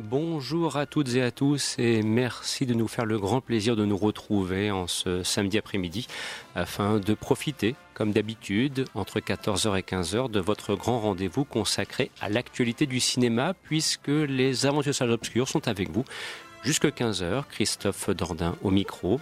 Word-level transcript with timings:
Bonjour 0.00 0.76
à 0.76 0.86
toutes 0.86 1.14
et 1.14 1.22
à 1.22 1.30
tous 1.30 1.76
et 1.78 2.02
merci 2.02 2.66
de 2.66 2.74
nous 2.74 2.88
faire 2.88 3.04
le 3.04 3.16
grand 3.16 3.40
plaisir 3.40 3.76
de 3.76 3.84
nous 3.84 3.96
retrouver 3.96 4.72
en 4.72 4.88
ce 4.88 5.22
samedi 5.22 5.56
après-midi 5.56 6.08
afin 6.56 6.98
de 6.98 7.14
profiter, 7.14 7.76
comme 7.94 8.10
d'habitude, 8.10 8.86
entre 8.96 9.20
14h 9.20 9.78
et 9.78 9.82
15h 9.82 10.32
de 10.32 10.40
votre 10.40 10.74
grand 10.74 10.98
rendez-vous 10.98 11.44
consacré 11.44 12.10
à 12.20 12.28
l'actualité 12.28 12.86
du 12.86 12.98
cinéma 12.98 13.54
puisque 13.62 14.08
les 14.08 14.66
aventures 14.66 14.96
salles 14.96 15.12
obscures 15.12 15.48
sont 15.48 15.68
avec 15.68 15.90
vous 15.90 16.04
jusqu'à 16.64 16.88
15h. 16.88 17.44
Christophe 17.50 18.10
Dordain 18.10 18.56
au 18.62 18.70
micro. 18.70 19.20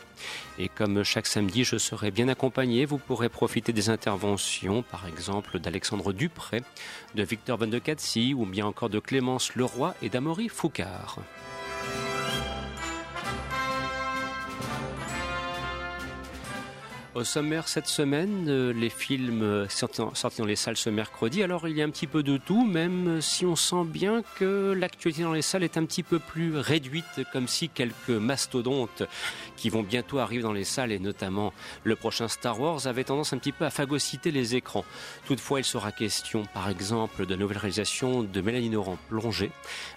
Et 0.58 0.68
comme 0.68 1.02
chaque 1.02 1.26
samedi, 1.26 1.64
je 1.64 1.76
serai 1.76 2.10
bien 2.10 2.28
accompagné. 2.28 2.86
Vous 2.86 2.98
pourrez 2.98 3.28
profiter 3.28 3.72
des 3.72 3.90
interventions, 3.90 4.82
par 4.82 5.06
exemple 5.06 5.58
d'Alexandre 5.58 6.12
Dupré, 6.12 6.62
de 7.14 7.22
Victor 7.22 7.58
Van 7.58 7.66
de 7.66 7.78
Catsy 7.78 8.34
ou 8.34 8.46
bien 8.46 8.66
encore 8.66 8.88
de 8.88 9.00
Clémence 9.00 9.54
Leroy 9.56 9.94
et 10.02 10.08
d'Amaury 10.08 10.48
Foucard. 10.48 11.18
Au 17.14 17.24
sommaire 17.24 17.68
cette 17.68 17.88
semaine, 17.88 18.46
euh, 18.48 18.72
les 18.72 18.88
films 18.88 19.68
sortis 19.68 20.00
dans 20.38 20.46
les 20.46 20.56
salles 20.56 20.78
ce 20.78 20.88
mercredi. 20.88 21.42
Alors 21.42 21.68
il 21.68 21.76
y 21.76 21.82
a 21.82 21.84
un 21.84 21.90
petit 21.90 22.06
peu 22.06 22.22
de 22.22 22.38
tout, 22.38 22.64
même 22.64 23.20
si 23.20 23.44
on 23.44 23.54
sent 23.54 23.84
bien 23.84 24.22
que 24.38 24.72
l'actualité 24.72 25.22
dans 25.22 25.34
les 25.34 25.42
salles 25.42 25.62
est 25.62 25.76
un 25.76 25.84
petit 25.84 26.02
peu 26.02 26.18
plus 26.18 26.56
réduite, 26.56 27.04
comme 27.30 27.48
si 27.48 27.68
quelques 27.68 28.08
mastodontes 28.08 29.02
qui 29.58 29.68
vont 29.68 29.82
bientôt 29.82 30.20
arriver 30.20 30.42
dans 30.42 30.54
les 30.54 30.64
salles, 30.64 30.90
et 30.90 30.98
notamment 30.98 31.52
le 31.84 31.96
prochain 31.96 32.28
Star 32.28 32.58
Wars, 32.58 32.86
avaient 32.86 33.04
tendance 33.04 33.34
un 33.34 33.38
petit 33.38 33.52
peu 33.52 33.66
à 33.66 33.70
phagocyter 33.70 34.30
les 34.30 34.56
écrans. 34.56 34.84
Toutefois, 35.26 35.60
il 35.60 35.64
sera 35.64 35.92
question, 35.92 36.44
par 36.54 36.70
exemple, 36.70 37.26
de 37.26 37.36
nouvelle 37.36 37.58
réalisation 37.58 38.22
de 38.22 38.40
Mélanie 38.40 38.70
Laurent 38.70 38.96
Plongée, 39.10 39.52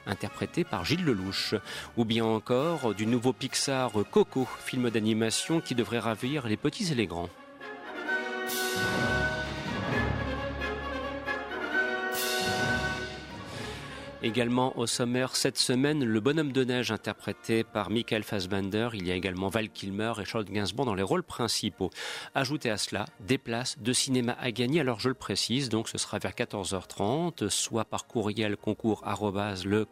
interprétée 0.06 0.66
par 0.66 0.84
Gilles 0.84 1.06
Lelouch, 1.06 1.56
ou 1.96 2.04
bien 2.04 2.25
encore 2.25 2.94
du 2.94 3.06
nouveau 3.06 3.31
Pixar 3.31 3.94
Coco, 4.12 4.48
film 4.66 4.90
d'animation 4.90 5.62
qui 5.62 5.75
devrait 5.75 6.00
ravir 6.00 6.46
les 6.48 6.58
petits 6.58 6.92
et 6.92 6.96
les 6.96 7.05
grands. 7.08 7.32
Également 14.25 14.75
au 14.80 14.88
sommaire 14.88 15.36
cette 15.36 15.59
semaine, 15.59 16.03
le 16.03 16.19
bonhomme 16.19 16.52
de 16.52 16.63
neige 16.63 16.90
interprété 16.90 17.63
par 17.63 17.91
Michael 17.91 18.24
Fassbender. 18.24 18.90
Il 18.94 19.08
y 19.08 19.12
a 19.12 19.13
également 19.13 19.50
Val 19.50 19.69
Kilmer 19.69 20.13
et 20.19 20.25
Charlotte 20.25 20.50
Gainsbourg 20.50 20.88
dans 20.88 20.96
les 20.96 21.03
rôles 21.03 21.22
principaux. 21.22 21.91
Ajoutez 22.34 22.72
à 22.72 22.78
cela 22.78 23.06
des 23.19 23.38
places 23.38 23.78
de 23.78 23.94
cinéma 23.94 24.36
à 24.41 24.50
gagner. 24.50 24.80
Alors 24.80 25.00
je 25.00 25.09
le 25.09 25.13
précise, 25.13 25.69
donc 25.69 25.88
ce 25.88 26.00
sera 26.00 26.18
vers 26.18 26.31
14h30, 26.31 27.50
soit 27.50 27.86
par 27.86 28.08
courriel 28.08 28.58
concours 28.58 29.03
le 29.63 29.86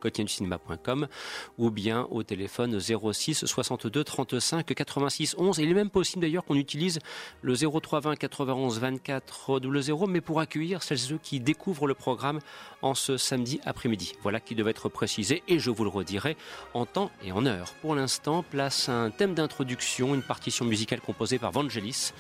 ou 1.59 1.69
bien 1.69 2.07
au 2.09 2.23
téléphone 2.23 2.79
06 2.79 3.45
62 3.45 4.03
35 4.03 4.65
86 4.65 5.35
11. 5.37 5.59
il 5.59 5.69
est 5.69 5.75
même 5.75 5.91
possible 5.91 6.23
d'ailleurs 6.23 6.43
qu'on 6.43 6.55
utilise 6.55 6.97
le 7.43 7.53
03 7.55 7.99
20 7.99 8.15
91 8.15 8.79
24 8.79 9.59
00, 9.61 10.07
mais 10.07 10.21
pour 10.21 10.39
accueillir 10.39 10.81
celles 10.81 10.97
et 10.97 11.01
ceux 11.01 11.19
qui 11.19 11.39
découvrent 11.39 11.85
le 11.85 11.93
programme 11.93 12.39
en 12.81 12.95
ce 12.95 13.17
samedi 13.17 13.61
après-midi. 13.63 14.13
Voilà 14.23 14.39
qui 14.39 14.55
devait 14.55 14.71
être 14.71 14.87
précisé 14.87 15.43
et 15.47 15.59
je 15.59 15.69
vous 15.69 15.83
le 15.83 15.89
redirai 15.89 16.37
en 16.73 16.85
temps 16.85 17.11
et 17.23 17.33
en 17.33 17.45
heure. 17.45 17.73
Pour 17.81 17.93
l'instant, 17.93 18.41
place 18.41 18.87
un 18.87 19.11
thème 19.11 19.33
d'introduction, 19.33 20.15
une 20.15 20.23
partition 20.23 20.63
musicale 20.63 21.01
composée 21.01 21.39
par 21.39 21.51
Vangelis 21.51 22.13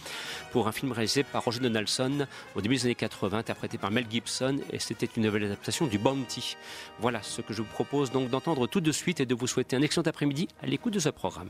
pour 0.51 0.67
un 0.67 0.73
film 0.73 0.91
réalisé 0.91 1.23
par 1.23 1.43
Roger 1.45 1.61
Donaldson 1.61 2.27
au 2.55 2.61
début 2.61 2.75
des 2.75 2.85
années 2.85 2.95
80, 2.95 3.37
interprété 3.37 3.77
par 3.77 3.89
Mel 3.89 4.05
Gibson 4.09 4.59
et 4.71 4.79
c'était 4.79 5.09
une 5.15 5.23
nouvelle 5.23 5.45
adaptation 5.45 5.87
du 5.87 5.97
Bounty. 5.97 6.57
Voilà 6.99 7.23
ce 7.23 7.41
que 7.41 7.53
je 7.53 7.61
vous 7.61 7.69
propose 7.69 8.11
donc 8.11 8.29
d'entendre 8.29 8.67
tout 8.67 8.81
de 8.81 8.91
suite 8.91 9.21
et 9.21 9.25
de 9.25 9.33
vous 9.33 9.47
souhaiter 9.47 9.75
un 9.75 9.81
excellent 9.81 10.05
après-midi 10.05 10.49
à 10.61 10.67
l'écoute 10.67 10.93
de 10.93 10.99
ce 10.99 11.09
programme. 11.09 11.49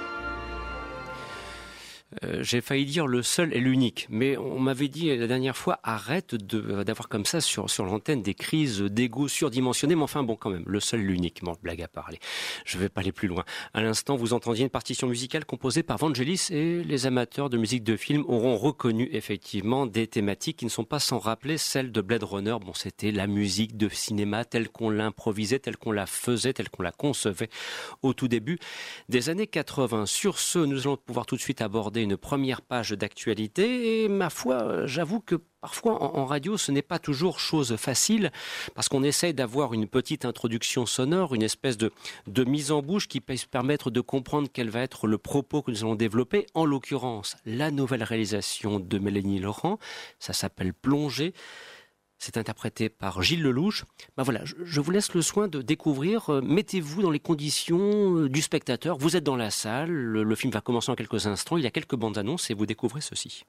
J'ai 2.51 2.59
failli 2.59 2.83
dire 2.83 3.07
le 3.07 3.23
seul 3.23 3.53
et 3.53 3.61
l'unique, 3.61 4.07
mais 4.09 4.35
on 4.35 4.59
m'avait 4.59 4.89
dit 4.89 5.15
la 5.15 5.25
dernière 5.25 5.55
fois 5.55 5.79
arrête 5.83 6.35
d'avoir 6.35 7.07
comme 7.07 7.23
ça 7.23 7.39
sur, 7.39 7.65
l'antenne 7.79 8.21
des 8.21 8.33
crises 8.33 8.81
d'ego 8.81 9.29
surdimensionnées, 9.29 9.95
mais 9.95 10.01
enfin 10.01 10.21
bon 10.21 10.35
quand 10.35 10.49
même, 10.49 10.65
le 10.67 10.81
seul 10.81 10.99
et 10.99 11.03
l'unique, 11.03 11.41
bon 11.43 11.55
blague 11.63 11.81
à 11.81 11.87
parler. 11.87 12.19
Je 12.65 12.77
vais 12.77 12.89
pas 12.89 12.99
aller 12.99 13.13
plus 13.13 13.29
loin. 13.29 13.45
À 13.73 13.81
l'instant, 13.81 14.17
vous 14.17 14.33
entendiez 14.33 14.65
une 14.65 14.69
partition 14.69 15.07
musicale 15.07 15.45
composée 15.45 15.81
par 15.81 15.97
Vangelis 15.97 16.47
et 16.49 16.83
les 16.83 17.05
amateurs 17.05 17.49
de 17.49 17.57
musique 17.57 17.85
de 17.85 17.95
film 17.95 18.25
auront 18.27 18.57
reconnu 18.57 19.07
effectivement 19.13 19.85
des 19.85 20.07
thématiques 20.07 20.57
qui 20.57 20.65
ne 20.65 20.69
sont 20.69 20.83
pas 20.83 20.99
sans 20.99 21.19
rappeler 21.19 21.57
celles 21.57 21.93
de 21.93 22.01
Blade 22.01 22.23
Runner. 22.23 22.57
Bon, 22.59 22.73
c'était 22.73 23.13
la 23.13 23.27
musique 23.27 23.77
de 23.77 23.87
cinéma 23.87 24.43
telle 24.43 24.67
qu'on 24.67 24.89
l'improvisait, 24.89 25.59
telle 25.59 25.77
qu'on 25.77 25.93
la 25.93 26.05
faisait, 26.05 26.51
telle 26.51 26.69
qu'on 26.69 26.83
la 26.83 26.91
concevait 26.91 27.49
au 28.01 28.13
tout 28.13 28.27
début 28.27 28.59
des 29.07 29.29
années 29.29 29.47
80. 29.47 30.05
Sur 30.05 30.37
ce, 30.37 30.59
nous 30.59 30.81
allons 30.81 30.97
pouvoir 30.97 31.25
tout 31.25 31.37
de 31.37 31.41
suite 31.41 31.61
aborder 31.61 32.01
une 32.01 32.17
première 32.17 32.40
page 32.67 32.91
d'actualité 32.91 34.03
et 34.03 34.07
ma 34.09 34.29
foi, 34.29 34.85
j'avoue 34.85 35.19
que 35.19 35.35
parfois 35.61 36.01
en, 36.01 36.25
radio 36.25 36.57
ce 36.57 36.71
n'est 36.71 36.81
pas 36.81 36.99
toujours 36.99 37.39
chose 37.39 37.75
facile 37.75 38.31
parce 38.73 38.89
qu'on 38.89 39.03
essaye 39.03 39.33
d'avoir 39.33 39.73
une 39.73 39.87
petite 39.87 40.25
introduction 40.25 40.85
sonore, 40.85 41.35
une 41.35 41.43
espèce 41.43 41.77
de, 41.77 41.91
de 42.27 42.43
mise 42.43 42.71
en 42.71 42.81
bouche 42.81 43.07
qui 43.07 43.21
peut 43.21 43.35
permettre 43.49 43.91
de 43.91 44.01
comprendre 44.01 44.49
quel 44.51 44.69
va 44.69 44.81
être 44.81 45.07
le 45.07 45.17
propos 45.17 45.61
que 45.61 45.71
nous 45.71 45.83
allons 45.83 45.95
développer. 45.95 46.47
En 46.53 46.65
l'occurrence, 46.65 47.37
la 47.45 47.71
nouvelle 47.71 48.03
réalisation 48.03 48.79
de 48.79 48.97
Mélanie 48.97 49.39
Laurent, 49.39 49.77
ça 50.19 50.33
s'appelle 50.33 50.73
Plonger. 50.73 51.33
C'est 52.23 52.37
interprété 52.37 52.87
par 52.89 53.23
Gilles 53.23 53.41
Lelouch. 53.41 53.83
Ben 54.15 54.21
voilà, 54.21 54.41
je, 54.45 54.79
vous 54.79 54.91
laisse 54.91 55.15
le 55.15 55.23
soin 55.23 55.47
de 55.47 55.63
découvrir. 55.63 56.29
Euh, 56.29 56.39
mettez-vous 56.41 57.01
dans 57.01 57.09
les 57.09 57.19
conditions 57.19 58.15
euh, 58.15 58.29
du 58.29 58.43
spectateur. 58.43 58.99
Vous 58.99 59.17
êtes 59.17 59.23
dans 59.23 59.35
la 59.35 59.49
salle. 59.49 59.89
Le, 59.89 60.35
film 60.35 60.53
va 60.53 60.61
commencer 60.61 60.91
en 60.91 60.95
quelques 60.95 61.25
instants. 61.25 61.57
Il 61.57 61.63
y 61.63 61.65
a 61.65 61.71
quelques 61.71 61.95
bandes 61.95 62.19
annonces 62.19 62.51
et 62.51 62.53
vous 62.53 62.67
découvrez 62.67 63.01
ceci. 63.01 63.43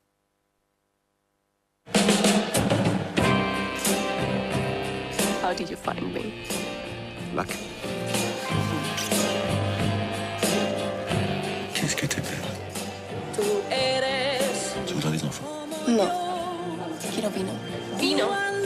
How 5.45 5.55
did 5.55 5.69
you 5.69 5.77
find 5.77 6.01
me? 6.01 6.23
Luck. 7.37 7.49
Qu'est-ce 11.75 11.95
que 11.95 12.07
t'appelles 12.07 12.39
Tu 14.87 14.95
voudrais 14.95 15.13
des 15.13 15.25
enfants? 15.25 15.67
Non. 15.87 16.09
Quiero 17.13 17.29
vino. 17.29 17.53
Vino 17.99 18.62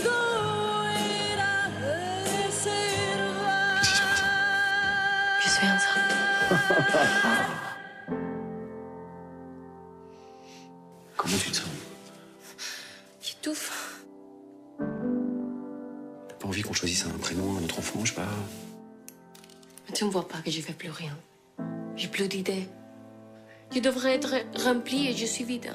Comment 11.17 11.37
tu 11.43 11.51
te 11.51 11.57
sens 11.57 11.67
J'étouffe. 13.23 14.05
T'as 16.29 16.35
pas 16.35 16.47
envie 16.49 16.63
qu'on 16.63 16.73
choisisse 16.73 17.07
un 17.07 17.19
prénom 17.19 17.57
à 17.57 17.61
notre 17.61 17.79
enfant, 17.79 18.05
je 18.05 18.13
sais 18.13 18.21
pas 18.21 18.29
tu 19.97 20.05
ne 20.05 20.11
vois 20.11 20.29
pas 20.29 20.43
que 20.45 20.51
je 20.51 20.61
fais 20.61 20.75
plus 20.75 20.91
rien. 20.91 21.17
J'ai 21.97 22.09
plus 22.09 22.29
d'idées. 22.29 22.69
Je 23.75 23.81
devrais 23.81 24.17
être 24.17 24.35
rempli 24.63 25.09
et 25.09 25.15
je 25.15 25.25
suis 25.25 25.43
vide. 25.43 25.71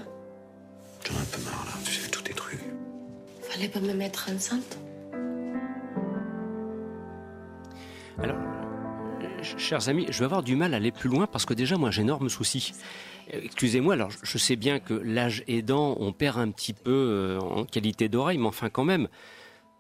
J'en 1.04 1.16
ai 1.16 1.18
un 1.18 1.26
peu 1.26 1.42
marre 1.42 1.66
là, 1.66 1.72
tu 1.84 1.94
sais, 1.94 2.08
tous 2.08 2.22
tes 2.22 2.34
trucs. 2.36 2.60
Fallait 3.42 3.68
pas 3.68 3.80
me 3.80 3.94
mettre 3.94 4.30
enceinte. 4.32 4.78
Alors, 8.22 8.38
chers 9.42 9.90
amis, 9.90 10.06
je 10.10 10.20
vais 10.20 10.26
avoir 10.26 10.44
du 10.44 10.56
mal 10.56 10.74
à 10.74 10.78
aller 10.78 10.92
plus 10.92 11.10
loin 11.10 11.28
parce 11.28 11.46
que 11.46 11.54
déjà, 11.54 11.78
moi, 11.78 11.92
j'ai 11.92 12.02
énorme 12.02 12.30
souci. 12.30 12.74
Excusez-moi, 13.32 13.94
alors 13.94 14.10
je 14.24 14.38
sais 14.38 14.56
bien 14.56 14.80
que 14.80 14.94
l'âge 14.94 15.44
aidant, 15.48 15.96
on 16.00 16.12
perd 16.12 16.40
un 16.40 16.52
petit 16.52 16.74
peu 16.74 16.92
euh, 16.92 17.40
en 17.40 17.64
qualité 17.64 18.10
d'oreille, 18.10 18.38
mais 18.38 18.48
enfin 18.48 18.70
quand 18.70 18.84
même, 18.84 19.08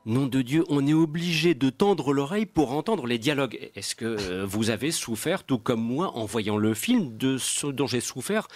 Nom 0.08 0.25
de 0.25 0.41
Dieu, 0.41 0.63
on 0.67 0.88
est 0.88 0.96
obligé 0.96 1.53
de 1.53 1.70
tendre 1.70 2.12
l'oreille 2.12 2.48
pour 2.48 2.72
entendre 2.72 3.05
les 3.05 3.20
dialogues. 3.20 3.70
Est-ce 3.75 3.93
que 3.93 4.05
euh, 4.05 4.46
vous 4.48 4.72
avez 4.72 4.89
souffert, 4.89 5.43
tout 5.43 5.60
comme 5.60 5.79
moi, 5.79 6.17
en 6.17 6.25
voyant 6.25 6.58
le 6.58 6.74
film, 6.74 7.15
de 7.17 7.38
ce 7.38 7.67
dont 7.67 7.86
j'ai 7.86 8.01
souffert, 8.01 8.48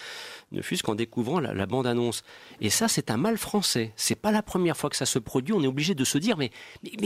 ne 0.51 0.63
fût-ce 0.63 0.81
qu'en 0.81 0.95
découvrant 0.95 1.39
la, 1.39 1.65
bande-annonce? 1.67 2.23
Et 2.61 2.71
ça, 2.71 2.87
c'est 2.87 3.11
un 3.11 3.17
mal 3.17 3.37
français. 3.37 3.93
C'est 3.95 4.19
pas 4.19 4.31
la 4.31 4.41
première 4.41 4.75
fois 4.75 4.89
que 4.89 4.95
ça 4.95 5.05
se 5.05 5.19
produit. 5.19 5.53
On 5.53 5.61
est 5.61 5.67
obligé 5.67 5.93
de 5.93 6.03
se 6.03 6.17
dire, 6.17 6.35
mais, 6.35 6.49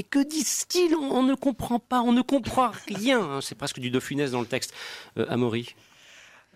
que 0.03 0.25
disent-ils? 0.25 0.95
On, 0.95 1.21
ne 1.23 1.35
comprend 1.35 1.79
pas, 1.79 2.01
on 2.01 2.13
ne 2.13 2.21
comprend 2.21 2.71
rien. 2.87 3.41
C'est 3.41 3.55
presque 3.55 3.79
du 3.79 3.91
De 3.91 3.99
dans 4.31 4.39
le 4.39 4.47
texte. 4.47 4.73
Euh, 5.17 5.25
Amaury? 5.27 5.75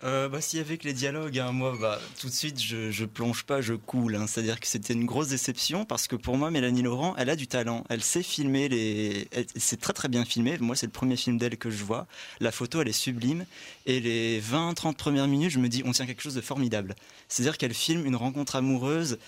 Euh, 0.02 0.28
bah, 0.28 0.40
si 0.40 0.58
avec 0.58 0.84
les 0.84 0.92
dialogues, 0.92 1.38
hein, 1.38 1.52
moi, 1.52 1.76
bah, 1.80 2.00
tout 2.20 2.26
de 2.26 2.32
suite, 2.32 2.60
je, 2.60 3.04
plonge 3.04 3.44
pas, 3.44 3.60
je 3.60 3.74
coule. 3.74 4.16
Hein. 4.16 4.26
C'est-à-dire 4.26 4.58
que 4.60 4.66
c'était 4.66 4.92
une 4.92 5.06
grosse 5.06 5.28
déception 5.28 5.84
parce 5.84 6.08
que 6.08 6.16
pour 6.16 6.36
moi, 6.36 6.50
Mélanie 6.50 6.82
Laurent, 6.82 7.14
elle 7.16 7.30
a 7.30 7.36
du 7.36 7.46
talent. 7.46 7.84
Elle 7.88 8.02
sait 8.02 8.22
filmer 8.22 8.68
les. 8.68 9.28
C'est 9.56 9.80
très 9.80 9.92
très 9.92 10.08
bien 10.08 10.24
filmé. 10.24 10.58
Moi, 10.58 10.76
c'est 10.76 10.86
le 10.86 10.92
premier 10.92 11.16
film 11.16 11.38
d'elle 11.38 11.56
que 11.56 11.70
je 11.70 11.84
vois. 11.84 12.06
La 12.40 12.50
photo, 12.50 12.82
elle 12.82 12.88
est 12.88 12.92
sublime. 12.92 13.46
Et 13.86 14.00
les 14.00 14.40
20-30 14.42 14.94
premières 14.94 15.28
minutes, 15.28 15.50
je 15.50 15.58
me 15.58 15.68
dis, 15.68 15.82
on 15.86 15.92
tient 15.92 16.06
quelque 16.06 16.22
chose 16.22 16.34
de 16.34 16.42
formidable. 16.42 16.96
C'est-à-dire 17.28 17.56
qu'elle 17.56 17.74
filme 17.74 18.04
une 18.04 18.16
rencontre 18.16 18.56
amoureuse. 18.56 19.18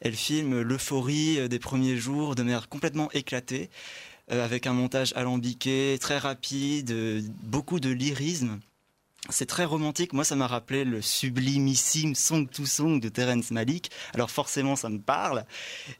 Elle 0.00 0.16
filme 0.16 0.62
l'euphorie 0.62 1.38
euh, 1.38 1.48
des 1.48 1.58
premiers 1.58 1.96
jours 1.96 2.34
de 2.34 2.42
manière 2.42 2.68
complètement 2.68 3.10
éclatée, 3.12 3.70
euh, 4.32 4.44
avec 4.44 4.66
un 4.66 4.72
montage 4.72 5.12
alambiqué, 5.16 5.96
très 6.00 6.18
rapide, 6.18 6.92
beaucoup 7.44 7.78
de 7.78 7.90
lyrisme. 7.90 8.58
C'est 9.30 9.46
très 9.46 9.64
romantique. 9.64 10.12
Moi, 10.12 10.24
ça 10.24 10.36
m'a 10.36 10.46
rappelé 10.46 10.84
le 10.84 11.00
sublimissime 11.00 12.14
Song 12.14 12.46
to 12.48 12.66
Song 12.66 13.00
de 13.00 13.08
Terence 13.08 13.50
Malik. 13.50 13.90
Alors 14.12 14.30
forcément, 14.30 14.76
ça 14.76 14.90
me 14.90 14.98
parle. 14.98 15.44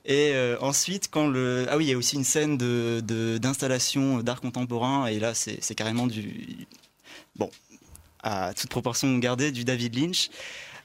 Et 0.04 0.32
euh, 0.34 0.58
ensuite, 0.60 1.08
quand 1.10 1.26
le 1.26 1.66
ah 1.70 1.78
oui, 1.78 1.86
il 1.86 1.90
y 1.90 1.94
a 1.94 1.96
aussi 1.96 2.16
une 2.16 2.24
scène 2.24 2.58
de 2.58 3.00
d'installation 3.38 4.18
d'art 4.18 4.42
contemporain. 4.42 5.06
Et 5.06 5.18
là, 5.18 5.32
c'est 5.34 5.74
carrément 5.74 6.06
du 6.06 6.66
bon 7.36 7.50
à 8.22 8.52
toute 8.54 8.70
proportion 8.70 9.16
gardée 9.18 9.52
du 9.52 9.64
David 9.64 9.96
Lynch. 9.96 10.30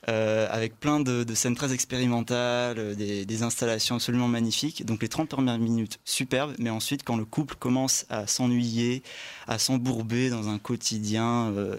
Euh, 0.08 0.48
avec 0.50 0.80
plein 0.80 1.02
de, 1.02 1.26
scènes 1.36 1.56
très 1.56 1.74
expérimentales, 1.74 2.96
des, 2.96 3.26
des, 3.26 3.44
installations 3.44 3.96
absolument 3.96 4.30
magnifiques. 4.30 4.86
Donc 4.86 5.02
les 5.02 5.10
30 5.10 5.28
premières 5.28 5.60
minutes, 5.60 6.00
superbes, 6.06 6.56
mais 6.58 6.70
ensuite 6.70 7.04
quand 7.04 7.18
le 7.18 7.26
couple 7.26 7.56
commence 7.56 8.06
à 8.10 8.26
s'ennuyer, 8.26 9.04
à 9.48 9.60
s'embourber 9.60 10.30
dans 10.30 10.48
un 10.48 10.58
quotidien 10.58 11.52
euh, 11.52 11.76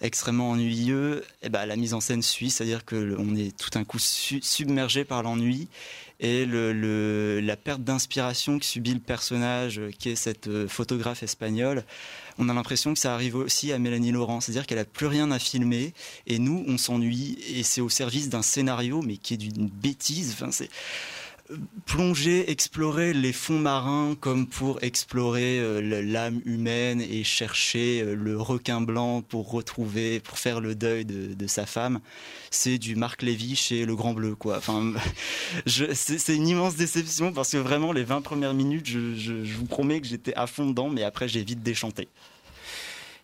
extrêmement 0.00 0.50
ennuyeux, 0.50 1.24
eh 1.42 1.50
ben, 1.50 1.66
la 1.66 1.76
mise 1.76 1.92
en 1.92 2.00
scène 2.00 2.22
suit, 2.22 2.50
c'est-à-dire 2.50 2.86
qu'on 2.86 3.36
est 3.36 3.56
tout 3.56 3.78
un 3.78 3.84
coup 3.84 3.98
submergé 3.98 5.04
par 5.04 5.22
l'ennui 5.22 5.68
et 6.20 6.46
la 6.46 7.56
perte 7.56 7.82
d'inspiration 7.82 8.58
que 8.58 8.64
subit 8.64 8.94
le 8.94 9.00
personnage 9.00 9.80
qui 9.98 10.08
est 10.08 10.16
cette 10.16 10.48
euh, 10.48 10.66
photographe 10.66 11.22
espagnole. 11.22 11.84
On 12.38 12.48
a 12.48 12.54
l'impression 12.54 12.92
que 12.92 13.00
ça 13.00 13.14
arrive 13.14 13.36
aussi 13.36 13.72
à 13.72 13.78
Mélanie 13.78 14.12
Laurent, 14.12 14.40
c'est-à-dire 14.40 14.66
qu'elle 14.66 14.78
a 14.78 14.84
plus 14.84 15.06
rien 15.06 15.30
à 15.30 15.38
filmer 15.38 15.94
et 16.26 16.38
nous 16.38 16.64
on 16.68 16.76
s'ennuie 16.78 17.38
et 17.48 17.62
c'est 17.62 17.80
au 17.80 17.88
service 17.88 18.28
d'un 18.28 18.42
scénario 18.42 19.02
mais 19.02 19.16
qui 19.16 19.34
est 19.34 19.38
d'une 19.38 19.68
bêtise. 19.68 20.32
Enfin, 20.32 20.52
c'est 20.52 20.68
plonger, 21.84 22.50
explorer 22.50 23.12
les 23.12 23.32
fonds 23.32 23.58
marins 23.58 24.16
comme 24.18 24.46
pour 24.46 24.82
explorer 24.82 25.58
euh, 25.58 26.02
l'âme 26.02 26.40
humaine 26.44 27.00
et 27.00 27.24
chercher 27.24 28.02
euh, 28.02 28.14
le 28.14 28.40
requin 28.40 28.80
blanc 28.80 29.22
pour 29.22 29.50
retrouver, 29.50 30.20
pour 30.20 30.38
faire 30.38 30.60
le 30.60 30.74
deuil 30.74 31.04
de, 31.04 31.46
sa 31.46 31.66
femme, 31.66 32.00
c'est 32.50 32.78
du 32.78 32.96
Marc 32.96 33.22
Lévy 33.22 33.54
chez 33.54 33.86
Le 33.86 33.94
Grand 33.94 34.14
Bleu, 34.14 34.34
quoi. 34.34 34.58
Enfin, 34.58 34.94
c'est 35.66 36.34
une 36.34 36.48
immense 36.48 36.74
déception 36.74 37.32
parce 37.32 37.52
que 37.52 37.58
vraiment 37.58 37.92
les 37.92 38.04
20 38.04 38.20
premières 38.22 38.54
minutes, 38.54 38.86
je, 38.86 39.14
je 39.14 39.56
vous 39.56 39.66
promets 39.66 40.00
que 40.00 40.06
j'étais 40.06 40.34
à 40.34 40.46
fond 40.46 40.66
dedans, 40.66 40.88
mais 40.88 41.04
après 41.04 41.28
j'ai 41.28 41.44
vite 41.44 41.62
déchanté. 41.62 42.08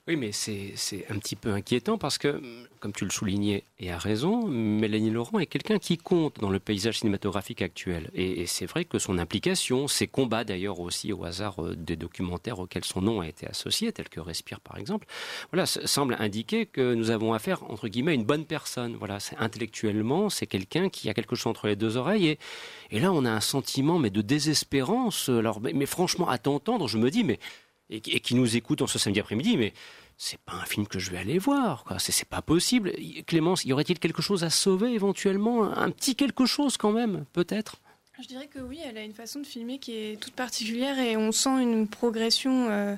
Oui, 0.09 0.16
mais 0.16 0.32
c'est 0.32 0.75
un 1.11 1.18
petit 1.21 1.37
peu 1.37 1.52
inquiétant 1.52 1.97
parce 1.97 2.18
que, 2.18 2.42
comme 2.80 2.92
tu 2.92 3.04
le 3.04 3.11
soulignais, 3.12 3.62
et 3.78 3.92
à 3.92 3.99
raison, 3.99 4.49
Mélanie 4.49 5.11
Laurent 5.11 5.38
est 5.38 5.47
quelqu'un 5.47 5.78
qui 5.78 5.97
compte 5.97 6.40
dans 6.40 6.50
le 6.50 6.59
paysage 6.59 6.99
cinématographique 6.99 7.62
actuel. 7.62 8.11
Et, 8.12 8.47
c'est 8.47 8.66
vrai 8.66 8.85
que 8.85 8.99
son 8.99 9.16
implication, 9.16 9.87
ses 9.87 10.09
combats 10.09 10.42
d'ailleurs 10.42 10.80
aussi 10.80 11.12
au 11.12 11.25
hasard 11.25 11.62
euh, 11.62 11.76
des 11.76 11.94
documentaires 11.94 12.59
auxquels 12.59 12.85
son 12.85 13.00
nom 13.00 13.21
a 13.21 13.28
été 13.28 13.47
associé, 13.47 13.92
tels 13.92 14.09
que 14.09 14.18
Respire 14.18 14.59
par 14.59 14.76
exemple, 14.76 15.06
voilà, 15.52 15.66
semble 15.66 16.16
indiquer 16.18 16.66
que 16.66 16.94
nous 16.94 17.11
avons 17.11 17.32
affaire, 17.32 17.62
entre 17.71 17.87
guillemets, 17.87 18.12
à 18.12 18.14
une 18.14 18.25
bonne 18.25 18.44
personne. 18.44 18.97
Voilà, 18.97 19.18
intellectuellement, 19.38 20.30
c'est 20.30 20.49
quelqu'un 20.49 20.88
qui 20.88 21.11
a 21.11 21.14
quelque 21.14 21.37
chose 21.37 21.47
entre 21.47 21.68
les 21.68 21.76
deux 21.76 21.97
oreilles. 21.97 22.26
Et, 22.26 22.38
et 22.90 22.99
là, 22.99 23.12
on 23.12 23.25
a 23.25 23.30
un 23.30 23.40
sentiment, 23.40 24.00
mais 24.00 24.11
de 24.11 24.21
désespérance. 24.21 25.28
Alors, 25.28 25.61
mais, 25.61 25.73
mais 25.73 25.87
franchement, 25.87 26.28
à 26.28 26.38
t'entendre, 26.38 26.88
je 26.88 26.99
me 26.99 27.09
dis, 27.09 27.23
mais 27.23 27.38
et, 27.91 28.01
qui 28.01 28.35
nous 28.35 28.57
écoutent 28.57 28.83
en 28.83 28.87
ce 28.87 28.99
samedi 28.99 29.21
après-midi, 29.21 29.57
mais 29.57 29.73
c'est 30.17 30.41
pas 30.41 30.55
un 30.55 30.65
film 30.65 30.87
que 30.87 30.99
je 30.99 31.11
vais 31.11 31.19
aller 31.19 31.39
voir. 31.39 31.85
C'est 31.99 32.29
pas 32.29 32.43
possible. 32.43 32.93
Clémence, 33.27 33.65
y 33.65 33.73
aurait-il 33.73 33.99
quelque 33.99 34.23
chose 34.23 34.45
à 34.45 34.51
sauver 34.51 34.93
éventuellement? 34.93 35.65
Un 35.77 35.91
petit 35.91 36.17
quelque 36.17 36.47
chose 36.47 36.77
quand 36.77 36.93
même, 36.93 37.25
peut-être? 37.33 37.81
Je 38.21 38.29
dirais 38.29 38.47
que 38.47 38.61
oui, 38.61 38.79
elle 38.85 38.99
a 38.99 39.03
une 39.03 39.15
façon 39.15 39.41
de 39.41 39.47
filmer 39.47 39.79
qui 39.79 39.97
est 39.97 40.21
toute 40.21 40.35
particulière 40.35 40.99
et 41.01 41.17
on 41.17 41.33
sent 41.33 41.61
une 41.61 41.89
progression 41.89 42.69
euh, 42.71 42.95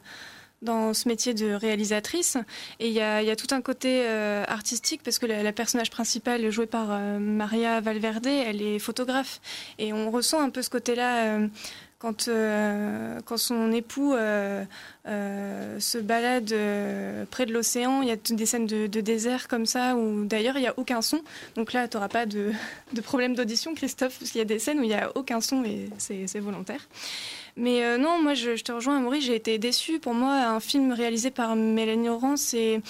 dans 0.61 0.93
ce 0.93 1.09
métier 1.09 1.33
de 1.33 1.53
réalisatrice. 1.53 2.37
Et 2.79 2.89
il 2.89 2.93
y 2.93 3.01
a, 3.01 3.37
tout 3.37 3.47
un 3.55 3.63
côté 3.63 4.03
euh, 4.05 4.45
artistique 4.47 5.03
parce 5.03 5.19
que 5.19 5.25
la, 5.25 5.53
personnage 5.53 5.91
principale, 5.91 6.51
jouée 6.51 6.67
par 6.67 6.89
euh, 6.91 7.19
Maria 7.19 7.81
Valverde, 7.81 8.27
elle 8.27 8.61
est 8.61 8.79
photographe. 8.79 9.41
Et 9.79 9.95
on 9.95 10.11
ressent 10.11 10.43
un 10.43 10.51
peu 10.51 10.61
ce 10.61 10.69
côté-là 10.69 11.39
quand, 12.05 12.29
euh, 12.29 13.19
quand 13.25 13.39
son 13.39 13.73
époux 13.73 14.13
euh, 14.13 14.63
euh, 15.07 15.81
se 15.81 15.97
balade 15.97 16.55
près 17.31 17.47
de 17.47 17.53
l'océan, 17.55 18.03
il 18.03 18.09
y 18.09 18.11
a 18.11 18.17
des 18.17 18.45
scènes 18.45 18.67
de, 18.67 19.01
désert 19.01 19.49
comme 19.49 19.65
ça, 19.65 19.97
où 19.97 20.27
d'ailleurs 20.27 20.59
il 20.59 20.61
n'y 20.61 20.67
a 20.67 20.75
aucun 20.77 21.01
son. 21.01 21.23
Donc 21.57 21.73
là, 21.73 21.89
tu 21.89 21.97
n'auras 21.97 22.11
pas 22.11 22.27
de, 22.27 22.53
de 22.93 23.01
problème 23.01 23.35
d'audition, 23.35 23.75
Christophe, 23.75 24.19
parce 24.19 24.33
qu'il 24.33 24.39
y 24.39 24.43
a 24.43 24.45
des 24.45 24.59
scènes 24.59 24.81
où 24.81 24.83
il 24.83 24.89
n'y 24.89 24.95
a 24.95 25.13
aucun 25.15 25.41
son 25.41 25.65
et 25.65 25.89
c'est 25.97 26.41
volontaire. 26.41 26.87
Mais 27.57 27.85
euh, 27.85 27.99
non, 27.99 28.21
moi, 28.21 28.35
je, 28.35 28.61
te 28.63 28.73
rejoins, 28.73 28.99
Maurice, 28.99 29.27
j'ai 29.27 29.37
été 29.37 29.59
déçue. 29.59 30.01
Pour 30.01 30.13
moi, 30.13 30.33
un 30.33 30.59
film 30.59 30.93
réalisé 30.93 31.31
par 31.31 31.55
Mélanie 31.55 32.09
Laurent, 32.09 32.37
c'est 32.37 32.81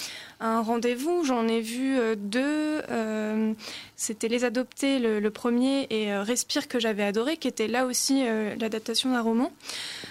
un 0.41 0.63
rendez-vous. 0.63 1.23
J'en 1.23 1.47
ai 1.47 1.61
vu 1.61 1.99
euh, 1.99 2.15
deux. 2.17 2.83
Euh, 2.91 3.53
c'était 3.97 4.29
Les 4.29 4.45
Adoptés, 4.45 4.99
le, 4.99 5.31
premier, 5.31 5.87
et 5.91 6.17
Respire, 6.17 6.67
que 6.67 6.81
j'avais 6.81 7.03
adoré, 7.03 7.37
qui 7.37 7.49
était 7.49 7.69
là 7.69 7.85
aussi 7.85 8.25
l'adaptation 8.59 9.13
d'un 9.13 9.21
roman. 9.21 9.53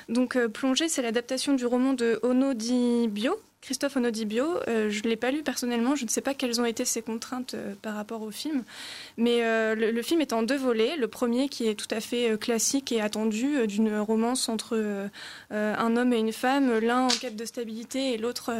Donc, 0.09 0.37
Plongée, 0.47 0.87
c'est 0.87 1.01
l'adaptation 1.01 1.53
du 1.53 1.65
roman 1.65 1.93
de 1.93 2.19
Ono 2.23 2.53
Di 2.53 3.07
Bio, 3.09 3.39
Christophe 3.63 3.95
Onodibio. 3.95 4.59
Euh, 4.67 4.89
je 4.89 5.01
ne 5.03 5.07
l'ai 5.07 5.15
pas 5.15 5.31
lu 5.31 5.41
personnellement, 5.41 5.95
je 5.95 6.03
ne 6.03 6.09
sais 6.09 6.19
pas 6.19 6.33
quelles 6.33 6.59
ont 6.59 6.65
été 6.65 6.83
ses 6.83 7.01
contraintes 7.01 7.53
euh, 7.53 7.75
par 7.81 7.95
rapport 7.95 8.21
au 8.21 8.29
film. 8.29 8.63
Mais 9.15 9.41
euh, 9.41 9.73
le, 9.73 10.01
film 10.01 10.19
est 10.19 10.33
en 10.33 10.43
deux 10.43 10.57
volets. 10.57 10.97
Le 10.97 11.07
premier 11.07 11.47
qui 11.47 11.69
est 11.69 11.75
tout 11.75 11.87
à 11.89 12.01
fait 12.01 12.37
classique 12.37 12.91
et 12.91 12.99
attendu, 12.99 13.65
d'une 13.65 13.97
romance 13.99 14.49
entre 14.49 15.09
un 15.51 15.97
homme 15.97 16.11
et 16.11 16.17
une 16.17 16.33
femme, 16.33 16.77
l'un 16.79 17.03
en 17.03 17.07
quête 17.07 17.37
de 17.37 17.45
stabilité 17.45 18.13
et 18.13 18.17
l'autre 18.17 18.51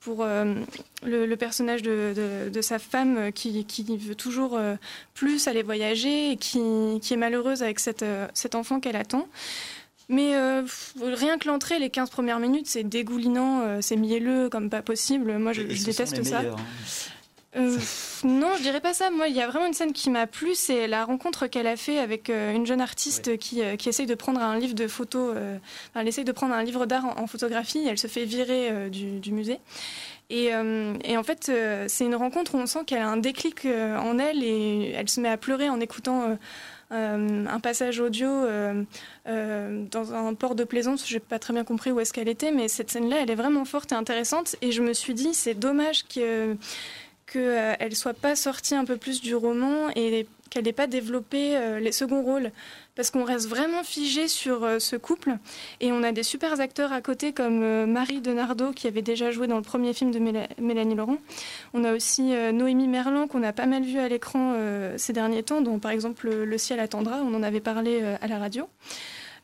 pour 0.00 0.26
le, 0.26 1.34
personnage 1.36 1.80
de, 1.82 2.60
sa 2.60 2.78
femme 2.78 3.32
qui, 3.32 3.64
veut 3.96 4.14
toujours 4.14 4.60
plus 5.14 5.48
aller 5.48 5.62
voyager 5.62 6.32
et 6.32 6.36
qui, 6.36 6.58
est 6.58 7.16
malheureuse 7.16 7.62
avec 7.62 7.80
cet 7.80 8.54
enfant 8.54 8.80
qu'elle 8.80 8.96
attend. 8.96 9.26
Mais 10.08 10.34
euh, 10.34 10.62
rien 11.00 11.38
que 11.38 11.48
l'entrée, 11.48 11.78
les 11.78 11.90
15 11.90 12.10
premières 12.10 12.38
minutes, 12.38 12.66
c'est 12.66 12.84
dégoulinant, 12.84 13.60
euh, 13.62 13.78
c'est 13.80 13.96
mielleux 13.96 14.48
comme 14.48 14.68
pas 14.68 14.82
possible. 14.82 15.38
Moi, 15.38 15.52
je, 15.52 15.62
déteste 15.62 16.22
ça. 16.24 16.40
Hein. 16.40 16.56
Euh, 17.56 17.78
non, 18.24 18.50
je 18.56 18.62
dirais 18.62 18.80
pas 18.80 18.92
ça. 18.92 19.10
Moi, 19.10 19.28
il 19.28 19.36
y 19.36 19.40
a 19.40 19.48
vraiment 19.48 19.66
une 19.66 19.72
scène 19.72 19.92
qui 19.92 20.10
m'a 20.10 20.26
plu, 20.26 20.54
c'est 20.54 20.88
la 20.88 21.04
rencontre 21.04 21.46
qu'elle 21.46 21.68
a 21.68 21.76
fait 21.76 21.98
avec 21.98 22.28
une 22.28 22.66
jeune 22.66 22.80
artiste 22.80 23.38
qui, 23.38 23.62
qui, 23.78 23.88
essaye 23.88 24.06
de 24.06 24.14
prendre 24.14 24.42
un 24.42 24.58
livre 24.58 24.74
de 24.74 24.88
photos. 24.88 25.36
elle 25.94 26.08
essaye 26.08 26.24
de 26.24 26.32
prendre 26.32 26.52
un 26.52 26.64
livre 26.64 26.84
d'art 26.84 27.06
en, 27.16 27.26
photographie. 27.28 27.86
Elle 27.88 27.98
se 27.98 28.08
fait 28.08 28.24
virer 28.24 28.90
du, 28.90 29.32
musée. 29.32 29.60
Et, 30.30 30.50
et, 31.04 31.16
en 31.16 31.22
fait, 31.22 31.52
c'est 31.86 32.04
une 32.04 32.16
rencontre 32.16 32.56
où 32.56 32.58
on 32.58 32.66
sent 32.66 32.80
qu'elle 32.86 33.02
a 33.02 33.08
un 33.08 33.18
déclic 33.18 33.66
en 33.66 34.18
elle 34.18 34.42
et 34.42 34.90
elle 34.96 35.08
se 35.08 35.20
met 35.20 35.28
à 35.28 35.36
pleurer 35.36 35.68
en 35.68 35.78
écoutant 35.78 36.36
euh, 36.94 37.46
un 37.46 37.60
passage 37.60 37.98
audio 37.98 38.28
euh, 38.28 38.84
euh, 39.26 39.84
dans 39.90 40.14
un 40.14 40.34
port 40.34 40.54
de 40.54 40.64
plaisance. 40.64 41.08
Je 41.08 41.14
n'ai 41.14 41.20
pas 41.20 41.38
très 41.38 41.52
bien 41.52 41.64
compris 41.64 41.90
où 41.90 41.98
est-ce 41.98 42.12
qu'elle 42.12 42.28
était, 42.28 42.52
mais 42.52 42.68
cette 42.68 42.90
scène-là, 42.90 43.16
elle 43.22 43.30
est 43.30 43.34
vraiment 43.36 43.64
forte 43.64 43.92
et 43.92 43.96
intéressante. 43.96 44.56
Et 44.62 44.70
je 44.70 44.80
me 44.80 44.92
suis 44.92 45.14
dit, 45.14 45.34
c'est 45.34 45.54
dommage 45.54 46.04
que 46.06 46.56
qu'elle 47.26 47.96
soit 47.96 48.14
pas 48.14 48.36
sortie 48.36 48.74
un 48.74 48.84
peu 48.84 48.96
plus 48.96 49.22
du 49.22 49.34
roman 49.34 49.88
et 49.96 50.26
qu'elle 50.54 50.64
n'ait 50.64 50.72
pas 50.72 50.86
développé 50.86 51.58
les 51.80 51.92
seconds 51.92 52.22
rôles 52.22 52.52
parce 52.94 53.10
qu'on 53.10 53.24
reste 53.24 53.48
vraiment 53.48 53.82
figé 53.82 54.28
sur 54.28 54.64
euh, 54.64 54.78
ce 54.78 54.96
couple. 54.96 55.36
Et 55.80 55.92
on 55.92 56.02
a 56.02 56.12
des 56.12 56.22
super 56.22 56.60
acteurs 56.60 56.92
à 56.92 57.00
côté 57.00 57.32
comme 57.32 57.62
euh, 57.62 57.86
Marie 57.86 58.20
Denardo 58.20 58.72
qui 58.72 58.86
avait 58.86 59.02
déjà 59.02 59.30
joué 59.30 59.46
dans 59.46 59.56
le 59.56 59.62
premier 59.62 59.92
film 59.92 60.10
de 60.10 60.20
Mélanie 60.60 60.94
Laurent. 60.94 61.18
On 61.72 61.84
a 61.84 61.92
aussi 61.92 62.34
euh, 62.34 62.52
Noémie 62.52 62.88
Merlan 62.88 63.26
qu'on 63.26 63.42
a 63.42 63.52
pas 63.52 63.66
mal 63.66 63.82
vu 63.82 63.98
à 63.98 64.08
l'écran 64.08 64.54
ces 64.96 65.12
derniers 65.12 65.42
temps, 65.42 65.60
dont 65.60 65.78
par 65.78 65.90
exemple 65.90 66.28
Le 66.28 66.58
ciel 66.58 66.80
attendra, 66.80 67.20
on 67.22 67.34
en 67.34 67.42
avait 67.42 67.60
parlé 67.60 68.02
à 68.20 68.26
la 68.26 68.38
radio. 68.38 68.68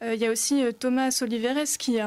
Il 0.03 0.19
y 0.19 0.25
a 0.25 0.31
aussi 0.31 0.63
Thomas 0.79 1.19
Oliveres 1.21 1.77
qui 1.79 1.99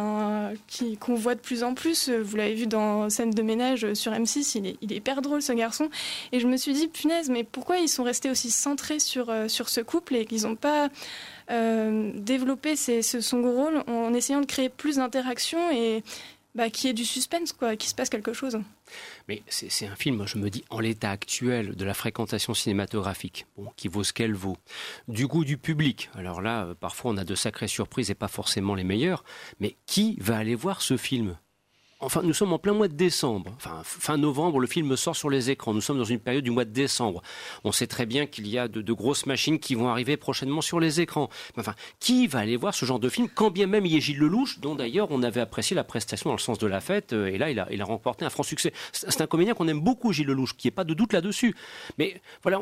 qu'on 0.98 1.14
voit 1.14 1.36
de 1.36 1.40
plus 1.40 1.64
en 1.64 1.76
plus. 1.76 2.10
Vous 2.10 2.36
l'avez 2.36 2.56
vu 2.56 2.66
dans 2.66 3.08
Scène 3.10 3.30
de 3.30 3.42
ménage 3.44 3.94
sur 3.94 4.12
M6. 4.12 4.58
Il 4.82 4.92
est, 4.92 4.96
hyper 4.96 5.22
drôle 5.22 5.44
ce 5.44 5.54
garçon. 5.54 5.90
Et 6.32 6.40
je 6.40 6.48
me 6.48 6.58
suis 6.58 6.74
dit 6.74 6.88
punaise, 6.88 7.30
mais 7.30 7.44
pourquoi 7.44 7.78
ils 7.78 7.88
sont 7.88 8.04
restés 8.04 8.32
aussi 8.32 8.50
centrés 8.50 9.00
sur 9.00 9.32
sur 9.48 9.70
ce 9.70 9.80
couple 9.82 10.16
et 10.16 10.26
qu'ils 10.26 10.44
n'ont 10.44 10.56
pas 10.56 10.90
euh, 11.52 12.12
développer 12.16 12.78
ce, 12.78 13.02
son 13.02 13.42
rôle 13.42 13.84
en 13.88 14.14
essayant 14.14 14.40
de 14.40 14.46
créer 14.46 14.70
plus 14.70 14.96
d'interactions 14.96 15.72
et 15.72 16.02
bah, 16.56 16.70
qu'il 16.70 16.88
y 16.88 16.90
ait 16.92 16.94
du 16.94 17.06
suspense, 17.06 17.52
quoi, 17.52 17.76
qu'il 17.76 17.90
se 17.90 17.96
passe 17.96 18.10
quelque 18.10 18.34
chose. 18.34 18.60
Mais 19.28 19.42
c'est 19.48 19.88
un 19.88 19.96
film, 19.96 20.26
je 20.28 20.38
me 20.38 20.50
dis, 20.50 20.64
en 20.70 20.80
l'état 20.80 21.12
actuel 21.12 21.76
de 21.76 21.86
la 21.86 21.94
fréquentation 21.94 22.54
cinématographique, 22.54 23.48
bon, 23.58 23.72
qui 23.76 23.88
vaut 23.88 24.04
ce 24.04 24.14
qu'elle 24.14 24.36
vaut, 24.36 24.58
du 25.08 25.28
goût 25.28 25.46
du 25.46 25.58
public. 25.58 26.10
Alors 26.16 26.42
là, 26.42 26.66
euh, 26.66 26.76
parfois 26.76 27.12
on 27.12 27.18
a 27.18 27.24
de 27.24 27.36
sacrées 27.36 27.68
surprises 27.68 28.12
et 28.12 28.16
pas 28.16 28.28
forcément 28.28 28.76
les 28.76 28.84
meilleures, 28.84 29.24
mais 29.60 29.76
qui 29.86 30.18
va 30.20 30.38
aller 30.38 30.56
voir 30.56 30.82
ce 30.82 30.98
film? 30.98 31.38
Enfin, 32.04 32.22
nous 32.22 32.34
sommes 32.34 32.52
en 32.52 32.60
plein 32.60 32.74
mois 32.74 32.90
de 32.90 32.96
décembre. 32.96 33.52
Enfin, 33.56 33.82
fin 33.84 34.18
novembre, 34.18 34.60
le 34.60 34.68
film 34.68 34.96
sort 34.98 35.16
sur 35.16 35.30
les 35.30 35.50
écrans. 35.50 35.74
Nous 35.74 35.80
sommes 35.80 35.98
dans 35.98 36.04
une 36.04 36.20
période 36.20 36.44
du 36.44 36.52
mois 36.52 36.66
de 36.66 36.72
décembre. 36.72 37.22
On 37.64 37.72
sait 37.72 37.88
très 37.88 38.06
bien 38.06 38.26
qu'il 38.26 38.48
y 38.48 38.58
a 38.58 38.68
de, 38.68 38.94
grosses 38.94 39.26
machines 39.26 39.58
qui 39.58 39.74
vont 39.74 39.88
arriver 39.88 40.18
prochainement 40.18 40.62
sur 40.62 40.82
les 40.82 41.00
écrans. 41.00 41.30
Enfin, 41.58 41.76
qui 42.00 42.28
va 42.28 42.40
aller 42.40 42.58
voir 42.58 42.74
ce 42.74 42.86
genre 42.86 43.00
de 43.00 43.08
film 43.08 43.30
Quand 43.34 43.52
bien 43.52 43.68
même 43.68 43.86
il 43.86 43.94
y 43.94 43.96
a 43.96 44.00
Gilles 44.00 44.20
Lelouch, 44.20 44.60
dont 44.60 44.76
d'ailleurs 44.76 45.08
on 45.12 45.24
avait 45.24 45.42
apprécié 45.42 45.76
la 45.76 45.86
prestation 45.86 46.30
dans 46.30 46.36
le 46.36 46.42
sens 46.42 46.60
de 46.60 46.68
la 46.68 46.82
fête, 46.82 47.14
euh, 47.14 47.28
et 47.28 47.38
là 47.38 47.50
il 47.50 47.60
a, 47.60 47.68
il 47.72 47.82
a 47.82 47.86
remporté 47.86 48.26
un 48.26 48.30
franc 48.30 48.44
succès. 48.44 48.74
C'est 48.92 49.22
un 49.22 49.28
comédien 49.28 49.54
qu'on 49.54 49.68
aime 49.70 49.80
beaucoup, 49.80 50.12
Gilles 50.12 50.28
Lelouch, 50.28 50.56
qui 50.58 50.68
n'y 50.68 50.70
ait 50.70 50.76
pas 50.76 50.84
de 50.84 50.94
doute 50.94 51.14
là-dessus. 51.14 51.56
Mais 51.98 52.22
voilà, 52.42 52.60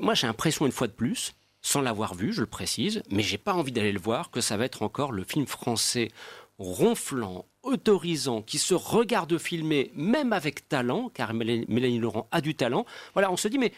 moi 0.00 0.14
j'ai 0.14 0.26
l'impression 0.26 0.64
une 0.64 0.72
fois 0.72 0.86
de 0.86 0.92
plus 0.92 1.34
sans 1.60 1.80
l'avoir 1.80 2.14
vu, 2.14 2.32
je 2.32 2.40
le 2.40 2.46
précise, 2.46 3.02
mais 3.10 3.22
j'ai 3.22 3.38
pas 3.38 3.52
envie 3.52 3.72
d'aller 3.72 3.92
le 3.92 3.98
voir, 3.98 4.30
que 4.30 4.40
ça 4.40 4.56
va 4.56 4.64
être 4.64 4.82
encore 4.82 5.12
le 5.12 5.24
film 5.24 5.46
français 5.46 6.08
ronflant, 6.58 7.46
autorisant, 7.62 8.42
qui 8.42 8.58
se 8.58 8.74
regarde 8.74 9.38
filmer, 9.38 9.92
même 9.94 10.32
avec 10.32 10.68
talent, 10.68 11.10
car 11.12 11.34
Mélanie 11.34 11.98
Laurent 11.98 12.28
a 12.30 12.40
du 12.40 12.54
talent. 12.54 12.84
Voilà, 13.14 13.30
on 13.30 13.36
se 13.36 13.48
dit, 13.48 13.58
mais 13.58 13.72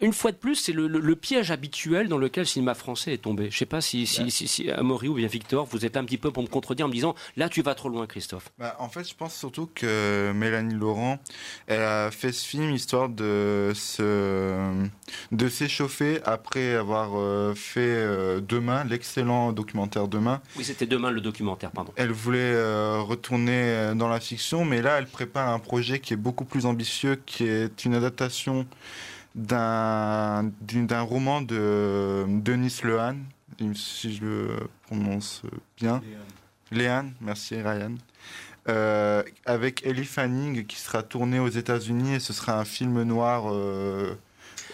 une 0.00 0.12
fois 0.12 0.32
de 0.32 0.36
plus, 0.36 0.54
c'est 0.54 0.72
le, 0.72 1.14
piège 1.16 1.50
habituel 1.50 2.08
dans 2.08 2.18
lequel 2.18 2.42
le 2.42 2.46
cinéma 2.46 2.74
français 2.74 3.12
est 3.12 3.18
tombé. 3.18 3.44
Je 3.44 3.56
ne 3.56 3.58
sais 3.58 3.66
pas 3.66 3.80
si, 3.80 4.06
si, 4.06 4.30
si, 4.30 4.70
Amaury 4.70 5.08
ou 5.08 5.14
bien 5.14 5.26
Victor, 5.26 5.66
vous 5.66 5.84
êtes 5.84 5.96
un 5.96 6.04
petit 6.04 6.18
peu 6.18 6.30
pour 6.30 6.42
me 6.42 6.48
contredire 6.48 6.86
en 6.86 6.88
me 6.88 6.94
disant 6.94 7.14
là, 7.36 7.48
tu 7.48 7.62
vas 7.62 7.74
trop 7.74 7.88
loin, 7.88 8.06
Christophe. 8.06 8.50
Bah, 8.58 8.76
en 8.78 8.88
fait, 8.88 9.08
je 9.08 9.14
pense 9.14 9.34
surtout 9.34 9.68
que 9.74 10.32
Mélanie 10.34 10.74
Laurent, 10.74 11.18
elle 11.66 11.82
a 11.82 12.10
fait 12.10 12.32
ce 12.32 12.46
film 12.46 12.70
histoire 12.70 13.08
de 13.08 13.72
se, 13.74 14.86
de 15.32 15.48
s'échauffer 15.48 16.20
après 16.24 16.74
avoir 16.74 17.18
euh, 17.18 17.54
fait 17.54 17.80
euh, 17.80 18.40
Demain, 18.40 18.84
l'excellent 18.84 19.52
documentaire 19.52 20.08
Demain. 20.08 20.40
Oui, 20.56 20.64
c'était 20.64 20.86
Demain 20.86 21.10
le 21.10 21.20
documentaire, 21.20 21.70
pardon. 21.70 21.92
Elle 21.96 22.12
voulait 22.12 22.38
euh, 22.40 23.00
retourner 23.00 23.92
dans 23.94 24.08
la 24.08 24.20
fiction, 24.20 24.64
mais 24.64 24.80
là, 24.80 24.98
elle 24.98 25.06
prépare 25.06 25.48
un 25.48 25.58
projet 25.58 26.00
qui 26.00 26.14
est 26.14 26.16
beaucoup 26.16 26.44
plus 26.44 26.66
ambitieux, 26.66 27.20
qui 27.26 27.44
est 27.44 27.84
une 27.84 27.94
adaptation 27.94 28.66
d'un 29.34 30.50
roman 31.02 31.42
de 31.42 32.24
Denis 32.28 32.80
Lehan, 32.82 33.16
si 33.74 34.14
je 34.14 34.24
le 34.24 34.56
prononce 34.86 35.42
bien. 35.76 36.02
Léane, 36.70 37.12
merci 37.20 37.60
Ryan. 37.60 37.94
Euh, 38.68 39.22
avec 39.46 39.84
Ellie 39.86 40.04
Fanning 40.04 40.66
qui 40.66 40.76
sera 40.76 41.02
tourné 41.02 41.38
aux 41.38 41.48
États-Unis 41.48 42.14
et 42.14 42.20
ce 42.20 42.32
sera 42.32 42.60
un 42.60 42.64
film 42.64 43.02
noir 43.02 43.52
euh, 43.52 44.14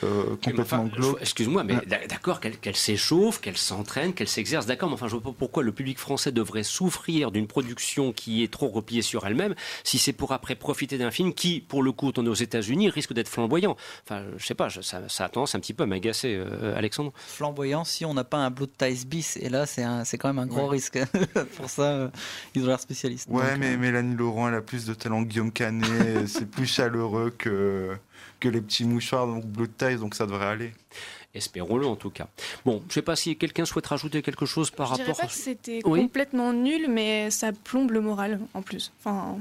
euh, 0.02 0.36
complètement 0.42 0.88
Excuse-moi, 1.20 1.64
mais 1.64 1.76
d'accord 2.08 2.40
qu'elle 2.40 2.76
s'échauffe, 2.76 3.40
qu'elle 3.40 3.56
s'entraîne, 3.56 4.14
qu'elle 4.14 4.28
s'exerce, 4.28 4.66
d'accord, 4.66 4.88
mais 4.88 4.94
enfin, 4.94 5.06
je 5.06 5.12
vois 5.12 5.22
pas 5.22 5.34
pourquoi 5.36 5.62
le 5.62 5.72
public 5.72 5.98
français 5.98 6.32
devrait 6.32 6.62
souffrir 6.62 7.30
d'une 7.30 7.46
production 7.46 8.12
qui 8.12 8.42
est 8.42 8.52
trop 8.52 8.68
repliée 8.68 9.02
sur 9.02 9.26
elle-même, 9.26 9.54
si 9.84 9.98
c'est 9.98 10.12
pour 10.12 10.32
après 10.32 10.54
profiter 10.54 10.98
d'un 10.98 11.10
film 11.10 11.34
qui, 11.34 11.60
pour 11.60 11.82
le 11.82 11.92
coup, 11.92 12.12
tourné 12.12 12.30
aux 12.30 12.34
États-Unis, 12.34 12.90
risque 12.90 13.12
d'être 13.12 13.28
flamboyant. 13.28 13.76
Enfin, 14.04 14.22
je 14.36 14.46
sais 14.46 14.54
pas, 14.54 14.68
ça, 14.70 15.08
ça, 15.08 15.24
a 15.24 15.28
tendance 15.28 15.54
un 15.54 15.60
petit 15.60 15.74
peu 15.74 15.84
à 15.84 15.86
m'agacer, 15.86 16.34
euh, 16.34 16.76
Alexandre. 16.76 17.12
Flamboyant, 17.26 17.84
si 17.84 18.04
on 18.04 18.14
n'a 18.14 18.24
pas 18.24 18.38
un 18.38 18.50
Blue 18.50 18.66
Ties 18.66 19.06
bis, 19.06 19.36
et 19.36 19.48
là, 19.48 19.66
c'est 19.66 20.18
quand 20.18 20.28
même 20.28 20.38
un 20.38 20.46
gros 20.46 20.66
risque. 20.66 20.98
pour 21.56 21.70
ça, 21.70 21.82
euh, 21.82 22.08
ils 22.54 22.64
ont 22.64 22.66
l'air 22.66 22.80
spécialistes. 22.80 23.28
Ouais, 23.28 23.56
mais 23.56 23.76
Mélanie 23.76 24.16
Laurent, 24.16 24.48
elle 24.48 24.54
a 24.54 24.62
plus 24.62 24.86
de 24.86 24.94
talent 24.94 25.24
que 25.24 25.28
Guillaume 25.28 25.52
Canet, 25.52 26.26
c'est 26.26 26.50
plus 26.50 26.66
chaleureux 26.66 27.32
que 27.36 27.96
que 28.40 28.48
les 28.48 28.60
petits 28.60 28.84
mouchoirs 28.84 29.26
donc 29.26 29.44
bleu 29.46 29.66
de 29.66 29.72
taille, 29.72 29.96
donc 29.96 30.14
ça 30.14 30.26
devrait 30.26 30.46
aller. 30.46 30.72
Espérons-le 31.34 31.86
en 31.86 31.96
tout 31.96 32.08
cas. 32.10 32.28
Bon, 32.64 32.78
je 32.84 32.86
ne 32.86 32.92
sais 32.92 33.02
pas 33.02 33.14
si 33.16 33.36
quelqu'un 33.36 33.66
souhaite 33.66 33.86
rajouter 33.86 34.22
quelque 34.22 34.46
chose 34.46 34.70
par 34.70 34.94
Je 34.94 35.02
rapport. 35.02 35.16
pas 35.18 35.26
que 35.26 35.32
c'était 35.32 35.80
Oui. 35.84 36.00
complètement 36.00 36.52
nul, 36.54 36.86
mais 36.88 37.30
ça 37.30 37.52
plombe 37.52 37.90
le 37.90 38.00
moral 38.00 38.40
en 38.54 38.62
plus. 38.62 38.90
Enfin, 39.00 39.36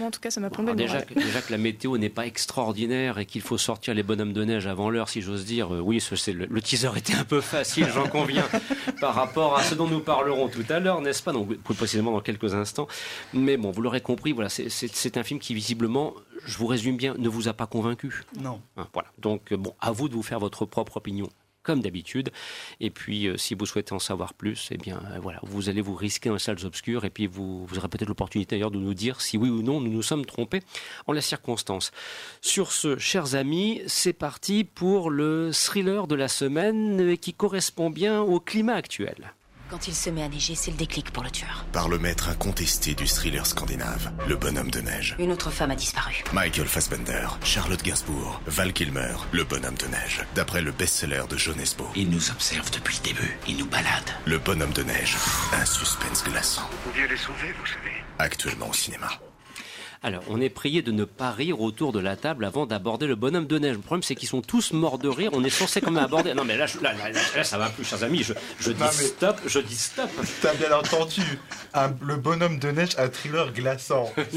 en 0.00 0.10
tout 0.10 0.20
cas, 0.20 0.30
ça 0.30 0.40
m'a 0.40 0.50
plombé 0.50 0.72
le 0.72 0.76
déjà, 0.76 1.02
que, 1.02 1.14
déjà 1.14 1.40
que 1.40 1.50
la 1.52 1.58
météo 1.58 1.96
n'est 1.98 2.08
pas 2.08 2.26
extraordinaire 2.26 3.18
et 3.18 3.26
qu'il 3.26 3.40
faut 3.42 3.58
sortir 3.58 3.94
les 3.94 4.02
bonhommes 4.02 4.32
de 4.32 4.44
neige 4.44 4.66
avant 4.66 4.90
l'heure, 4.90 5.08
si 5.08 5.20
j'ose 5.22 5.44
dire, 5.44 5.74
euh, 5.74 5.80
oui, 5.80 6.00
ce- 6.00 6.16
c'est 6.16 6.32
le, 6.32 6.46
le 6.46 6.62
teaser 6.62 6.90
était 6.96 7.14
un 7.14 7.24
peu 7.24 7.40
facile, 7.40 7.88
j'en 7.92 8.08
conviens, 8.08 8.46
par 9.00 9.14
rapport 9.14 9.56
à 9.56 9.62
ce 9.62 9.74
dont 9.74 9.86
nous 9.88 10.00
parlerons 10.00 10.48
tout 10.48 10.64
à 10.68 10.78
l'heure, 10.80 11.00
n'est-ce 11.00 11.22
pas? 11.22 11.32
Donc, 11.32 11.54
plus 11.56 11.74
précisément 11.74 12.12
dans 12.12 12.20
quelques 12.20 12.54
instants. 12.54 12.86
Mais 13.32 13.56
bon, 13.56 13.70
vous 13.70 13.82
l'aurez 13.82 14.00
compris, 14.00 14.32
voilà, 14.32 14.48
c'est- 14.48 14.68
c'est 14.68 14.92
c'est 14.94 15.16
un 15.16 15.22
film 15.22 15.40
qui 15.40 15.54
visiblement, 15.54 16.14
je 16.46 16.56
vous 16.58 16.66
résume 16.66 16.96
bien, 16.96 17.14
ne 17.18 17.28
vous 17.28 17.48
a 17.48 17.52
pas 17.52 17.66
convaincu. 17.66 18.22
Non. 18.40 18.60
Hein, 18.76 18.86
voilà. 18.92 19.08
Donc, 19.18 19.52
euh, 19.52 19.56
bon, 19.56 19.74
à 19.80 19.92
vous 19.92 20.08
de 20.08 20.14
vous 20.14 20.22
faire 20.22 20.38
votre 20.40 20.64
propre 20.66 20.96
opinion. 20.98 21.28
Comme 21.64 21.80
d'habitude. 21.80 22.30
Et 22.78 22.90
puis, 22.90 23.26
euh, 23.26 23.36
si 23.36 23.54
vous 23.54 23.66
souhaitez 23.66 23.94
en 23.94 23.98
savoir 23.98 24.34
plus, 24.34 24.68
eh 24.70 24.76
bien, 24.76 25.00
euh, 25.10 25.18
voilà, 25.18 25.40
vous 25.42 25.70
allez 25.70 25.80
vous 25.80 25.94
risquer 25.94 26.28
dans 26.28 26.34
les 26.34 26.38
salles 26.38 26.64
obscures 26.64 27.04
et 27.04 27.10
puis 27.10 27.26
vous, 27.26 27.64
vous 27.64 27.78
aurez 27.78 27.88
peut-être 27.88 28.08
l'opportunité 28.08 28.54
d'ailleurs 28.54 28.70
de 28.70 28.78
nous 28.78 28.94
dire 28.94 29.22
si 29.22 29.38
oui 29.38 29.48
ou 29.48 29.62
non 29.62 29.80
nous 29.80 29.90
nous 29.90 30.02
sommes 30.02 30.26
trompés 30.26 30.60
en 31.06 31.12
la 31.12 31.22
circonstance. 31.22 31.90
Sur 32.42 32.70
ce, 32.70 32.98
chers 32.98 33.34
amis, 33.34 33.80
c'est 33.86 34.12
parti 34.12 34.62
pour 34.64 35.10
le 35.10 35.50
thriller 35.52 36.06
de 36.06 36.14
la 36.14 36.28
semaine 36.28 37.00
euh, 37.00 37.16
qui 37.16 37.32
correspond 37.32 37.90
bien 37.90 38.20
au 38.20 38.40
climat 38.40 38.74
actuel. 38.74 39.34
Quand 39.70 39.88
il 39.88 39.94
se 39.94 40.10
met 40.10 40.22
à 40.22 40.28
neiger, 40.28 40.54
c'est 40.54 40.70
le 40.70 40.76
déclic 40.76 41.10
pour 41.10 41.22
le 41.24 41.30
tueur. 41.30 41.64
Par 41.72 41.88
le 41.88 41.98
maître 41.98 42.28
incontesté 42.28 42.94
du 42.94 43.06
thriller 43.06 43.46
scandinave, 43.46 44.12
le 44.28 44.36
bonhomme 44.36 44.70
de 44.70 44.80
neige. 44.80 45.16
Une 45.18 45.32
autre 45.32 45.50
femme 45.50 45.70
a 45.70 45.74
disparu. 45.76 46.22
Michael 46.32 46.66
Fassbender, 46.66 47.26
Charlotte 47.42 47.82
Gainsbourg, 47.82 48.40
Val 48.46 48.72
Kilmer, 48.72 49.14
le 49.32 49.44
bonhomme 49.44 49.76
de 49.76 49.86
neige. 49.86 50.24
D'après 50.34 50.60
le 50.62 50.70
best-seller 50.70 51.22
de 51.28 51.36
John 51.36 51.58
Esbo. 51.58 51.88
Il 51.96 52.10
nous 52.10 52.30
observe 52.30 52.70
depuis 52.70 52.98
le 52.98 53.08
début. 53.12 53.38
Il 53.48 53.56
nous 53.56 53.66
balade. 53.66 54.10
Le 54.26 54.38
bonhomme 54.38 54.72
de 54.72 54.82
neige, 54.82 55.16
un 55.52 55.64
suspense 55.64 56.22
glaçant. 56.24 56.68
Dieu 56.94 57.06
les 57.08 57.16
sauver, 57.16 57.52
vous 57.58 57.66
savez. 57.66 58.04
Actuellement 58.18 58.68
au 58.68 58.74
cinéma. 58.74 59.08
Alors, 60.06 60.22
on 60.28 60.38
est 60.38 60.50
prié 60.50 60.82
de 60.82 60.92
ne 60.92 61.04
pas 61.04 61.30
rire 61.30 61.62
autour 61.62 61.90
de 61.90 61.98
la 61.98 62.14
table 62.14 62.44
avant 62.44 62.66
d'aborder 62.66 63.06
le 63.06 63.14
bonhomme 63.14 63.46
de 63.46 63.58
neige. 63.58 63.72
Le 63.76 63.80
problème, 63.80 64.02
c'est 64.02 64.14
qu'ils 64.14 64.28
sont 64.28 64.42
tous 64.42 64.74
morts 64.74 64.98
de 64.98 65.08
rire. 65.08 65.30
On 65.32 65.42
est 65.42 65.48
censé 65.48 65.80
quand 65.80 65.90
même 65.90 66.04
aborder. 66.04 66.34
Non, 66.34 66.44
mais 66.44 66.58
là, 66.58 66.66
je- 66.66 66.78
là, 66.80 66.92
là, 66.92 67.08
là, 67.10 67.20
là, 67.34 67.42
ça 67.42 67.56
va 67.56 67.70
plus, 67.70 67.84
chers 67.84 68.02
amis. 68.04 68.22
Je, 68.22 68.34
je 68.60 68.72
dis 68.72 68.82
Non, 68.82 68.90
stop, 68.90 69.40
je 69.46 69.58
dis 69.60 69.74
stop. 69.76 70.10
T'as 70.42 70.52
bien 70.56 70.72
entendu, 70.76 71.22
un- 71.72 71.94
le 72.02 72.16
bonhomme 72.16 72.58
de 72.58 72.70
neige, 72.70 72.90
un 72.98 73.08
thriller 73.08 73.50
glaçant. 73.52 74.12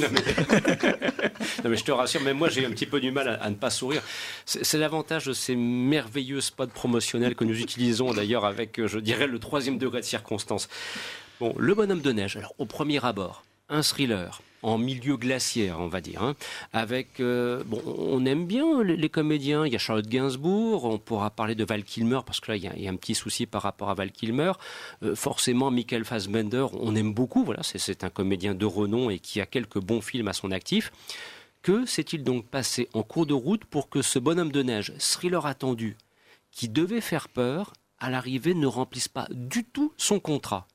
Non, 1.63 1.69
mais 1.69 1.77
je 1.77 1.83
te 1.83 1.91
rassure, 1.91 2.21
même 2.21 2.37
moi, 2.37 2.49
j'ai 2.49 2.65
un 2.65 2.69
petit 2.71 2.85
peu 2.85 2.99
du 3.01 3.11
mal 3.11 3.27
à, 3.27 3.33
à 3.43 3.49
ne 3.49 3.55
pas 3.55 3.69
sourire. 3.69 4.01
C'est 4.45 4.63
c'est 4.63 4.77
l'avantage 4.77 5.25
de 5.25 5.33
ces 5.33 5.55
merveilleux 5.55 6.39
spots 6.41 6.67
promotionnels 6.67 7.35
que 7.35 7.43
nous 7.43 7.59
utilisons 7.59 8.13
d'ailleurs 8.13 8.45
avec, 8.45 8.79
euh, 8.79 8.87
je 8.87 8.99
dirais, 8.99 9.27
le 9.27 9.39
troisième 9.39 9.77
degré 9.77 9.99
de 10.01 10.05
circonstance. 10.05 10.69
Bon, 11.39 11.53
le 11.57 11.73
bonhomme 11.75 12.01
de 12.01 12.11
neige, 12.11 12.37
alors 12.37 12.53
au 12.57 12.65
premier 12.65 13.03
abord, 13.03 13.43
un 13.69 13.81
thriller 13.81 14.41
en 14.63 14.77
milieu 14.77 15.17
glaciaire, 15.17 15.79
on 15.79 15.87
va 15.87 16.01
dire, 16.01 16.23
hein, 16.23 16.35
avec, 16.73 17.19
euh, 17.19 17.63
on 17.85 18.25
aime 18.25 18.45
bien 18.45 18.83
les, 18.83 19.09
comédiens, 19.09 19.65
il 19.65 19.73
y 19.73 19.75
a 19.75 19.79
Charlotte 19.79 20.07
Gainsbourg, 20.07 20.85
on 20.85 20.97
pourra 20.97 21.29
parler 21.29 21.55
de 21.55 21.63
Val 21.63 21.83
Kilmer, 21.83 22.19
parce 22.25 22.39
que 22.39 22.51
là, 22.51 22.57
il 22.57 22.83
y 22.83 22.87
a, 22.87 22.91
un 22.91 22.95
petit 22.95 23.15
souci 23.15 23.45
par 23.45 23.61
rapport 23.61 23.89
à 23.89 23.93
Val 23.93 24.11
Kilmer, 24.11 24.53
Euh, 25.03 25.15
forcément, 25.15 25.71
Michael 25.71 26.05
Fassbender, 26.05 26.65
on 26.73 26.95
aime 26.95 27.13
beaucoup, 27.13 27.43
voilà, 27.43 27.61
c'est 27.63 28.03
un 28.03 28.09
comédien 28.09 28.55
de 28.55 28.65
renom 28.65 29.09
et 29.09 29.19
qui 29.19 29.41
a 29.41 29.45
quelques 29.45 29.79
bons 29.79 30.01
films 30.01 30.27
à 30.27 30.33
son 30.33 30.51
actif. 30.51 30.91
Que 31.61 31.85
s'est-il 31.85 32.23
donc 32.23 32.45
passé 32.45 32.87
en 32.93 33.03
cours 33.03 33.25
de 33.25 33.33
route 33.33 33.65
pour 33.65 33.89
que 33.89 34.01
ce 34.01 34.19
bonhomme 34.19 34.51
de 34.51 34.63
neige, 34.63 34.93
thriller 34.99 35.45
attendu, 35.45 35.97
qui 36.51 36.69
devait 36.69 37.01
faire 37.01 37.29
peur, 37.29 37.73
à 37.99 38.09
l'arrivée 38.09 38.53
ne 38.53 38.67
remplisse 38.67 39.07
pas 39.07 39.27
du 39.31 39.63
tout 39.63 39.93
son 39.97 40.19
contrat? 40.19 40.67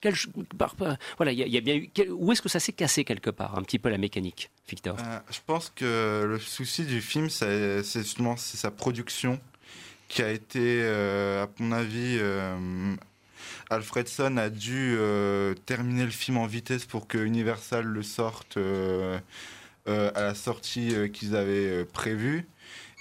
Quel- 0.00 0.14
par- 0.56 0.76
Voilà, 1.16 1.32
il 1.32 1.38
y, 1.48 1.56
a- 1.56 1.60
bien 1.60 1.74
eu. 1.76 1.90
où 2.10 2.30
est-ce 2.32 2.40
que 2.42 2.48
ça 2.48 2.60
s'est 2.60 2.72
cassé 2.72 3.04
quelque 3.04 3.30
part, 3.30 3.58
un 3.58 3.62
petit 3.62 3.78
peu 3.78 3.88
la 3.88 3.98
mécanique, 3.98 4.50
Victor? 4.68 4.96
Euh, 5.00 5.18
je 5.30 5.38
pense 5.44 5.72
que 5.74 6.24
le 6.24 6.38
souci 6.38 6.84
du 6.84 7.00
film, 7.00 7.28
c'est 7.30 7.82
justement 7.94 8.36
sa 8.36 8.70
production 8.70 9.40
qui 10.08 10.22
a 10.22 10.30
été, 10.30 10.60
euh, 10.82 11.44
à 11.44 11.48
mon 11.58 11.72
avis, 11.72 12.16
euh, 12.20 12.94
Alfredson 13.70 14.36
a 14.36 14.48
dû 14.50 14.96
terminer 15.66 16.04
le 16.04 16.10
film 16.10 16.36
en 16.38 16.46
vitesse 16.46 16.86
pour 16.86 17.06
que 17.06 17.18
Universal 17.18 17.84
le 17.84 18.02
sorte 18.02 18.56
à 19.86 20.20
la 20.22 20.34
sortie 20.34 20.94
qu'ils 21.12 21.34
avaient 21.36 21.84
prévue. 21.84 22.46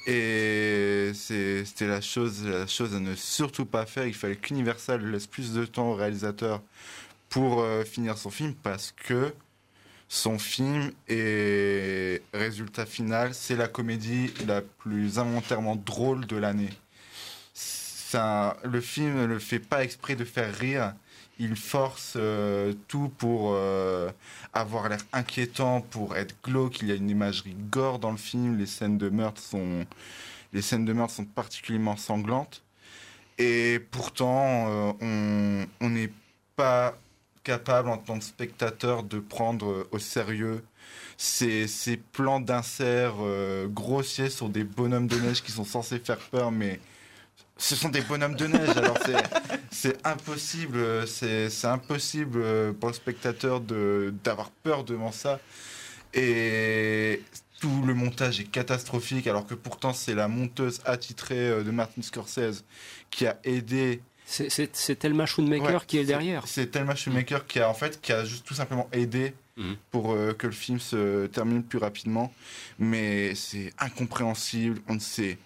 Et 0.07 1.11
c'était 1.13 1.87
la 1.87 1.99
chose, 2.01 2.45
à 2.47 2.99
ne 2.99 3.15
surtout 3.15 3.65
pas 3.65 3.85
faire. 3.85 4.07
Il 4.07 4.13
fallait 4.13 4.37
qu'Universal 4.37 5.05
laisse 5.11 5.27
plus 5.27 5.53
de 5.53 5.65
temps 5.65 5.89
au 5.91 5.95
réalisateur 5.95 6.61
pour 7.29 7.61
euh, 7.61 7.83
finir 7.83 8.17
son 8.17 8.29
film 8.29 8.53
parce 8.55 8.93
que 8.93 9.33
son 10.09 10.39
film 10.39 10.91
et 11.09 12.21
résultat 12.33 12.85
final, 12.85 13.33
c'est 13.33 13.57
la 13.57 13.67
comédie 13.67 14.33
la 14.47 14.61
plus 14.61 15.19
involontairement 15.19 15.75
drôle 15.75 16.25
de 16.25 16.37
l'année. 16.37 16.69
Un- 18.13 18.55
le 18.63 18.79
film 18.81 19.15
ne 19.21 19.25
le 19.25 19.39
fait 19.39 19.59
pas 19.59 19.83
exprès 19.83 20.15
de 20.15 20.23
faire 20.23 20.53
rire. 20.55 20.93
Il 21.39 21.55
force 21.55 22.13
euh, 22.15 22.73
tout 22.87 23.09
pour 23.17 23.51
euh, 23.53 24.09
avoir 24.53 24.89
l'air 24.89 24.99
inquiétant, 25.13 25.81
pour 25.81 26.15
être 26.15 26.35
glauque. 26.43 26.81
Il 26.81 26.87
y 26.87 26.91
a 26.91 26.95
une 26.95 27.09
imagerie 27.09 27.55
gore 27.69 27.99
dans 27.99 28.11
le 28.11 28.17
film. 28.17 28.57
Les 28.57 28.65
scènes 28.65 28.97
de 28.97 29.09
meurtre 29.09 29.41
sont, 29.41 29.85
les 30.53 30.61
scènes 30.63 30.85
de 30.85 30.93
meurtre 30.93 31.13
sont 31.13 31.25
particulièrement 31.25 31.95
sanglantes. 31.95 32.63
Et 33.37 33.79
pourtant, 33.91 34.65
euh, 35.01 35.65
on- 35.79 35.89
n'est 35.89 36.11
pas 36.55 36.97
capable 37.43 37.89
en 37.89 37.97
tant 37.97 38.17
que 38.17 38.25
spectateur 38.25 39.03
de 39.03 39.19
prendre 39.19 39.87
au 39.91 39.99
sérieux 39.99 40.63
ces, 41.17 41.67
ces 41.67 41.97
plans 41.97 42.39
d'insert 42.39 43.15
grossiers 43.67 44.29
sur 44.29 44.49
des 44.49 44.63
bonhommes 44.63 45.07
de 45.07 45.17
neige 45.17 45.43
qui 45.43 45.51
sont 45.51 45.63
censés 45.63 45.99
faire 45.99 46.17
peur, 46.17 46.51
mais 46.51 46.79
ce 47.57 47.75
sont 47.75 47.89
des 47.89 48.01
bonhommes 48.01 48.35
de 48.35 48.47
neige. 48.47 48.75
Alors 48.77 48.97
c'est- 49.71 49.97
impossible, 50.05 51.07
c'est 51.07 51.49
impossible 51.65 52.73
pour 52.79 52.89
le 52.89 52.95
spectateur 52.95 53.61
d'avoir 53.61 54.49
peur 54.49 54.83
devant 54.83 55.11
ça. 55.11 55.39
Et 56.13 57.21
tout 57.59 57.83
le 57.85 57.93
montage 57.93 58.39
est 58.39 58.45
catastrophique, 58.45 59.27
alors 59.27 59.45
que 59.45 59.53
pourtant 59.55 59.93
c'est 59.93 60.15
la 60.15 60.27
monteuse 60.27 60.79
attitrée 60.85 61.49
euh, 61.49 61.63
de 61.63 61.71
Martin 61.71 62.01
Scorsese 62.01 62.63
qui 63.09 63.25
a 63.27 63.37
aidé 63.43 64.01
C'est- 64.25 64.97
Thelma 64.99 65.25
Schoonmaker 65.25 65.65
Ouais, 65.81 65.85
qui 65.87 65.97
est 65.99 66.03
derrière. 66.05 66.43
C'est 66.47 66.67
Thelma 66.67 66.95
Schumacher 66.95 67.39
qui 67.47 67.59
a 67.59 67.69
en 67.69 67.73
fait 67.73 68.01
qui 68.01 68.11
a 68.11 68.25
juste 68.25 68.45
tout 68.45 68.53
simplement 68.53 68.87
aidé 68.91 69.33
Mhm. 69.57 69.75
pour 69.89 70.13
euh, 70.13 70.33
que 70.33 70.45
le 70.47 70.53
film 70.53 70.79
se 70.79 71.25
termine 71.27 71.63
plus 71.63 71.79
rapidement. 71.79 72.31
Mais 72.77 73.33
c'est 73.35 73.73
incompréhensible. 73.79 74.79
On 74.87 74.93
ne 74.95 74.99
sait, 74.99 75.37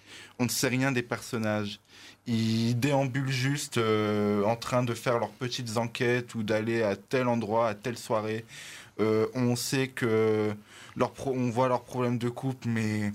on 0.41 0.45
ne 0.45 0.49
sait 0.49 0.69
rien 0.69 0.91
des 0.91 1.03
personnages. 1.03 1.79
Ils 2.25 2.73
déambulent 2.73 3.29
juste 3.29 3.77
euh, 3.77 4.43
en 4.43 4.55
train 4.55 4.83
de 4.83 4.95
faire 4.95 5.19
leurs 5.19 5.29
petites 5.29 5.77
enquêtes 5.77 6.33
ou 6.33 6.41
d'aller 6.41 6.81
à 6.81 6.95
tel 6.95 7.27
endroit, 7.27 7.69
à 7.69 7.75
telle 7.75 7.97
soirée. 7.97 8.43
Euh, 8.99 9.27
on 9.35 9.55
sait 9.55 9.87
que 9.87 10.53
leur 10.95 11.13
on 11.27 11.51
voit 11.51 11.67
leurs 11.67 11.83
problèmes 11.83 12.17
de 12.17 12.29
couple, 12.29 12.67
mais 12.67 13.11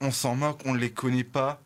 on 0.00 0.10
s'en 0.10 0.34
moque, 0.36 0.62
on 0.64 0.72
ne 0.72 0.78
les 0.78 0.90
connaît 0.90 1.22
pas. 1.22 1.60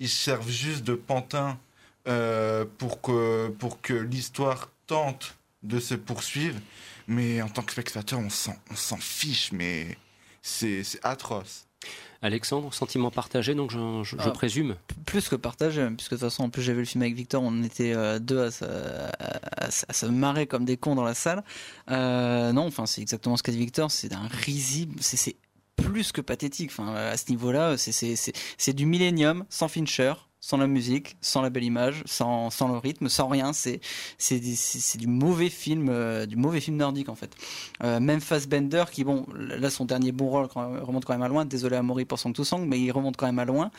Ils 0.00 0.08
servent 0.10 0.50
juste 0.50 0.84
de 0.84 0.94
pantin 0.94 1.58
euh, 2.06 2.66
pour 2.76 3.00
que, 3.00 3.48
pour 3.58 3.80
que 3.80 3.94
l'histoire 3.94 4.70
tente 4.86 5.36
de 5.62 5.80
se 5.80 5.94
poursuivre. 5.94 6.60
Mais 7.06 7.40
en 7.40 7.48
tant 7.48 7.62
que 7.62 7.72
spectateur, 7.72 8.20
on 8.20 8.28
s'en, 8.28 8.96
fiche, 8.98 9.50
mais 9.50 9.96
c'est 10.42 10.84
atroce. 11.02 11.67
Alexandre, 12.20 12.74
sentiment 12.74 13.10
partagé, 13.12 13.54
donc 13.54 13.70
je, 13.70 13.78
je- 14.02 14.16
je 14.16 14.28
Ah. 14.28 14.30
présume. 14.30 14.74
Plus 15.06 15.28
que 15.28 15.36
partagé, 15.36 15.86
puisque 15.96 16.12
de 16.12 16.16
toute 16.16 16.26
façon, 16.28 16.44
en 16.44 16.50
plus, 16.50 16.62
j'avais 16.62 16.80
le 16.80 16.84
film 16.84 17.02
avec 17.02 17.14
Victor, 17.14 17.42
on 17.42 17.62
était 17.62 17.92
euh, 17.94 18.18
deux 18.18 18.40
à, 18.42 18.50
se- 18.50 18.64
à- 18.64 19.08
à- 19.64 19.66
à 19.66 19.92
se 19.92 20.06
marrer 20.06 20.46
comme 20.48 20.64
des 20.64 20.76
cons 20.76 20.96
dans 20.96 21.04
la 21.04 21.14
salle. 21.14 21.44
Euh, 21.90 22.52
non, 22.52 22.66
enfin, 22.66 22.86
c'est 22.86 23.00
exactement 23.02 23.36
ce 23.36 23.42
qu'a 23.44 23.52
dit 23.52 23.58
Victor, 23.58 23.90
c'est 23.90 24.12
un 24.12 24.26
risible, 24.28 24.96
c'est- 25.00 25.36
plus 25.76 26.10
que 26.10 26.20
pathétique. 26.20 26.70
Enfin, 26.72 26.92
à 26.92 27.16
ce 27.16 27.30
niveau-là, 27.30 27.76
c'est- 27.78 28.72
du 28.72 28.84
millénium 28.84 29.44
sans 29.48 29.68
Fincher, 29.68 30.14
sans 30.40 30.56
la 30.56 30.66
musique, 30.66 31.16
sans 31.20 31.42
la 31.42 31.50
belle 31.50 31.64
image, 31.64 32.02
sans, 32.06 32.50
sans 32.50 32.68
le 32.68 32.78
rythme, 32.78 33.08
sans 33.08 33.28
rien. 33.28 33.52
C'est 33.52 33.80
c'est 34.18 34.98
du 34.98 35.06
mauvais 35.06 35.50
film, 35.50 35.88
euh, 35.90 36.26
du 36.26 36.36
mauvais 36.36 36.60
film 36.60 36.76
nordique 36.76 37.08
en 37.08 37.14
fait. 37.14 37.34
Euh, 37.82 38.00
même 38.00 38.20
Fassbender, 38.20 38.84
qui 38.92 39.04
bon, 39.04 39.26
là 39.34 39.70
son 39.70 39.84
dernier 39.84 40.12
bon 40.12 40.28
rôle 40.28 40.46
remonte 40.54 41.04
quand 41.04 41.14
même 41.14 41.22
à 41.22 41.28
loin. 41.28 41.44
Désolé 41.44 41.76
à 41.76 41.82
Maury 41.82 42.04
pour 42.04 42.18
son 42.18 42.32
tout 42.32 42.44
sang, 42.44 42.58
mais 42.60 42.80
il 42.80 42.90
remonte 42.92 43.16
quand 43.16 43.26
même 43.26 43.38
à 43.38 43.44
loin. 43.44 43.70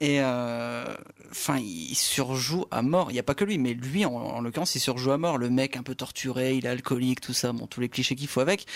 Et 0.00 0.20
euh, 0.20 0.84
enfin, 1.30 1.58
il 1.58 1.94
surjoue 1.94 2.66
à 2.70 2.82
mort. 2.82 3.10
Il 3.10 3.14
n'y 3.14 3.18
a 3.20 3.22
pas 3.22 3.34
que 3.34 3.44
lui, 3.44 3.56
mais 3.58 3.72
lui, 3.74 4.04
en, 4.04 4.12
en 4.14 4.40
l'occurrence, 4.42 4.74
il 4.74 4.80
surjoue 4.80 5.12
à 5.12 5.18
mort. 5.18 5.38
Le 5.38 5.48
mec 5.50 5.76
un 5.76 5.82
peu 5.82 5.94
torturé, 5.94 6.54
il 6.56 6.66
est 6.66 6.68
alcoolique, 6.68 7.20
tout 7.22 7.32
ça, 7.32 7.52
bon, 7.52 7.66
tous 7.66 7.80
les 7.80 7.88
clichés 7.88 8.14
qu'il 8.14 8.28
faut 8.28 8.40
avec. 8.40 8.66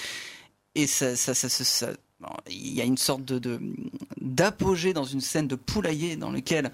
Et 0.74 0.86
ça, 0.86 1.16
ça, 1.16 1.34
ça, 1.34 1.48
ça- 1.48 1.64
ça- 1.64 1.92
il 2.48 2.74
y 2.74 2.80
a 2.80 2.84
une 2.84 2.98
sorte 2.98 3.24
de, 3.24 3.60
d'apogée 4.20 4.92
dans 4.92 5.04
une 5.04 5.20
scène 5.20 5.48
de 5.48 5.54
poulailler 5.54 6.16
dans 6.16 6.30
lequel 6.30 6.70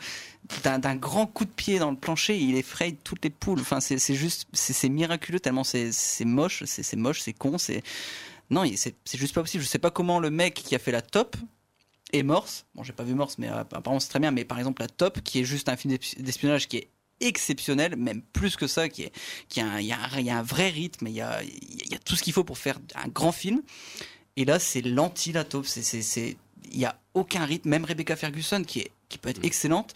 d'un 0.63 0.97
grand 0.97 1.27
coup 1.27 1.45
de 1.45 1.51
pied 1.51 1.79
dans 1.79 1.91
le 1.91 1.97
plancher, 1.97 2.39
il 2.39 2.57
effraie 2.57 2.97
toutes 3.05 3.25
les 3.25 3.31
poules. 3.31 3.61
Enfin, 3.61 3.81
c'est 3.81 4.15
juste, 4.15 4.47
c'est 4.53 4.89
miraculeux 4.89 5.41
tellement 5.41 5.65
c'est 5.65 5.93
moche, 6.25 6.63
c'est 6.67 6.97
moche, 6.97 7.21
c'est 7.21 7.33
con, 7.33 7.59
c'est 7.59 7.83
non, 8.51 8.65
c'est 8.77 8.95
juste 9.15 9.35
pas 9.35 9.43
possible. 9.43 9.65
Je 9.65 9.69
sais 9.69 9.79
pas 9.79 9.91
comment 9.91 10.21
le 10.21 10.31
mec 10.31 10.55
qui 10.55 10.75
a 10.75 10.79
fait 10.79 10.93
la 10.93 11.03
top 11.03 11.37
et 12.13 12.23
Morse, 12.23 12.67
bon 12.75 12.85
j'ai 12.85 12.93
pas 12.93 13.03
vu 13.03 13.15
Morse, 13.15 13.37
mais 13.39 13.49
euh, 13.49 13.61
apparemment 13.61 13.99
c'est 13.99 14.09
très 14.09 14.21
bien, 14.21 14.31
mais 14.31 14.45
par 14.45 14.59
exemple 14.59 14.81
la 14.81 14.89
top, 14.89 15.21
qui 15.23 15.41
est 15.41 15.45
juste 15.45 15.69
un 15.69 15.77
film 15.77 15.97
d'espionnage 16.19 16.69
qui 16.69 16.77
est 16.77 16.89
exceptionnel, 17.21 17.97
même 17.97 18.23
plus 18.23 18.57
que 18.57 18.67
ça, 18.67 18.89
qui 18.89 19.03
est, 19.03 19.13
qui 19.49 19.61
a, 19.61 19.81
il 19.81 19.87
y, 19.87 19.93
a 19.93 20.39
un 20.39 20.43
vrai 20.43 20.69
rythme, 20.69 21.07
il 21.09 21.15
y 21.15 21.21
a, 21.21 21.43
il 21.43 21.91
y 21.91 21.95
a 21.95 21.99
tout 21.99 22.15
ce 22.15 22.23
qu'il 22.23 22.33
faut 22.33 22.45
pour 22.45 22.59
faire 22.59 22.79
un 22.95 23.09
grand 23.09 23.33
film. 23.33 23.63
Et 24.37 24.45
là, 24.45 24.59
c'est 24.59 24.83
l'anti 24.83 25.33
la 25.33 25.45
top. 25.45 25.67
C'est, 25.67 26.37
il 26.71 26.79
y 26.79 26.85
a 26.85 26.99
aucun 27.15 27.45
rythme. 27.45 27.69
Même 27.69 27.85
Rebecca 27.85 28.17
Ferguson, 28.17 28.63
qui 28.65 28.81
est, 28.81 28.91
qui 29.09 29.19
peut 29.19 29.31
être 29.31 29.43
mm. 29.43 29.47
excellente, 29.47 29.95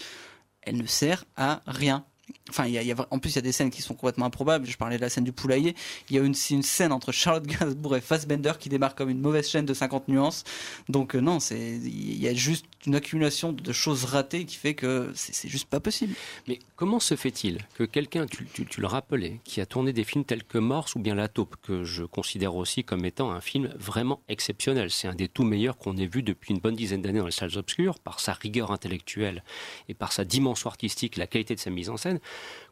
elle 0.63 0.77
ne 0.77 0.87
sert 0.87 1.25
à 1.37 1.63
rien. 1.67 2.05
Enfin, 2.49 2.67
en 3.11 3.19
plus, 3.19 3.31
il 3.31 3.37
y 3.37 3.39
a 3.39 3.43
des 3.43 3.53
scènes 3.53 3.71
qui 3.71 3.83
sont 3.83 3.95
complètement 3.95 4.27
improbables. 4.27 4.67
Je 4.67 4.77
parlais 4.77 4.97
de 4.97 5.03
la 5.03 5.09
scène 5.09 5.25
du 5.25 5.33
poulailler. 5.33 5.75
Il 6.09 6.17
y 6.17 6.19
a 6.19 6.23
une, 6.23 6.35
une 6.51 6.63
scène 6.63 6.93
entre 6.93 7.13
Charlotte 7.13 7.47
Gainsbourg 7.47 7.97
et 7.97 8.01
Fassbender 8.01 8.53
qui 8.59 8.69
démarre 8.69 8.95
comme 8.95 9.11
une 9.11 9.21
mauvaise 9.21 9.49
chaîne 9.49 9.67
de 9.67 9.75
50 9.75 10.09
nuances. 10.09 10.45
Donc, 10.89 11.15
euh, 11.15 11.21
non, 11.21 11.39
il 11.39 12.21
y 12.21 12.29
a 12.29 12.35
juste 12.35 12.67
une 12.87 12.95
accumulation 12.95 13.53
de 13.53 13.73
choses 13.73 14.05
ratées 14.05 14.45
qui 14.45 14.57
fait 14.57 14.75
que 14.75 15.13
c'est 15.15 15.49
juste 15.49 15.69
pas 15.69 15.81
possible. 15.81 16.15
Mais 16.49 16.59
comment 16.77 17.01
se 17.01 17.15
fait-il 17.15 17.59
que 17.75 17.85
quelqu'un, 17.85 18.27
tu, 18.27 18.81
le 18.81 18.87
rappelais, 18.87 19.41
qui 19.45 19.61
a 19.61 19.67
tourné 19.67 19.93
des 19.93 20.05
films 20.05 20.25
tels 20.25 20.45
que 20.45 20.59
Morse 20.59 20.95
ou 20.95 20.99
bien 20.99 21.15
La 21.15 21.29
Taupe, 21.29 21.57
que 21.63 21.85
je 21.85 22.05
considère 22.05 22.55
aussi 22.55 22.85
comme 22.85 23.05
étant 23.05 23.33
un 23.33 23.41
film 23.41 23.73
vraiment 23.79 24.21
exceptionnel. 24.29 24.91
C'est 24.91 25.09
un 25.09 25.15
des 25.15 25.29
tout 25.29 25.45
meilleurs 25.45 25.77
qu'on 25.77 25.97
ait 25.97 26.07
vu 26.07 26.23
depuis 26.23 26.55
une 26.55 26.61
bonne 26.61 26.77
dizaine 26.77 27.03
d'années 27.03 27.19
dans 27.19 27.27
les 27.27 27.33
salles 27.33 27.57
obscures, 27.57 27.99
par 27.99 28.21
sa 28.21 28.33
rigueur 28.33 28.71
intellectuelle 28.71 29.45
et 29.89 29.95
par 29.95 30.13
sa 30.13 30.25
dimension 30.25 30.71
artistique, 30.71 31.17
la 31.17 31.27
qualité 31.27 31.55
de 31.55 31.61
sa 31.61 31.71
mise 31.71 31.91
en 31.91 31.97
scène. 31.97 32.20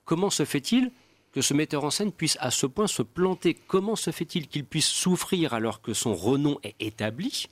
Comment 0.05 0.31
se 0.31 0.45
fait-il 0.45 0.91
que 1.33 1.43
ce 1.43 1.55
metteur 1.55 1.85
en 1.85 1.91
scène 1.91 2.13
puisse 2.13 2.37
à 2.41 2.51
ce 2.51 2.67
point 2.67 2.87
se 2.87 3.03
planter? 3.03 3.55
Comment 3.55 3.97
se 3.97 4.11
fait-il 4.11 4.49
qu'il 4.49 4.65
puisse 4.65 4.87
souffrir 4.87 5.55
alors 5.55 5.83
que 5.83 5.93
son 5.93 6.15
renom 6.15 6.59
est 6.63 6.75
établi? 6.81 7.49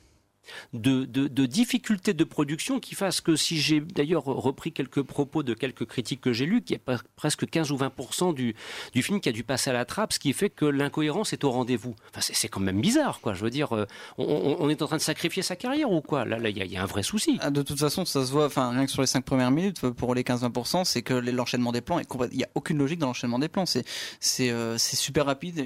De, 0.72 1.46
difficultés 1.46 2.14
de 2.14 2.24
production 2.24 2.80
qui 2.80 2.94
fassent 2.94 3.20
que 3.20 3.37
si 3.37 3.59
j'ai 3.59 3.80
d'ailleurs 3.80 4.24
repris 4.24 4.72
quelques 4.72 5.02
propos 5.02 5.42
de 5.42 5.54
quelques 5.54 5.87
critiques 5.87 6.20
que 6.20 6.32
j'ai 6.32 6.46
lus, 6.46 6.62
qu'il 6.62 6.76
y 6.76 6.90
a 6.90 6.98
presque 7.16 7.48
15 7.48 7.72
ou 7.72 7.76
20% 7.76 8.35
du, 8.35 8.54
du 8.92 9.02
film 9.02 9.20
qui 9.20 9.28
a 9.28 9.32
dû 9.32 9.44
passer 9.44 9.70
à 9.70 9.72
la 9.72 9.85
trappe, 9.85 10.12
ce 10.12 10.18
qui 10.18 10.32
fait 10.32 10.50
que 10.50 10.64
l'incohérence 10.64 11.32
est 11.32 11.44
au 11.44 11.50
rendez-vous. 11.50 11.94
Enfin, 12.11 12.20
c'est 12.20 12.48
quand 12.48 12.61
même 12.61 12.80
bizarre, 12.80 13.20
quoi. 13.20 13.35
Je 13.35 13.42
veux 13.42 13.50
dire, 13.50 13.74
euh, 13.74 13.87
on, 14.18 14.68
est 14.68 14.82
en 14.82 14.87
train 14.87 14.96
de 14.96 15.02
sacrifier 15.02 15.42
sa 15.42 15.56
carrière 15.56 15.90
ou 15.90 16.00
quoi? 16.00 16.24
Là, 16.24 16.38
il 16.48 16.56
y, 16.56 16.76
a 16.76 16.82
un 16.82 16.87
vrai 16.87 17.02
souci. 17.02 17.38
Ah, 17.40 17.50
de 17.50 17.62
toute 17.62 17.78
façon, 17.78 18.04
ça 18.04 18.24
se 18.24 18.32
voit, 18.32 18.46
enfin, 18.46 18.70
rien 18.70 18.85
que 18.85 18.90
sur 18.90 19.02
les 19.02 19.06
5 19.06 19.24
premières 19.24 19.50
minutes, 19.50 19.80
pour 19.90 20.14
les 20.14 20.22
15-20%, 20.22 20.85
c'est 20.85 21.02
que 21.02 21.14
l'enchaînement 21.14 21.72
des 21.72 21.80
plans, 21.80 21.98
il 21.98 22.37
n'y 22.37 22.44
a 22.44 22.48
aucune 22.54 22.78
logique 22.78 22.98
dans 22.98 23.06
l'enchaînement 23.06 23.38
des 23.38 23.48
plans. 23.48 23.64
C'est 23.66 24.50
euh, 24.50 24.78
super 24.78 25.26
rapide. 25.26 25.64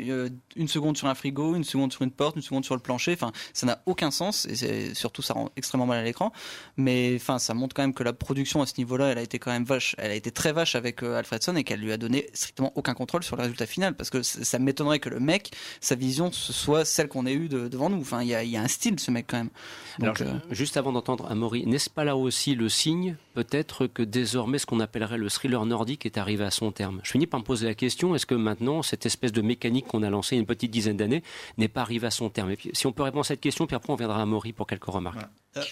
Une 0.56 0.68
seconde 0.68 0.96
sur 0.96 1.08
un 1.08 1.14
frigo, 1.14 1.54
une 1.54 1.64
seconde 1.64 1.92
sur 1.92 2.02
une 2.02 2.10
porte, 2.10 2.36
une 2.36 2.42
seconde 2.42 2.64
sur 2.64 2.74
le 2.74 2.80
plancher. 2.80 3.12
Enfin, 3.12 3.32
ça 3.52 3.66
n'a 3.66 3.82
aucun 3.86 4.10
sens. 4.10 4.46
Et 4.46 4.54
surtout 4.94 5.22
ça 5.22 5.34
rend 5.34 5.50
extrêmement 5.56 5.86
mal 5.86 5.98
à 5.98 6.02
l'écran. 6.02 6.32
Mais 6.76 7.14
enfin, 7.16 7.38
ça 7.38 7.54
montre 7.54 7.74
quand 7.74 7.82
même 7.82 7.94
que 7.94 8.02
la 8.02 8.12
production 8.12 8.62
à 8.62 8.66
ce 8.66 8.74
niveau-là, 8.78 9.06
elle 9.08 9.18
a 9.18 9.22
été 9.22 9.38
quand 9.38 9.50
même 9.50 9.64
vache, 9.64 9.94
elle 9.98 10.10
a 10.10 10.14
été 10.14 10.30
très 10.30 10.52
vache 10.52 10.74
avec 10.74 11.02
euh, 11.02 11.18
Alfredson 11.18 11.56
et 11.56 11.64
qu'elle 11.64 11.80
lui 11.80 11.92
a 11.92 11.96
donné 11.96 12.28
strictement 12.32 12.72
aucun 12.74 12.94
contrôle 12.94 13.22
sur 13.22 13.36
le 13.36 13.42
résultat 13.42 13.66
final. 13.66 13.94
Parce 13.94 14.10
que 14.10 14.22
ça 14.22 14.58
m'étonnerait 14.58 14.98
que 14.98 15.08
le 15.08 15.20
mec, 15.20 15.50
sa 15.80 15.94
vision 15.94 16.30
soit 16.32 16.84
celle 16.84 17.08
qu'on 17.08 17.26
ait 17.26 17.34
eue 17.34 17.48
devant 17.48 17.90
nous. 17.90 18.00
Enfin, 18.00 18.22
il 18.22 18.28
y 18.28 18.34
a, 18.34 18.60
un 18.60 18.68
style 18.68 18.98
ce 18.98 19.10
mec 19.10 19.26
quand 19.28 19.38
même. 19.38 19.50
Donc, 19.98 20.20
euh, 20.20 20.34
juste 20.50 20.76
avant 20.76 20.92
d'entendre 20.92 21.30
Amaury, 21.30 21.66
n'est-ce 21.66 21.90
pas 21.90 22.04
là 22.04 22.16
aussi 22.16 22.54
le 22.54 22.68
signe, 22.68 23.16
peut-être, 23.34 23.86
que 23.86 24.02
désormais 24.02 24.58
ce 24.58 24.66
qu'on 24.66 24.80
appellerait 24.80 25.18
le 25.18 25.28
thriller 25.28 25.64
nordique 25.66 26.06
est 26.06 26.18
arrivé 26.18 26.44
à 26.44 26.50
son 26.50 26.72
terme? 26.72 27.00
Je 27.02 27.10
finis 27.10 27.26
par 27.26 27.40
me 27.40 27.44
poser 27.44 27.66
la 27.66 27.74
question 27.74 28.14
est-ce 28.14 28.26
que 28.26 28.34
maintenant 28.34 28.82
cette 28.82 29.06
espèce 29.06 29.32
de 29.32 29.42
mécanique 29.42 29.86
qu'on 29.86 30.02
a 30.02 30.10
lancée 30.10 30.36
une 30.36 30.46
petite 30.46 30.70
dizaine 30.70 30.96
d'années 30.96 31.22
n'est 31.58 31.68
pas 31.68 31.82
arrivée 31.82 32.06
à 32.06 32.10
son 32.10 32.30
terme? 32.30 32.50
Et 32.50 32.56
puis, 32.56 32.70
si 32.72 32.86
on 32.86 32.92
peut 32.92 33.02
répondre 33.02 33.24
à 33.24 33.28
cette 33.28 33.40
question, 33.40 33.66
puis 33.66 33.76
après 33.76 33.92
on 33.92 33.96
viendra 33.96 34.18
à 34.18 34.22
Amaury 34.22 34.52
pour 34.60 34.66
quelques 34.66 34.84
remarques. 34.84 35.26
Euh, 35.56 35.62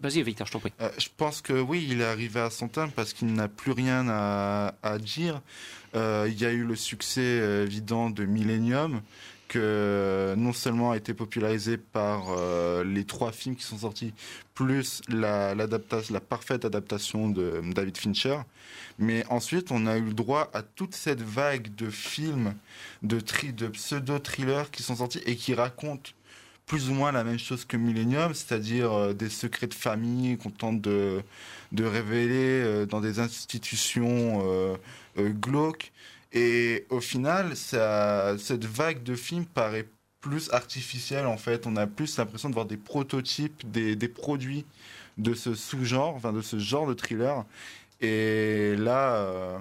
Vas-y, 0.00 0.24
Victor, 0.24 0.44
je 0.44 0.52
t'en 0.52 0.58
prie. 0.58 0.72
Euh, 0.80 0.90
je 0.98 1.06
pense 1.16 1.40
que 1.40 1.52
oui, 1.52 1.86
il 1.88 2.00
est 2.00 2.04
arrivé 2.04 2.40
à 2.40 2.50
son 2.50 2.66
terme 2.66 2.90
parce 2.90 3.12
qu'il 3.12 3.32
n'a 3.32 3.46
plus 3.46 3.70
rien 3.70 4.08
à, 4.08 4.98
dire. 4.98 5.40
Euh, 5.94 6.26
il 6.28 6.40
y 6.40 6.44
a 6.44 6.50
eu 6.50 6.64
le 6.64 6.74
succès 6.74 7.38
évident 7.62 8.10
de 8.10 8.24
Millennium, 8.24 9.02
que 9.46 10.34
non 10.36 10.52
seulement 10.52 10.90
a 10.90 10.96
été 10.96 11.14
popularisé 11.14 11.76
par 11.76 12.22
les 12.84 13.04
trois 13.04 13.30
films 13.30 13.54
qui 13.54 13.62
sont 13.62 13.78
sortis, 13.78 14.14
plus 14.52 15.00
la, 15.08 15.54
la 15.54 16.20
parfaite 16.20 16.64
adaptation 16.64 17.28
de 17.28 17.62
David 17.72 17.96
Fincher, 17.96 18.38
mais 18.98 19.24
ensuite 19.28 19.70
on 19.70 19.86
a 19.86 19.96
eu 19.96 20.06
le 20.06 20.14
droit 20.14 20.50
à 20.54 20.62
toute 20.62 20.96
cette 20.96 21.22
vague 21.22 21.72
de 21.76 21.88
films, 21.88 22.54
de, 23.04 23.20
de 23.52 23.68
pseudo-thrillers 23.68 24.72
qui 24.72 24.82
sont 24.82 24.96
sortis 24.96 25.20
et 25.24 25.36
qui 25.36 25.54
racontent 25.54 26.10
plus 26.70 26.88
ou 26.88 26.94
moins 26.94 27.10
la 27.10 27.24
même 27.24 27.40
chose 27.40 27.64
que 27.64 27.76
Millennium, 27.76 28.32
c'est-à-dire 28.32 28.92
euh, 28.92 29.12
des 29.12 29.28
secrets 29.28 29.66
de 29.66 29.74
famille 29.74 30.36
qu'on 30.38 30.50
tente 30.50 30.80
de, 30.80 31.20
de 31.72 31.84
révéler 31.84 32.62
euh, 32.62 32.86
dans 32.86 33.00
des 33.00 33.18
institutions 33.18 34.40
euh, 34.44 34.76
glauques. 35.16 35.90
Et 36.32 36.86
au 36.88 37.00
final, 37.00 37.56
ça, 37.56 38.36
cette 38.38 38.66
vague 38.66 39.02
de 39.02 39.16
films 39.16 39.46
paraît 39.46 39.88
plus 40.20 40.48
artificielle 40.52 41.26
en 41.26 41.36
fait. 41.36 41.66
On 41.66 41.74
a 41.74 41.88
plus 41.88 42.16
l'impression 42.18 42.50
de 42.50 42.54
voir 42.54 42.66
des 42.66 42.76
prototypes, 42.76 43.68
des, 43.68 43.96
des 43.96 44.08
produits 44.08 44.64
de 45.18 45.34
ce 45.34 45.56
sous-genre, 45.56 46.14
enfin 46.14 46.32
de 46.32 46.40
ce 46.40 46.60
genre 46.60 46.86
de 46.86 46.94
thriller. 46.94 47.46
Et 48.00 48.76
là, 48.76 49.60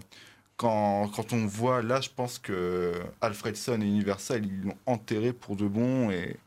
quand, 0.57 1.07
quand, 1.07 1.33
on 1.33 1.47
voit, 1.47 1.81
là, 1.81 2.01
je 2.01 2.09
pense 2.15 2.37
que 2.37 2.93
Alfredson 3.21 3.81
et 3.81 3.85
Universal, 3.85 4.45
ils 4.45 4.61
l'ont 4.61 4.77
enterré 4.85 5.33
pour 5.33 5.55
de 5.55 5.65
bon. 5.65 6.11
Et, 6.11 6.37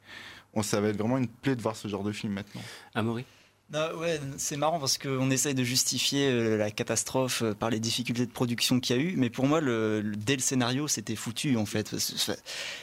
on, 0.55 0.63
ça 0.63 0.81
va 0.81 0.89
être 0.89 0.99
vraiment 0.99 1.19
une 1.19 1.29
plaie 1.29 1.57
de 1.57 1.63
voir 1.63 1.77
ce 1.77 1.89
genre 1.89 2.03
de 2.03 2.13
film 2.13 2.33
maintenant. 2.33 2.63
Amaury? 2.95 3.25
Ouais, 3.73 4.21
c'est 4.37 4.59
marrant 4.59 4.79
parce 4.79 4.99
qu'on 4.99 5.31
essaye 5.31 5.55
de 5.55 5.65
justifier 5.65 6.29
euh, 6.29 6.59
la 6.59 6.71
catastrophe 6.71 7.41
euh, 7.41 7.55
par 7.55 7.71
les 7.71 7.81
difficultés 7.81 8.27
de 8.27 8.31
production 8.31 8.81
qu'il 8.81 8.97
y 8.97 8.99
a 8.99 9.03
eu, 9.03 9.15
mais 9.17 9.31
pour 9.31 9.47
moi, 9.47 9.63
le, 9.63 10.03
dès 10.15 10.37
le 10.37 10.43
scénario, 10.43 10.89
c'était 10.89 11.17
foutu 11.17 11.57
en 11.57 11.65
fait. 11.65 11.95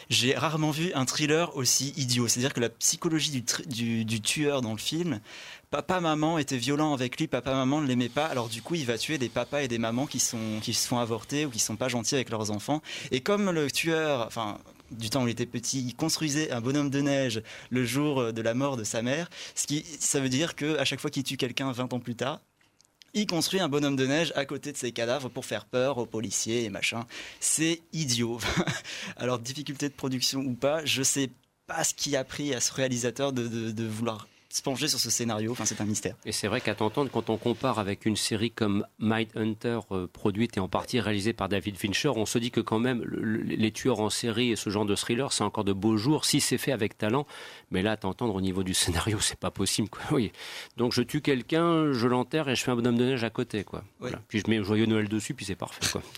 J'ai 0.10 0.34
rarement 0.34 0.72
vu 0.72 0.92
un 0.96 1.06
thriller 1.06 1.56
aussi 1.56 1.94
idiot. 1.96 2.28
C'est-à-dire 2.28 2.54
que 2.54 2.60
la 2.60 2.70
psychologie 2.70 3.44
du, 3.68 4.04
du, 4.04 4.22
tueur 4.22 4.62
dans 4.62 4.72
le 4.72 4.80
film, 4.80 5.20
papa 5.70 6.00
maman 6.00 6.40
était 6.40 6.58
violent 6.58 6.94
avec 6.94 7.20
lui, 7.20 7.28
papa 7.28 7.54
maman 7.54 7.82
ne 7.82 7.88
l'aimait 7.88 8.10
pas, 8.10 8.26
alors 8.26 8.50
du 8.50 8.64
coup 8.64 8.74
il 8.74 8.88
va 8.88 8.98
tuer 8.98 9.20
des 9.20 9.30
papas 9.30 9.62
et 9.62 9.68
des 9.68 9.78
mamans 9.78 10.08
qui 10.08 10.20
sont 10.20 10.60
qui 10.60 10.74
se 10.74 10.88
font 10.88 10.98
avorter 10.98 11.46
ou 11.46 11.52
qui 11.52 11.60
sont 11.60 11.76
pas 11.76 11.88
gentils 11.88 12.16
avec 12.16 12.32
leurs 12.32 12.50
enfants. 12.50 12.82
Et 13.12 13.22
comme 13.22 13.52
le 13.52 13.70
tueur, 13.70 14.26
enfin 14.26 14.58
du 14.92 15.10
temps 15.10 15.24
où 15.24 15.28
il 15.28 15.32
était 15.32 15.46
petit, 15.46 15.82
il 15.82 15.96
construisait 15.96 16.52
un 16.52 16.62
bonhomme 16.62 16.90
de 16.90 17.02
neige 17.02 17.42
le 17.70 17.86
jour 17.86 18.34
de 18.34 18.42
la 18.42 18.54
mort 18.54 18.78
de 18.78 18.84
sa 18.84 19.02
mère. 19.02 19.30
Ce 19.56 19.68
qui, 19.68 19.86
ça 20.00 20.20
veut 20.20 20.30
dire 20.30 20.56
qu'à 20.56 20.86
chaque 20.86 21.00
fois 21.00 21.10
qu'il 21.10 21.24
tue 21.24 21.38
quelqu'un 21.38 21.72
20 21.72 21.94
ans 21.94 22.00
plus 22.00 22.16
tard, 22.16 22.42
il 23.14 23.26
construit 23.26 23.60
un 23.60 23.70
bonhomme 23.70 23.96
de 23.96 24.06
neige 24.06 24.32
à 24.36 24.46
côté 24.46 24.72
de 24.72 24.78
ses 24.78 24.92
cadavres 24.92 25.30
pour 25.30 25.46
faire 25.46 25.66
peur 25.66 25.98
aux 25.98 26.06
policiers 26.06 26.64
et 26.64 26.70
machin. 26.70 27.06
C'est 27.40 27.82
idiot. 27.92 28.40
Alors, 29.18 29.40
difficulté 29.40 29.90
de 29.90 29.94
production 29.94 30.42
ou 30.42 30.54
pas, 30.54 30.86
je 30.86 31.02
sais 31.02 31.32
pas 31.66 31.84
ce 31.84 31.94
qui 31.94 32.16
a 32.16 32.24
pris 32.24 32.54
à 32.54 32.62
ce 32.62 32.72
réalisateur 32.72 33.34
de 33.34 33.84
vouloir 33.86 34.29
se 34.52 34.62
pencher 34.62 34.88
sur 34.88 35.00
ce 35.00 35.10
scénario. 35.10 35.52
Enfin, 35.52 35.66
c'est 35.66 35.80
un 35.82 35.86
mystère. 35.86 36.16
Et 36.26 36.32
c'est 36.32 36.48
vrai 36.48 36.62
qu'à 36.62 36.76
t'entendre, 36.76 37.12
quand 37.12 37.30
on 37.30 37.38
compare 37.38 37.80
avec 37.80 38.06
une 38.06 38.16
série 38.16 38.52
comme 38.52 38.86
Mind 39.00 39.30
Hunter, 39.36 39.80
euh, 39.92 40.08
produite 40.08 40.58
et 40.58 40.60
en 40.60 40.68
partie 40.68 41.00
réalisée 41.00 41.34
par 41.34 41.50
David 41.50 41.78
Fincher, 41.78 42.10
on 42.16 42.26
se 42.26 42.40
dit 42.40 42.52
que 42.52 42.62
quand 42.62 42.80
même, 42.80 43.04
les 43.04 43.72
tueurs 43.72 44.00
en 44.00 44.10
série 44.10 44.52
et 44.52 44.56
ce 44.56 44.70
genre 44.70 44.86
de 44.86 44.96
thriller, 44.96 45.32
c'est 45.32 45.44
encore 45.44 45.64
de 45.64 45.74
beaux 45.74 45.98
jours 45.98 46.26
si 46.26 46.42
c'est 46.42 46.58
fait 46.58 46.72
avec 46.72 46.98
talent. 46.98 47.26
Mais 47.72 47.82
là, 47.82 47.98
t'entendre 47.98 48.36
au 48.36 48.42
niveau 48.42 48.64
du 48.64 48.74
scénario, 48.74 49.20
c'est 49.22 49.40
pas 49.40 49.52
possible. 49.52 49.90
Quoi. 49.90 50.02
Oui. 50.12 50.32
Donc, 50.78 50.94
je 50.94 51.02
tue 51.02 51.22
quelqu'un, 51.22 51.92
je 51.92 52.08
l'enterre 52.08 52.50
et 52.50 52.56
je 52.56 52.64
fais 52.64 52.72
un 52.72 52.76
bonhomme 52.76 52.98
de 52.98 53.06
neige 53.06 53.24
à 53.24 53.30
côté. 53.30 53.64
Quoi. 53.64 53.84
Puis 54.28 54.40
je 54.40 54.50
mets 54.50 54.64
Joyeux 54.64 54.86
Noël 54.86 55.08
dessus, 55.08 55.34
puis 55.34 55.46
c'est 55.46 55.56
parfait. 55.56 55.86
Quoi. 55.92 56.02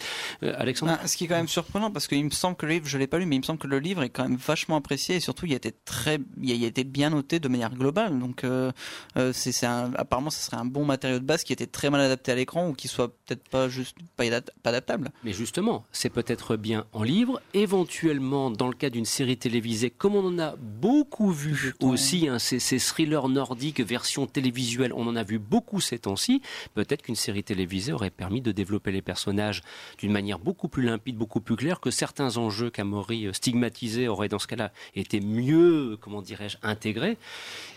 Euh, 0.43 0.53
Alexandre 0.57 0.97
ah, 0.99 1.07
Ce 1.07 1.17
qui 1.17 1.25
est 1.25 1.27
quand 1.27 1.35
même 1.35 1.47
surprenant, 1.47 1.91
parce 1.91 2.07
qu'il 2.07 2.23
me 2.23 2.29
semble 2.29 2.55
que 2.55 2.65
le 2.65 2.73
livre, 2.73 2.87
je 2.87 2.97
l'ai 2.97 3.05
pas 3.05 3.19
lu, 3.19 3.25
mais 3.25 3.35
il 3.35 3.39
me 3.39 3.43
semble 3.43 3.59
que 3.59 3.67
le 3.67 3.79
livre 3.79 4.01
est 4.01 4.09
quand 4.09 4.23
même 4.23 4.37
vachement 4.37 4.77
apprécié 4.77 5.17
et 5.17 5.19
surtout, 5.19 5.45
il 5.45 5.53
a 5.53 5.57
été, 5.57 5.71
très, 5.71 6.19
il 6.41 6.63
a 6.63 6.67
été 6.67 6.83
bien 6.83 7.11
noté 7.11 7.39
de 7.39 7.47
manière 7.47 7.75
globale. 7.75 8.17
Donc, 8.17 8.43
euh, 8.43 8.71
euh, 9.17 9.33
c'est 9.33 9.65
apparemment, 9.65 10.29
ce 10.29 10.39
serait 10.39 10.57
un 10.57 10.65
bon 10.65 10.85
matériau 10.85 11.19
de 11.19 11.25
base 11.25 11.43
qui 11.43 11.53
était 11.53 11.67
très 11.67 11.89
mal 11.89 12.01
adapté 12.01 12.31
à 12.31 12.35
l'écran 12.35 12.69
ou 12.69 12.73
qui 12.73 12.87
soit 12.87 13.09
peut-être 13.09 13.47
pas 13.49 13.69
juste 13.69 13.97
pas, 14.15 14.23
adaptable. 14.63 15.11
Mais 15.23 15.33
justement, 15.33 15.85
c'est 15.91 16.09
peut-être 16.09 16.55
bien 16.55 16.85
en 16.93 17.03
livre, 17.03 17.41
éventuellement 17.53 18.49
dans 18.49 18.67
le 18.67 18.73
cas 18.73 18.89
d'une 18.89 19.05
série 19.05 19.37
télévisée, 19.37 19.91
comme 19.91 20.15
on 20.15 20.25
en 20.25 20.39
a 20.39 20.55
beaucoup 20.55 21.31
vu 21.31 21.40
aussi, 21.81 22.27
hein, 22.27 22.39
ces, 22.39 22.59
ces 22.59 22.77
thrillers 22.77 23.29
nordiques 23.29 23.79
version 23.79 24.27
télévisuelle, 24.27 24.93
on 24.93 25.07
en 25.07 25.15
a 25.15 25.23
vu 25.23 25.39
beaucoup 25.39 25.81
ces 25.81 25.99
temps-ci. 25.99 26.41
Peut-être 26.73 27.01
qu'une 27.01 27.15
série 27.15 27.43
télévisée 27.43 27.93
aurait 27.93 28.09
permis 28.09 28.41
de 28.41 28.51
développer 28.51 28.91
les 28.91 29.01
personnages 29.01 29.61
d'une 29.97 30.11
manière 30.11 30.39
beaucoup 30.39 30.67
plus 30.67 30.83
limpide, 30.83 31.17
beaucoup 31.17 31.41
plus 31.41 31.55
claire, 31.55 31.79
que 31.79 31.91
certains 31.91 32.37
enjeux 32.37 32.69
qu'Amaury 32.69 33.27
euh, 33.27 33.33
stigmatisés 33.33 34.07
auraient 34.07 34.27
dans 34.27 34.39
ce 34.39 34.47
cas-là 34.47 34.71
été 34.95 35.19
mieux, 35.19 35.97
comment 36.01 36.21
dirais-je, 36.21 36.57
intégrés, 36.63 37.17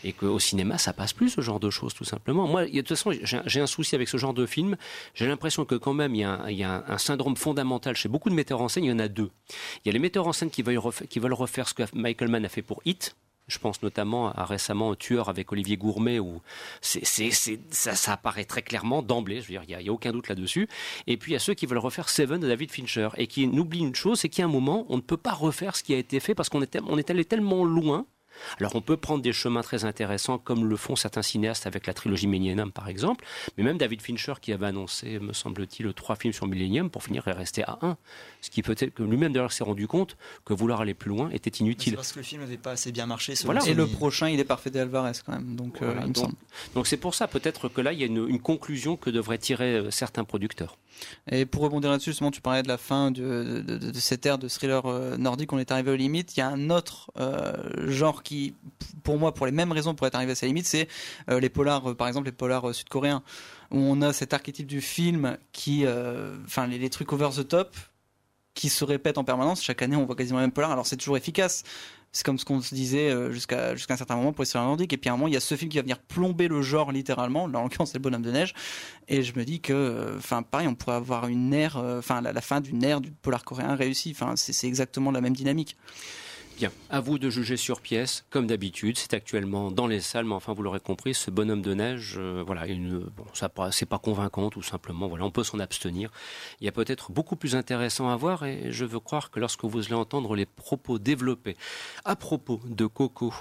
et 0.02 0.12
que 0.12 0.26
au 0.26 0.38
cinéma, 0.38 0.78
ça 0.78 0.92
passe 0.92 1.12
plus 1.12 1.30
ce 1.30 1.40
genre 1.40 1.60
de 1.60 1.70
choses, 1.70 1.94
tout 1.94 2.04
simplement. 2.04 2.46
Moi, 2.46 2.66
de 2.66 2.76
toute 2.78 2.88
façon, 2.88 3.12
j'ai 3.22 3.60
un 3.60 3.66
souci 3.66 3.94
avec 3.94 4.08
ce 4.08 4.16
genre 4.16 4.34
de 4.34 4.46
film. 4.46 4.76
J'ai 5.14 5.26
l'impression 5.26 5.64
que 5.64 5.74
quand 5.74 5.94
même, 5.94 6.14
il 6.14 6.20
y, 6.20 6.24
a 6.24 6.30
un, 6.30 6.50
il 6.50 6.58
y 6.58 6.64
a 6.64 6.84
un, 6.86 6.98
syndrome 6.98 7.36
fondamental 7.36 7.96
chez 7.96 8.08
beaucoup 8.08 8.30
de 8.30 8.34
metteurs 8.34 8.60
en 8.60 8.68
scène. 8.68 8.84
Il 8.84 8.90
y 8.90 8.92
en 8.92 8.98
a 8.98 9.08
deux. 9.08 9.30
Il 9.84 9.88
y 9.88 9.90
a 9.90 9.92
les 9.92 9.98
metteurs 9.98 10.26
en 10.26 10.32
scène 10.32 10.50
qui 10.50 10.62
veulent 10.62 10.78
refaire, 10.78 11.08
qui 11.08 11.18
veulent 11.18 11.32
refaire 11.32 11.68
ce 11.68 11.74
que 11.74 11.82
Michael 11.94 12.28
Mann 12.28 12.44
a 12.44 12.48
fait 12.48 12.62
pour 12.62 12.80
Hit. 12.84 13.14
Je 13.46 13.58
pense 13.58 13.82
notamment 13.82 14.32
à 14.32 14.44
récemment 14.44 14.94
Tueur 14.94 15.28
avec 15.28 15.52
Olivier 15.52 15.76
Gourmet 15.76 16.18
où 16.18 16.40
c'est, 16.80 17.04
ça, 17.04 17.94
ça, 17.94 18.12
apparaît 18.12 18.44
très 18.44 18.62
clairement 18.62 19.02
d'emblée. 19.02 19.40
Je 19.40 19.46
veux 19.46 19.58
dire, 19.58 19.64
il 19.68 19.76
n'y 19.76 19.88
a, 19.88 19.92
aucun 19.92 20.12
doute 20.12 20.28
là-dessus. 20.28 20.68
Et 21.06 21.16
puis 21.16 21.34
a 21.34 21.38
ceux 21.38 21.54
qui 21.54 21.66
veulent 21.66 21.78
refaire 21.78 22.08
Seven 22.08 22.40
de 22.40 22.48
David 22.48 22.70
Fincher 22.70 23.08
et 23.16 23.26
qui 23.26 23.46
n'oublient 23.46 23.80
une 23.80 23.94
chose, 23.94 24.20
c'est 24.20 24.40
a 24.40 24.44
un 24.44 24.48
moment, 24.48 24.86
on 24.88 24.96
ne 24.96 25.02
peut 25.02 25.16
pas 25.16 25.32
refaire 25.32 25.76
ce 25.76 25.82
qui 25.82 25.94
a 25.94 25.98
été 25.98 26.20
fait 26.20 26.34
parce 26.34 26.48
qu'on 26.48 26.62
est, 26.62 26.78
on 26.86 26.96
est 26.96 27.10
allé 27.10 27.24
tellement 27.24 27.64
loin 27.64 28.06
alors 28.58 28.74
on 28.76 28.80
peut 28.80 28.96
prendre 28.96 29.22
des 29.22 29.32
chemins 29.32 29.62
très 29.62 29.84
intéressants 29.84 30.38
comme 30.38 30.68
le 30.68 30.76
font 30.76 30.96
certains 30.96 31.22
cinéastes 31.22 31.66
avec 31.66 31.86
la 31.86 31.94
trilogie 31.94 32.26
Millennium 32.26 32.72
par 32.72 32.88
exemple, 32.88 33.24
mais 33.56 33.64
même 33.64 33.78
David 33.78 34.02
Fincher 34.02 34.34
qui 34.40 34.52
avait 34.52 34.66
annoncé, 34.66 35.18
me 35.18 35.32
semble-t-il, 35.32 35.92
trois 35.94 36.16
films 36.16 36.32
sur 36.32 36.46
Millennium 36.46 36.90
pour 36.90 37.02
finir 37.02 37.26
et 37.28 37.32
rester 37.32 37.64
à 37.64 37.78
un. 37.82 37.96
Ce 38.40 38.50
qui 38.50 38.62
peut-être 38.62 38.94
que 38.94 39.02
lui-même 39.02 39.32
d'ailleurs 39.32 39.52
s'est 39.52 39.64
rendu 39.64 39.86
compte 39.86 40.16
que 40.44 40.52
vouloir 40.52 40.80
aller 40.80 40.94
plus 40.94 41.10
loin 41.10 41.30
était 41.30 41.50
inutile. 41.50 41.92
C'est 41.92 41.96
parce 41.96 42.12
que 42.12 42.18
le 42.18 42.24
film 42.24 42.42
n'avait 42.42 42.56
pas 42.56 42.72
assez 42.72 42.92
bien 42.92 43.06
marché. 43.06 43.34
Voilà. 43.44 43.66
Et 43.66 43.74
le 43.74 43.86
prochain, 43.86 44.28
il 44.28 44.40
est 44.40 44.44
parfait 44.44 44.70
d'Alvarez 44.70 45.12
quand 45.24 45.32
même. 45.32 45.56
Donc 45.56 45.82
euh, 45.82 45.94
donc 46.74 46.86
c'est 46.86 46.96
pour 46.96 47.14
ça 47.14 47.28
peut-être 47.28 47.68
que 47.68 47.80
là 47.80 47.92
il 47.92 48.00
y 48.00 48.02
a 48.02 48.06
une, 48.06 48.40
conclusion 48.40 48.96
que 48.96 49.10
devraient 49.10 49.38
tirer 49.38 49.76
euh, 49.76 49.90
certains 49.90 50.24
producteurs. 50.24 50.76
Et 51.30 51.46
pour 51.46 51.62
rebondir 51.62 51.90
là-dessus, 51.90 52.10
justement, 52.10 52.30
tu 52.30 52.40
parlais 52.40 52.62
de 52.62 52.68
la 52.68 52.78
fin 52.78 53.10
de, 53.10 53.64
de, 53.66 53.98
cette 53.98 54.24
ère 54.26 54.38
de 54.38 54.48
thriller 54.48 54.86
euh, 54.86 55.16
nordique, 55.16 55.52
on 55.52 55.58
est 55.58 55.72
arrivé 55.72 55.90
aux 55.90 55.96
limites. 55.96 56.36
Il 56.36 56.40
y 56.40 56.42
a 56.42 56.48
un 56.48 56.70
autre 56.70 57.10
genre 57.86 58.22
qui, 58.24 58.54
pour 59.04 59.18
moi, 59.18 59.32
pour 59.32 59.46
les 59.46 59.52
mêmes 59.52 59.70
raisons, 59.70 59.94
pour 59.94 60.06
être 60.06 60.16
arrivé 60.16 60.32
à 60.32 60.34
sa 60.34 60.46
limite, 60.46 60.66
c'est 60.66 60.88
euh, 61.30 61.38
les 61.38 61.48
polars, 61.48 61.90
euh, 61.90 61.94
par 61.94 62.08
exemple, 62.08 62.26
les 62.26 62.32
polars 62.32 62.68
euh, 62.68 62.72
sud-coréens, 62.72 63.22
où 63.70 63.78
on 63.78 64.02
a 64.02 64.12
cet 64.12 64.32
archétype 64.34 64.66
du 64.66 64.80
film 64.80 65.36
qui, 65.52 65.84
enfin, 66.46 66.66
les, 66.66 66.90
trucs 66.90 67.12
over 67.12 67.30
the 67.36 67.46
top, 67.46 67.76
qui 68.54 68.68
se 68.68 68.84
répètent 68.84 69.18
en 69.18 69.24
permanence. 69.24 69.62
Chaque 69.62 69.82
année, 69.82 69.96
on 69.96 70.04
voit 70.04 70.14
quasiment 70.14 70.38
le 70.38 70.44
même 70.44 70.52
polar. 70.52 70.70
Alors, 70.70 70.86
c'est 70.86 70.96
toujours 70.96 71.16
efficace. 71.16 71.64
C'est 72.12 72.24
comme 72.24 72.38
ce 72.38 72.44
qu'on 72.44 72.60
se 72.60 72.72
disait 72.72 73.12
jusqu'à 73.32 73.74
jusqu'à 73.74 73.94
un 73.94 73.96
certain 73.96 74.14
moment 74.14 74.32
pour 74.32 74.44
les 74.44 74.60
nordiques. 74.60 74.92
Et 74.92 74.96
puis 74.96 75.10
à 75.10 75.14
un 75.14 75.16
moment, 75.16 75.26
il 75.26 75.34
y 75.34 75.36
a 75.36 75.40
ce 75.40 75.56
film 75.56 75.68
qui 75.68 75.78
va 75.78 75.82
venir 75.82 75.98
plomber 75.98 76.46
le 76.46 76.62
genre 76.62 76.92
littéralement. 76.92 77.48
Là, 77.48 77.58
en 77.58 77.62
l'occurrence, 77.64 77.90
c'est 77.90 77.98
le 77.98 78.02
bonhomme 78.02 78.22
de 78.22 78.30
neige. 78.30 78.54
Et 79.08 79.24
je 79.24 79.36
me 79.36 79.44
dis 79.44 79.60
que, 79.60 80.14
enfin, 80.18 80.44
pareil, 80.44 80.68
on 80.68 80.76
pourrait 80.76 80.94
avoir 80.94 81.26
une 81.26 81.52
ère, 81.52 81.76
enfin, 81.76 82.20
la, 82.20 82.32
la, 82.32 82.40
fin 82.40 82.60
d'une 82.60 82.84
ère 82.84 83.00
du 83.00 83.10
polar 83.10 83.42
coréen 83.42 83.74
réussi. 83.74 84.14
Enfin, 84.14 84.34
c'est 84.36 84.68
exactement 84.68 85.10
la 85.10 85.20
même 85.20 85.34
dynamique. 85.34 85.76
Bien, 86.56 86.70
à 86.88 87.00
vous 87.00 87.18
de 87.18 87.30
juger 87.30 87.56
sur 87.56 87.80
pièce, 87.80 88.24
comme 88.30 88.46
d'habitude. 88.46 88.96
C'est 88.96 89.12
actuellement 89.12 89.72
dans 89.72 89.88
les 89.88 90.00
salles, 90.00 90.24
mais 90.24 90.34
enfin, 90.34 90.52
vous 90.52 90.62
l'aurez 90.62 90.78
compris, 90.78 91.12
ce 91.12 91.32
bonhomme 91.32 91.62
de 91.62 91.74
neige, 91.74 92.14
euh, 92.16 92.44
voilà, 92.46 92.62
ça 93.32 93.50
c'est 93.72 93.86
pas 93.86 93.98
convaincant, 93.98 94.50
tout 94.50 94.62
simplement. 94.62 95.08
Voilà, 95.08 95.24
on 95.24 95.32
peut 95.32 95.42
s'en 95.42 95.58
abstenir. 95.58 96.12
Il 96.60 96.64
y 96.64 96.68
a 96.68 96.72
peut-être 96.72 97.10
beaucoup 97.10 97.34
plus 97.34 97.56
intéressant 97.56 98.08
à 98.08 98.14
voir, 98.14 98.44
et 98.44 98.70
je 98.70 98.84
veux 98.84 99.00
croire 99.00 99.32
que 99.32 99.40
lorsque 99.40 99.64
vous 99.64 99.80
allez 99.80 99.94
entendre 99.94 100.36
les 100.36 100.46
propos 100.46 101.00
développés 101.00 101.56
à 102.04 102.14
propos 102.14 102.60
de 102.66 102.86
Coco, 102.86 103.34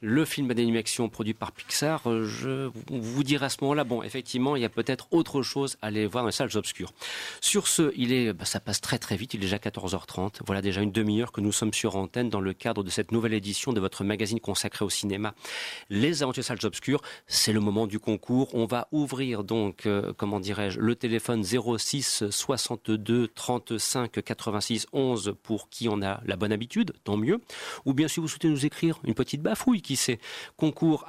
le 0.00 0.24
film 0.24 0.54
d'animation 0.54 1.08
produit 1.08 1.34
par 1.34 1.50
Pixar, 1.50 2.08
euh, 2.08 2.24
je 2.24 2.70
vous 2.88 3.24
dirai 3.24 3.46
à 3.46 3.48
ce 3.48 3.56
moment-là, 3.62 3.82
bon, 3.82 4.04
effectivement, 4.04 4.54
il 4.54 4.62
y 4.62 4.64
a 4.64 4.68
peut-être 4.68 5.08
autre 5.10 5.42
chose 5.42 5.76
à 5.82 5.88
aller 5.88 6.06
voir 6.06 6.22
dans 6.22 6.28
les 6.28 6.32
salles 6.32 6.56
obscures. 6.56 6.92
Sur 7.40 7.66
ce, 7.66 7.92
il 7.96 8.12
est, 8.12 8.32
bah, 8.32 8.44
ça 8.44 8.60
passe 8.60 8.80
très 8.80 8.98
très 9.00 9.16
vite. 9.16 9.34
Il 9.34 9.38
est 9.38 9.40
déjà 9.40 9.56
14h30. 9.56 10.42
Voilà 10.46 10.62
déjà 10.62 10.82
une 10.82 10.92
demi-heure 10.92 11.32
que 11.32 11.40
nous 11.40 11.50
sommes 11.50 11.74
sur 11.74 11.96
antenne 11.96 12.30
dans 12.30 12.40
le 12.40 12.54
cadre 12.60 12.84
de 12.84 12.90
cette 12.90 13.10
nouvelle 13.10 13.34
édition 13.34 13.72
de 13.72 13.80
votre 13.80 14.04
magazine 14.04 14.38
consacré 14.38 14.84
au 14.84 14.90
cinéma, 14.90 15.34
Les 15.88 16.22
Aventures 16.22 16.44
Salles 16.44 16.58
Obscures. 16.62 17.00
C'est 17.26 17.52
le 17.52 17.58
moment 17.58 17.88
du 17.88 17.98
concours. 17.98 18.54
On 18.54 18.66
va 18.66 18.86
ouvrir 18.92 19.42
donc, 19.42 19.86
euh, 19.86 20.12
comment 20.16 20.38
dirais-je, 20.38 20.78
le 20.78 20.94
téléphone 20.94 21.42
06 21.42 22.24
62 22.30 23.28
35 23.28 24.12
86 24.22 24.86
11 24.92 25.34
pour 25.42 25.68
qui 25.70 25.88
on 25.88 26.02
a 26.02 26.20
la 26.24 26.36
bonne 26.36 26.52
habitude, 26.52 26.92
tant 27.02 27.16
mieux. 27.16 27.40
Ou 27.86 27.94
bien 27.94 28.06
si 28.06 28.20
vous 28.20 28.28
souhaitez 28.28 28.48
nous 28.48 28.66
écrire 28.66 29.00
une 29.04 29.14
petite 29.14 29.42
bafouille, 29.42 29.82
qui 29.82 29.96
sait, 29.96 30.20
concours 30.56 31.04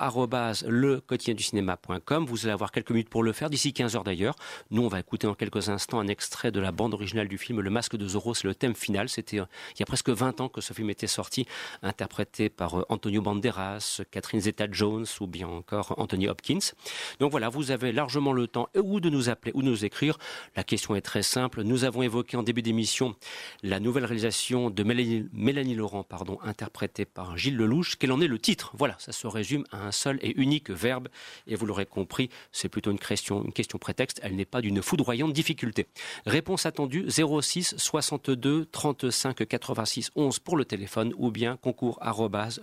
le 0.67 1.01
du 1.11 1.43
cinéma.com. 1.43 2.25
Vous 2.25 2.45
allez 2.45 2.53
avoir 2.53 2.71
quelques 2.71 2.91
minutes 2.91 3.09
pour 3.09 3.23
le 3.23 3.33
faire, 3.33 3.49
d'ici 3.49 3.73
15 3.73 3.95
heures 3.95 4.03
d'ailleurs. 4.03 4.35
Nous, 4.69 4.81
on 4.81 4.87
va 4.87 4.99
écouter 4.99 5.27
dans 5.27 5.35
quelques 5.35 5.69
instants 5.69 5.99
un 5.99 6.07
extrait 6.07 6.51
de 6.51 6.59
la 6.59 6.71
bande 6.71 6.93
originale 6.93 7.27
du 7.27 7.37
film 7.37 7.59
Le 7.59 7.69
Masque 7.69 7.97
de 7.97 8.07
Zorro. 8.07 8.33
C'est 8.33 8.47
le 8.47 8.55
thème 8.55 8.75
final. 8.75 9.09
C'était 9.09 9.39
euh, 9.39 9.45
il 9.75 9.81
y 9.81 9.83
a 9.83 9.85
presque 9.85 10.09
20 10.09 10.41
ans 10.41 10.49
que 10.49 10.61
ce 10.61 10.73
film 10.73 10.89
était 10.89 11.07
sorti 11.07 11.40
interprété 11.81 12.49
par 12.49 12.79
euh, 12.79 12.85
Antonio 12.89 13.21
Banderas, 13.21 14.01
Catherine 14.11 14.41
Zeta-Jones 14.41 15.05
ou 15.19 15.27
bien 15.27 15.47
encore 15.47 15.95
Anthony 15.97 16.27
Hopkins. 16.27 16.73
Donc 17.19 17.31
voilà, 17.31 17.49
vous 17.49 17.71
avez 17.71 17.91
largement 17.91 18.33
le 18.33 18.47
temps 18.47 18.69
ou 18.75 18.99
de 18.99 19.09
nous 19.09 19.29
appeler 19.29 19.51
ou 19.55 19.61
de 19.61 19.67
nous 19.67 19.85
écrire. 19.85 20.17
La 20.55 20.63
question 20.63 20.95
est 20.95 21.01
très 21.01 21.23
simple. 21.23 21.63
Nous 21.63 21.83
avons 21.83 22.01
évoqué 22.01 22.37
en 22.37 22.43
début 22.43 22.61
d'émission 22.61 23.15
la 23.63 23.79
nouvelle 23.79 24.05
réalisation 24.05 24.69
de 24.69 24.83
Mélanie, 24.83 25.75
Laurent, 25.75 26.03
pardon, 26.03 26.39
interprétée 26.43 27.05
par 27.05 27.37
Gilles 27.37 27.57
Lelouch. 27.57 27.95
Quel 27.97 28.11
en 28.11 28.21
est 28.21 28.27
le 28.27 28.39
titre? 28.39 28.71
Voilà, 28.73 28.95
ça 28.99 29.11
se 29.11 29.27
résume 29.27 29.63
à 29.71 29.85
un 29.87 29.91
seul 29.91 30.19
et 30.21 30.39
unique 30.39 30.69
verbe. 30.69 31.07
Et 31.47 31.55
vous 31.55 31.65
l'aurez 31.65 31.85
compris, 31.85 32.29
c'est 32.51 32.69
plutôt 32.69 32.91
une 32.91 32.99
question, 32.99 33.43
une 33.43 33.53
question 33.53 33.77
prétexte. 33.77 34.19
Elle 34.23 34.35
n'est 34.35 34.45
pas 34.45 34.61
d'une 34.61 34.81
foudroyante 34.81 35.33
difficulté. 35.33 35.87
Réponse 36.25 36.65
attendue 36.65 37.05
06 37.09 37.75
62 37.77 38.65
35 38.65 39.45
86 39.47 40.11
11 40.15 40.39
pour 40.39 40.57
le 40.57 40.65
téléphone 40.65 41.13
ou 41.17 41.30
bien 41.31 41.57
concours 41.57 41.99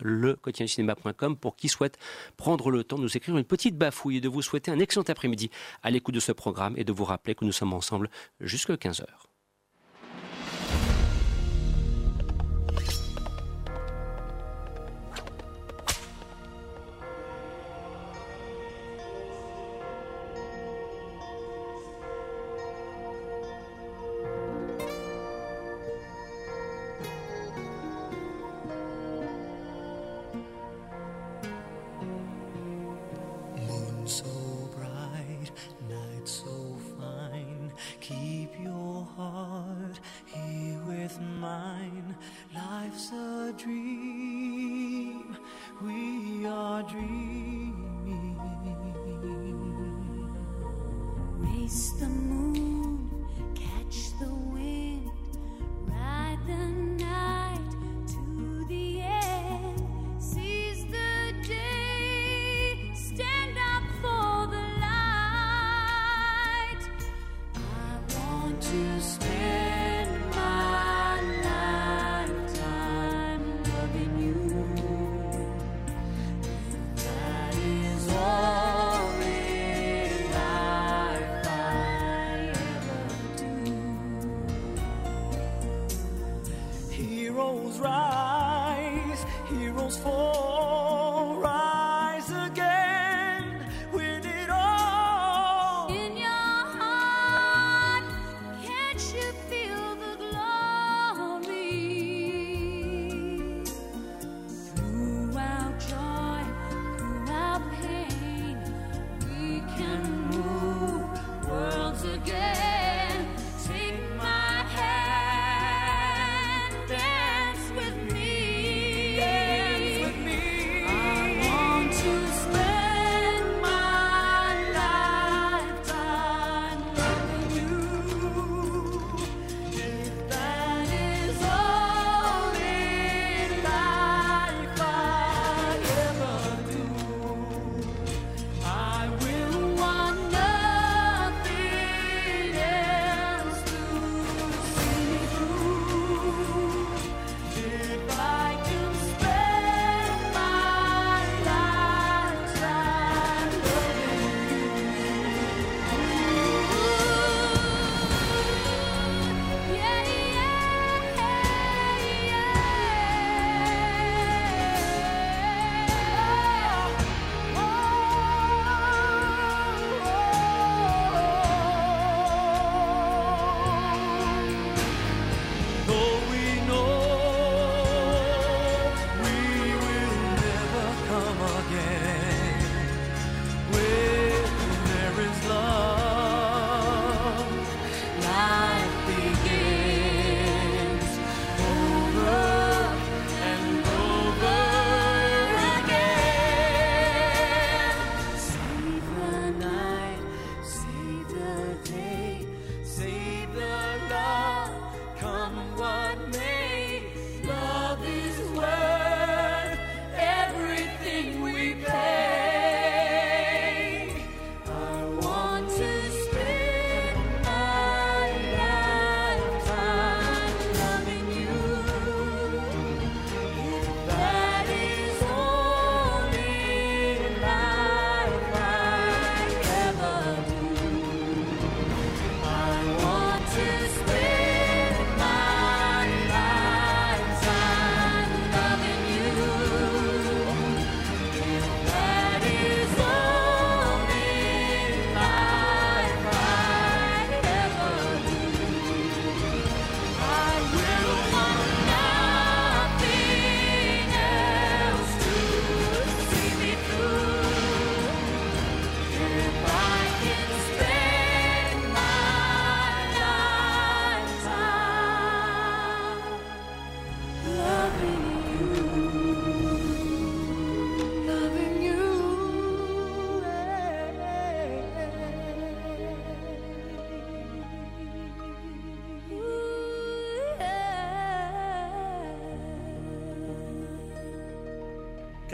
le 0.01 0.39
cinéma.com 0.67 1.37
pour 1.37 1.57
qui 1.57 1.69
souhaite 1.69 1.99
prendre 2.37 2.71
le 2.71 2.85
temps 2.85 2.97
de 2.97 3.03
nous 3.03 3.17
écrire 3.17 3.37
une 3.37 3.45
petite 3.45 3.77
bafouille 3.77 4.19
et 4.19 4.21
de 4.21 4.29
vous 4.29 4.43
souhaiter 4.43 4.71
un 4.71 4.79
excellent 4.79 5.05
après-midi 5.09 5.51
à 5.83 5.91
l'écoute 5.91 6.15
de 6.15 6.21
ce 6.21 6.33
programme 6.33 6.75
et 6.77 6.85
de 6.85 6.93
vous 6.93 7.05
rappeler 7.05 7.35
que 7.35 7.45
nous 7.45 7.53
sommes 7.53 7.73
ensemble 7.73 8.11
jusqu'à 8.41 8.75
15h. 8.75 9.28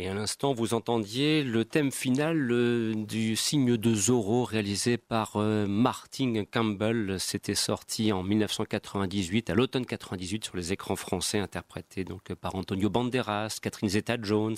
Et 0.00 0.08
à 0.08 0.14
l'instant, 0.14 0.54
vous 0.54 0.72
entendiez 0.72 1.42
le 1.42 1.66
thème 1.66 1.92
final 1.92 2.50
euh, 2.50 2.94
du 2.94 3.36
signe 3.36 3.76
de 3.76 3.94
Zorro 3.94 4.44
réalisé 4.44 4.96
par 4.96 5.32
euh, 5.36 5.66
Martin 5.66 6.44
Campbell. 6.50 7.16
C'était 7.18 7.54
sorti 7.54 8.10
en 8.10 8.22
1998, 8.22 9.50
à 9.50 9.54
l'automne 9.54 9.84
98, 9.84 10.46
sur 10.46 10.56
les 10.56 10.72
écrans 10.72 10.96
français, 10.96 11.38
interprété 11.38 12.04
donc 12.04 12.32
par 12.32 12.54
Antonio 12.54 12.88
Banderas, 12.88 13.58
Catherine 13.60 13.90
Zeta-Jones, 13.90 14.56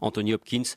Anthony 0.00 0.34
Hopkins. 0.34 0.74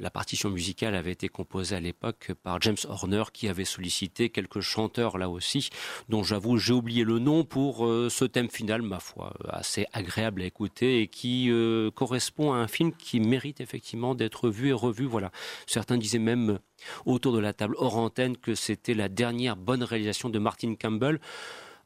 La 0.00 0.10
partition 0.10 0.50
musicale 0.50 0.96
avait 0.96 1.12
été 1.12 1.28
composée 1.28 1.76
à 1.76 1.80
l'époque 1.80 2.32
par 2.42 2.60
James 2.62 2.76
Horner, 2.88 3.22
qui 3.32 3.46
avait 3.46 3.64
sollicité 3.64 4.30
quelques 4.30 4.60
chanteurs 4.60 5.18
là 5.18 5.30
aussi, 5.30 5.70
dont 6.08 6.24
j'avoue 6.24 6.56
j'ai 6.56 6.72
oublié 6.72 7.04
le 7.04 7.20
nom 7.20 7.44
pour 7.44 7.86
euh, 7.86 8.08
ce 8.10 8.24
thème 8.24 8.50
final, 8.50 8.82
ma 8.82 8.98
foi, 8.98 9.34
assez 9.48 9.86
agréable 9.92 10.42
à 10.42 10.46
écouter 10.46 11.00
et 11.02 11.06
qui 11.06 11.48
correspond 11.94 12.52
à 12.52 12.56
un 12.56 12.66
film 12.66 12.92
qui 12.92 13.20
mérite 13.20 13.51
effectivement 13.60 14.14
d'être 14.14 14.48
vu 14.48 14.68
et 14.68 14.72
revu. 14.72 15.04
Voilà. 15.04 15.30
Certains 15.66 15.98
disaient 15.98 16.18
même 16.18 16.58
autour 17.06 17.32
de 17.32 17.38
la 17.38 17.52
table 17.52 17.74
hors 17.78 17.96
antenne 17.96 18.36
que 18.36 18.54
c'était 18.54 18.94
la 18.94 19.08
dernière 19.08 19.56
bonne 19.56 19.82
réalisation 19.82 20.28
de 20.28 20.38
Martin 20.38 20.74
Campbell. 20.74 21.20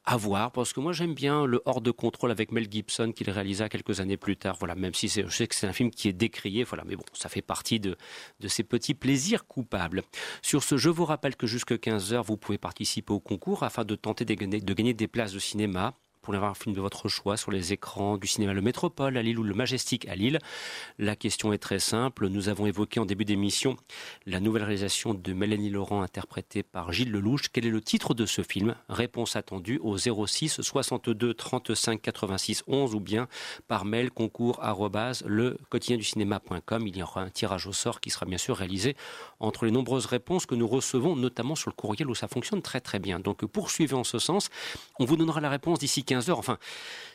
À 0.09 0.15
voir, 0.15 0.53
parce 0.53 0.71
que 0.71 0.79
moi 0.79 0.93
j'aime 0.93 1.13
bien 1.13 1.45
le 1.45 1.61
hors 1.65 1.81
de 1.81 1.91
contrôle 1.91 2.31
avec 2.31 2.53
Mel 2.53 2.71
Gibson 2.71 3.11
qu'il 3.11 3.29
réalisa 3.29 3.67
quelques 3.67 3.99
années 3.99 4.15
plus 4.15 4.37
tard. 4.37 4.55
Voilà, 4.57 4.73
même 4.73 4.93
si 4.93 5.09
je 5.09 5.27
sais 5.27 5.47
que 5.47 5.53
c'est 5.53 5.67
un 5.67 5.73
film 5.73 5.91
qui 5.91 6.07
est 6.07 6.13
décrié, 6.13 6.63
voilà, 6.63 6.85
mais 6.85 6.95
bon, 6.95 7.03
ça 7.11 7.27
fait 7.27 7.41
partie 7.41 7.81
de, 7.81 7.97
de 8.39 8.47
ces 8.47 8.63
petits 8.63 8.93
plaisirs 8.93 9.45
coupables. 9.47 10.03
Sur 10.41 10.63
ce, 10.63 10.77
je 10.77 10.89
vous 10.89 11.03
rappelle 11.03 11.35
que 11.35 11.45
jusque 11.45 11.73
15h, 11.73 12.23
vous 12.23 12.37
pouvez 12.37 12.57
participer 12.57 13.11
au 13.11 13.19
concours 13.19 13.63
afin 13.63 13.83
de 13.83 13.95
tenter 13.95 14.23
de 14.23 14.33
gagner, 14.33 14.61
de 14.61 14.73
gagner 14.73 14.93
des 14.93 15.09
places 15.09 15.33
de 15.33 15.39
cinéma 15.39 15.93
pour 16.27 16.35
avoir 16.35 16.51
un 16.51 16.55
film 16.55 16.75
de 16.75 16.81
votre 16.81 17.07
choix 17.07 17.37
sur 17.37 17.51
les 17.51 17.71
écrans 17.71 18.17
du 18.17 18.27
cinéma 18.27 18.51
Le 18.51 18.61
Métropole 18.61 19.15
à 19.15 19.21
Lille 19.21 19.39
ou 19.39 19.43
Le 19.43 19.53
Majestic 19.53 20.05
à 20.09 20.15
Lille. 20.17 20.39
La 20.99 21.15
question 21.15 21.53
est 21.53 21.57
très 21.57 21.79
simple. 21.79 22.27
Nous 22.27 22.49
avons 22.49 22.65
évoqué 22.65 22.99
en 22.99 23.05
début 23.05 23.23
d'émission 23.23 23.77
la 24.25 24.41
nouvelle 24.41 24.63
réalisation 24.63 25.13
de 25.13 25.31
Mélanie 25.31 25.69
Laurent 25.69 26.01
interprétée 26.01 26.63
par 26.63 26.91
Gilles 26.91 27.13
Lelouch. 27.13 27.47
Quel 27.53 27.65
est 27.65 27.69
le 27.69 27.79
titre 27.79 28.13
de 28.13 28.25
ce 28.25 28.41
film? 28.41 28.75
Réponse 28.89 29.37
attendue 29.37 29.79
au 29.81 29.97
06 29.97 30.59
62 30.59 31.33
35 31.33 32.01
86 32.01 32.65
11 32.67 32.93
ou 32.93 32.99
bien 32.99 33.29
par 33.69 33.85
mail 33.85 34.11
concours 34.11 34.59
le 35.25 35.57
quotidien 35.69 35.95
du 35.95 36.03
cinéma.com. 36.03 36.87
Il 36.87 36.97
y 36.97 37.03
aura 37.03 37.21
un 37.21 37.29
tirage 37.29 37.67
au 37.67 37.71
sort 37.71 38.01
qui 38.01 38.09
sera 38.09 38.25
bien 38.25 38.37
sûr 38.37 38.57
réalisé 38.57 38.97
entre 39.39 39.63
les 39.63 39.71
nombreuses 39.71 40.07
réponses 40.07 40.45
que 40.45 40.55
nous 40.55 40.67
recevons, 40.67 41.15
notamment 41.15 41.55
sur 41.55 41.69
le 41.69 41.75
courriel 41.75 42.09
où 42.09 42.15
ça 42.15 42.27
fonctionne 42.27 42.61
très 42.61 42.81
très 42.81 42.99
bien. 42.99 43.21
Donc 43.21 43.45
poursuivez 43.45 43.95
en 43.95 44.03
ce 44.03 44.19
sens. 44.19 44.49
On 44.99 45.05
vous 45.05 45.15
donnera 45.15 45.39
la 45.39 45.49
réponse 45.49 45.79
d'ici 45.79 46.03
15 46.03 46.16
Enfin, 46.29 46.57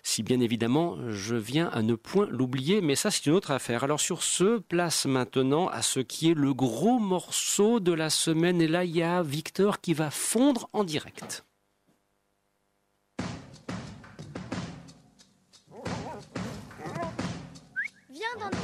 si 0.03 0.23
bien 0.23 0.41
évidemment 0.41 0.97
je 1.09 1.37
viens 1.37 1.69
à 1.69 1.83
ne 1.83 1.95
point 1.95 2.27
l'oublier, 2.31 2.81
mais 2.81 2.95
ça 2.95 3.11
c'est 3.11 3.27
une 3.27 3.35
autre 3.35 3.51
affaire. 3.51 3.85
Alors 3.85 4.01
sur 4.01 4.23
ce, 4.23 4.59
place 4.59 5.07
maintenant 5.07 5.69
à 5.69 5.83
ce 5.83 6.01
qui 6.01 6.31
est 6.31 6.35
le 6.35 6.55
gros 6.55 6.99
morceau 6.99 7.81
de 7.81 7.93
la 7.93 8.11
semaine. 8.11 8.61
Et 8.61 8.69
là, 8.69 8.85
il 8.85 8.97
y 8.97 9.03
a 9.03 9.23
Victor 9.23 9.81
qui 9.81 9.95
va 9.95 10.11
fondre 10.11 10.69
en 10.73 10.85
direct. 10.85 11.45
Viens 18.11 18.27
Dante 18.39 18.57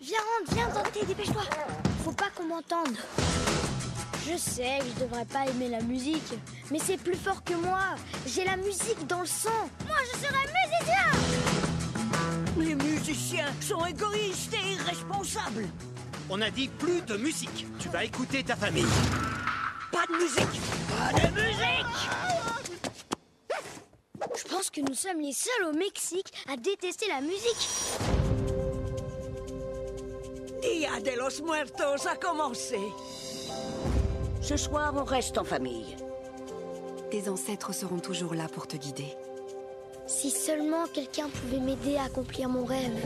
Viens 0.00 0.18
rentre, 0.18 0.54
viens 0.54 0.68
Dante, 0.68 1.06
dépêche-toi 1.06 1.42
Faut 2.04 2.12
pas 2.12 2.30
qu'on 2.34 2.44
m'entende 2.44 2.96
je 4.30 4.36
sais 4.36 4.78
que 4.80 4.84
je 4.94 5.04
devrais 5.04 5.24
pas 5.24 5.46
aimer 5.46 5.68
la 5.68 5.80
musique, 5.80 6.34
mais 6.70 6.78
c'est 6.78 6.96
plus 6.96 7.16
fort 7.16 7.42
que 7.42 7.54
moi. 7.54 7.94
J'ai 8.26 8.44
la 8.44 8.56
musique 8.56 9.06
dans 9.06 9.20
le 9.20 9.26
sang. 9.26 9.70
Moi, 9.86 9.96
je 10.12 10.18
serai 10.18 10.44
musicien 10.58 11.06
Les 12.58 12.74
musiciens 12.74 13.52
sont 13.60 13.84
égoïstes 13.86 14.54
et 14.54 14.72
irresponsables. 14.72 15.68
On 16.28 16.40
a 16.42 16.50
dit 16.50 16.68
plus 16.68 17.00
de 17.02 17.16
musique. 17.16 17.66
Tu 17.78 17.88
vas 17.88 18.04
écouter 18.04 18.42
ta 18.42 18.56
famille. 18.56 18.84
Pas 19.90 20.04
de 20.06 20.16
musique 20.22 20.60
Pas 20.90 21.12
de 21.18 21.34
musique 21.34 21.86
Je 24.36 24.48
pense 24.48 24.68
que 24.70 24.80
nous 24.82 24.94
sommes 24.94 25.20
les 25.20 25.32
seuls 25.32 25.68
au 25.70 25.72
Mexique 25.72 26.32
à 26.48 26.56
détester 26.56 27.06
la 27.08 27.20
musique. 27.22 27.68
Dia 30.60 31.00
de 31.00 31.18
los 31.18 31.42
Muertos 31.42 32.06
a 32.06 32.16
commencé. 32.16 32.78
Ce 34.48 34.56
soir, 34.56 34.94
on 34.96 35.04
reste 35.04 35.36
en 35.36 35.44
famille. 35.44 35.94
Tes 37.10 37.28
ancêtres 37.28 37.74
seront 37.74 37.98
toujours 37.98 38.32
là 38.32 38.48
pour 38.48 38.66
te 38.66 38.78
guider. 38.78 39.14
Si 40.06 40.30
seulement 40.30 40.86
quelqu'un 40.94 41.28
pouvait 41.28 41.60
m'aider 41.60 41.98
à 41.98 42.04
accomplir 42.04 42.48
mon 42.48 42.64
rêve. 42.64 42.96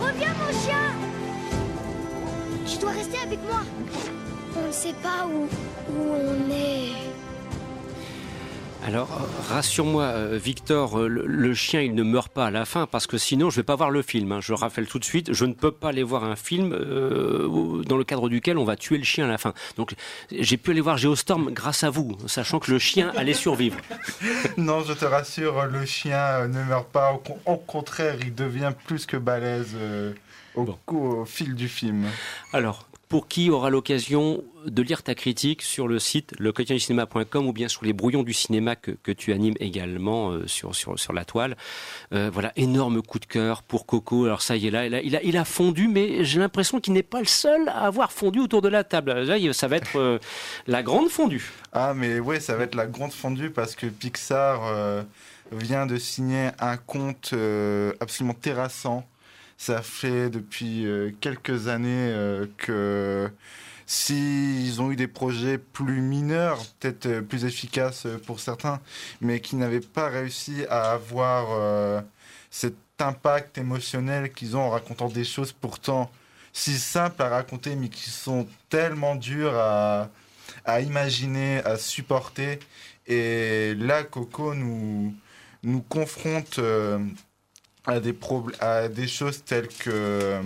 Reviens 0.00 0.34
mon 0.34 0.52
chien 0.64 0.94
Tu 2.64 2.78
dois 2.78 2.92
rester 2.92 3.18
avec 3.18 3.40
moi. 3.42 3.62
On 4.56 4.68
ne 4.68 4.72
sait 4.72 4.94
pas 5.02 5.26
où, 5.26 5.48
où 5.92 6.00
on 6.00 6.48
est. 6.52 7.11
Alors, 8.84 9.08
rassure-moi, 9.48 10.02
euh, 10.02 10.38
Victor, 10.42 10.98
euh, 10.98 11.06
le, 11.06 11.54
chien, 11.54 11.82
il 11.82 11.94
ne 11.94 12.02
meurt 12.02 12.32
pas 12.32 12.46
à 12.46 12.50
la 12.50 12.64
fin, 12.64 12.86
parce 12.86 13.06
que 13.06 13.16
sinon, 13.16 13.48
je 13.48 13.56
vais 13.56 13.62
pas 13.62 13.76
voir 13.76 13.90
le 13.90 14.02
film. 14.02 14.32
Hein. 14.32 14.40
Je 14.40 14.52
rappelle 14.52 14.86
tout 14.86 14.98
de 14.98 15.04
suite, 15.04 15.32
je 15.32 15.44
ne 15.44 15.52
peux 15.52 15.70
pas 15.70 15.90
aller 15.90 16.02
voir 16.02 16.24
un 16.24 16.34
film 16.34 16.72
euh, 16.72 17.82
dans 17.84 17.96
le 17.96 18.02
cadre 18.02 18.28
duquel 18.28 18.58
on 18.58 18.64
va 18.64 18.74
tuer 18.74 18.98
le 18.98 19.04
chien 19.04 19.26
à 19.26 19.28
la 19.28 19.38
fin. 19.38 19.54
Donc, 19.76 19.94
j'ai 20.32 20.56
pu 20.56 20.72
aller 20.72 20.80
voir 20.80 20.96
Geostorm 20.96 21.52
grâce 21.52 21.84
à 21.84 21.90
vous, 21.90 22.16
sachant 22.26 22.58
que 22.58 22.72
le 22.72 22.80
chien 22.80 23.12
allait 23.16 23.34
survivre. 23.34 23.76
non, 24.56 24.82
je 24.82 24.94
te 24.94 25.04
rassure, 25.04 25.66
le 25.66 25.86
chien 25.86 26.48
ne 26.48 26.64
meurt 26.64 26.88
pas. 26.88 27.20
Au, 27.46 27.56
contraire, 27.56 28.16
il 28.20 28.34
devient 28.34 28.72
plus 28.86 29.06
que 29.06 29.16
balèze 29.16 29.76
au, 30.56 30.66
au 30.88 31.24
fil 31.24 31.54
du 31.54 31.68
film. 31.68 32.06
Alors, 32.52 32.88
pour 33.12 33.28
qui 33.28 33.50
aura 33.50 33.68
l'occasion 33.68 34.42
de 34.64 34.80
lire 34.80 35.02
ta 35.02 35.14
critique 35.14 35.60
sur 35.60 35.86
le 35.86 35.98
site 35.98 36.34
cinéma.com 36.78 37.46
ou 37.46 37.52
bien 37.52 37.68
sur 37.68 37.84
les 37.84 37.92
brouillons 37.92 38.22
du 38.22 38.32
cinéma 38.32 38.74
que, 38.74 39.12
tu 39.12 39.34
animes 39.34 39.56
également 39.60 40.30
euh, 40.30 40.46
sur, 40.46 40.74
sur, 40.74 41.12
la 41.12 41.26
toile. 41.26 41.58
Euh, 42.14 42.30
voilà, 42.32 42.54
énorme 42.56 43.02
coup 43.02 43.18
de 43.18 43.26
cœur 43.26 43.64
pour 43.64 43.84
Coco. 43.84 44.24
Alors 44.24 44.40
ça 44.40 44.56
y 44.56 44.66
est 44.66 44.70
là, 44.70 44.86
il 44.86 45.36
a, 45.36 45.44
fondu, 45.44 45.88
mais 45.88 46.24
j'ai 46.24 46.40
l'impression 46.40 46.80
qu'il 46.80 46.94
n'est 46.94 47.02
pas 47.02 47.20
le 47.20 47.26
seul 47.26 47.68
à 47.68 47.84
avoir 47.84 48.12
fondu 48.12 48.40
autour 48.40 48.62
de 48.62 48.68
la 48.68 48.82
table. 48.82 49.12
Là, 49.12 49.52
ça 49.52 49.68
va 49.68 49.76
être 49.76 49.98
euh, 49.98 50.18
la 50.66 50.82
grande 50.82 51.10
fondue. 51.10 51.52
Ah 51.74 51.92
mais 51.94 52.18
oui, 52.18 52.40
ça 52.40 52.56
va 52.56 52.64
être 52.64 52.76
la 52.76 52.86
grande 52.86 53.12
fondue 53.12 53.50
parce 53.50 53.76
que 53.76 53.84
Pixar 53.88 55.04
vient 55.52 55.84
de 55.84 55.98
signer 55.98 56.48
un 56.58 56.78
compte 56.78 57.34
absolument 58.00 58.32
terrassant 58.32 59.06
ça 59.56 59.82
fait 59.82 60.30
depuis 60.30 60.86
euh, 60.86 61.12
quelques 61.20 61.68
années 61.68 62.10
euh, 62.12 62.46
que 62.56 63.30
s'ils 63.86 64.80
ont 64.80 64.90
eu 64.90 64.96
des 64.96 65.08
projets 65.08 65.58
plus 65.58 66.00
mineurs, 66.00 66.64
peut-être 66.80 67.06
euh, 67.06 67.22
plus 67.22 67.44
efficaces 67.44 68.06
pour 68.26 68.40
certains, 68.40 68.80
mais 69.20 69.40
qui 69.40 69.56
n'avaient 69.56 69.80
pas 69.80 70.08
réussi 70.08 70.64
à 70.68 70.92
avoir 70.92 72.02
cet 72.50 72.74
impact 72.98 73.58
émotionnel 73.58 74.32
qu'ils 74.32 74.56
ont 74.56 74.62
en 74.62 74.70
racontant 74.70 75.08
des 75.08 75.24
choses 75.24 75.52
pourtant 75.52 76.10
si 76.52 76.78
simples 76.78 77.22
à 77.22 77.28
raconter, 77.28 77.76
mais 77.76 77.88
qui 77.88 78.10
sont 78.10 78.46
tellement 78.68 79.14
dures 79.14 79.56
à, 79.56 80.10
imaginer, 80.80 81.62
à 81.64 81.78
supporter. 81.78 82.58
Et 83.06 83.74
là, 83.76 84.04
Coco 84.04 84.54
nous, 84.54 85.14
nous 85.62 85.82
confronte 85.82 86.60
à 87.86 88.00
des, 88.00 88.14
à 88.60 88.88
des 88.88 89.08
choses 89.08 89.44
telles 89.44 89.68
que 89.68 89.90
euh, 89.90 90.42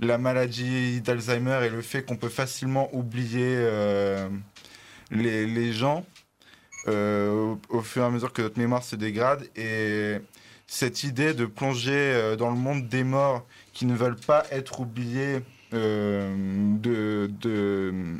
la 0.00 0.18
maladie 0.18 1.00
d'Alzheimer 1.00 1.60
et 1.64 1.70
le 1.70 1.82
fait 1.82 2.02
qu'on 2.02 2.16
peut 2.16 2.28
facilement 2.28 2.88
oublier 2.94 3.54
euh, 3.56 4.28
les, 5.10 5.72
gens 5.72 6.04
euh, 6.88 7.54
au, 7.68 7.80
fur 7.80 8.02
et 8.02 8.06
à 8.06 8.10
mesure 8.10 8.32
que 8.32 8.42
notre 8.42 8.58
mémoire 8.58 8.82
se 8.82 8.96
dégrade. 8.96 9.48
Et 9.56 10.16
cette 10.66 11.04
idée 11.04 11.34
de 11.34 11.46
plonger 11.46 12.34
dans 12.36 12.50
le 12.50 12.56
monde 12.56 12.88
des 12.88 13.04
morts 13.04 13.46
qui 13.72 13.86
ne 13.86 13.94
veulent 13.94 14.16
pas 14.16 14.44
être 14.50 14.80
oubliés 14.80 15.40
de, 15.72 17.30
de, 17.40 18.18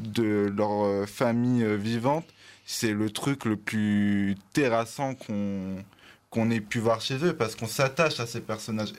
de 0.00 0.52
leur 0.56 1.06
famille 1.08 1.76
vivante, 1.76 2.24
c'est 2.64 2.92
le 2.92 3.10
truc 3.10 3.44
le 3.44 3.56
plus 3.56 4.36
terrassant 4.52 5.14
qu'on 5.14 5.84
qu'on 6.30 6.50
ait 6.50 6.60
pu 6.60 6.78
voir 6.78 7.00
chez 7.00 7.24
eux, 7.24 7.34
parce 7.36 7.56
qu'on 7.56 7.66
s'attache 7.66 8.20
à 8.20 8.26
ces 8.26 8.40
personnages. 8.40 8.92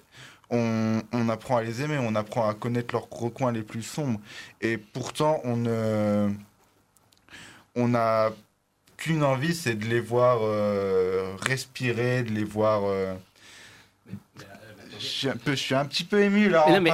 on, 0.49 1.29
apprend 1.29 1.57
à 1.57 1.63
les 1.63 1.81
aimer, 1.81 1.99
on 2.01 2.15
apprend 2.15 2.47
à 2.49 2.53
connaître 2.53 2.93
leurs 2.95 3.09
recoins 3.09 3.51
les 3.51 3.63
plus 3.63 3.83
sombres. 3.83 4.19
Et 4.61 4.77
pourtant, 4.77 5.41
on 5.43 5.57
ne, 5.57 6.29
on 7.75 7.89
n'a 7.89 8.31
qu'une 8.97 9.23
envie, 9.23 9.55
c'est 9.55 9.75
de 9.75 9.85
les 9.85 9.99
voir 9.99 10.39
euh, 10.41 11.35
respirer, 11.41 12.23
de 12.23 12.31
les 12.31 12.43
voir. 12.43 12.83
Euh, 12.85 13.15
je 14.99 15.05
suis, 15.05 15.29
un 15.29 15.35
peu, 15.35 15.51
je 15.51 15.61
suis 15.61 15.75
un 15.75 15.85
petit 15.85 16.03
peu 16.03 16.21
ému 16.21 16.49
là. 16.49 16.65
Non, 16.69 16.81
mais, 16.81 16.91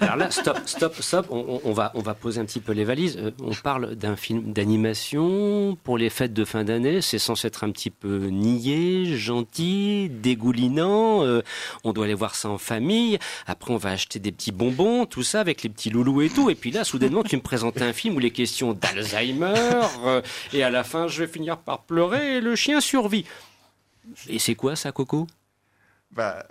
alors 0.00 0.16
là, 0.16 0.30
stop, 0.30 0.58
stop, 0.66 0.94
stop. 1.00 1.26
On, 1.30 1.60
on, 1.64 1.72
va, 1.72 1.92
on 1.94 2.00
va 2.00 2.14
poser 2.14 2.40
un 2.40 2.44
petit 2.44 2.60
peu 2.60 2.72
les 2.72 2.84
valises. 2.84 3.16
Euh, 3.18 3.30
on 3.40 3.54
parle 3.54 3.94
d'un 3.94 4.16
film 4.16 4.52
d'animation 4.52 5.76
pour 5.84 5.98
les 5.98 6.10
fêtes 6.10 6.32
de 6.32 6.44
fin 6.44 6.64
d'année. 6.64 7.00
C'est 7.02 7.18
censé 7.18 7.46
être 7.48 7.64
un 7.64 7.70
petit 7.70 7.90
peu 7.90 8.26
niais, 8.26 9.16
gentil, 9.16 10.08
dégoulinant. 10.10 11.24
Euh, 11.24 11.42
on 11.84 11.92
doit 11.92 12.06
aller 12.06 12.14
voir 12.14 12.34
ça 12.34 12.48
en 12.48 12.58
famille. 12.58 13.18
Après, 13.46 13.72
on 13.72 13.76
va 13.76 13.90
acheter 13.90 14.18
des 14.18 14.32
petits 14.32 14.52
bonbons, 14.52 15.06
tout 15.06 15.22
ça 15.22 15.40
avec 15.40 15.62
les 15.62 15.68
petits 15.68 15.90
loulous 15.90 16.22
et 16.22 16.30
tout. 16.30 16.50
Et 16.50 16.54
puis 16.54 16.70
là, 16.70 16.84
soudainement, 16.84 17.22
tu 17.22 17.36
me 17.36 17.42
présentes 17.42 17.80
un 17.82 17.92
film 17.92 18.16
où 18.16 18.18
les 18.18 18.30
questions 18.30 18.72
d'Alzheimer. 18.72 19.54
Euh, 20.04 20.22
et 20.52 20.62
à 20.62 20.70
la 20.70 20.84
fin, 20.84 21.08
je 21.08 21.22
vais 21.22 21.30
finir 21.30 21.58
par 21.58 21.82
pleurer 21.82 22.36
et 22.36 22.40
le 22.40 22.56
chien 22.56 22.80
survit. 22.80 23.24
Et 24.28 24.38
c'est 24.38 24.54
quoi 24.54 24.74
ça, 24.74 24.90
Coco? 24.90 25.26
Bah 26.10 26.44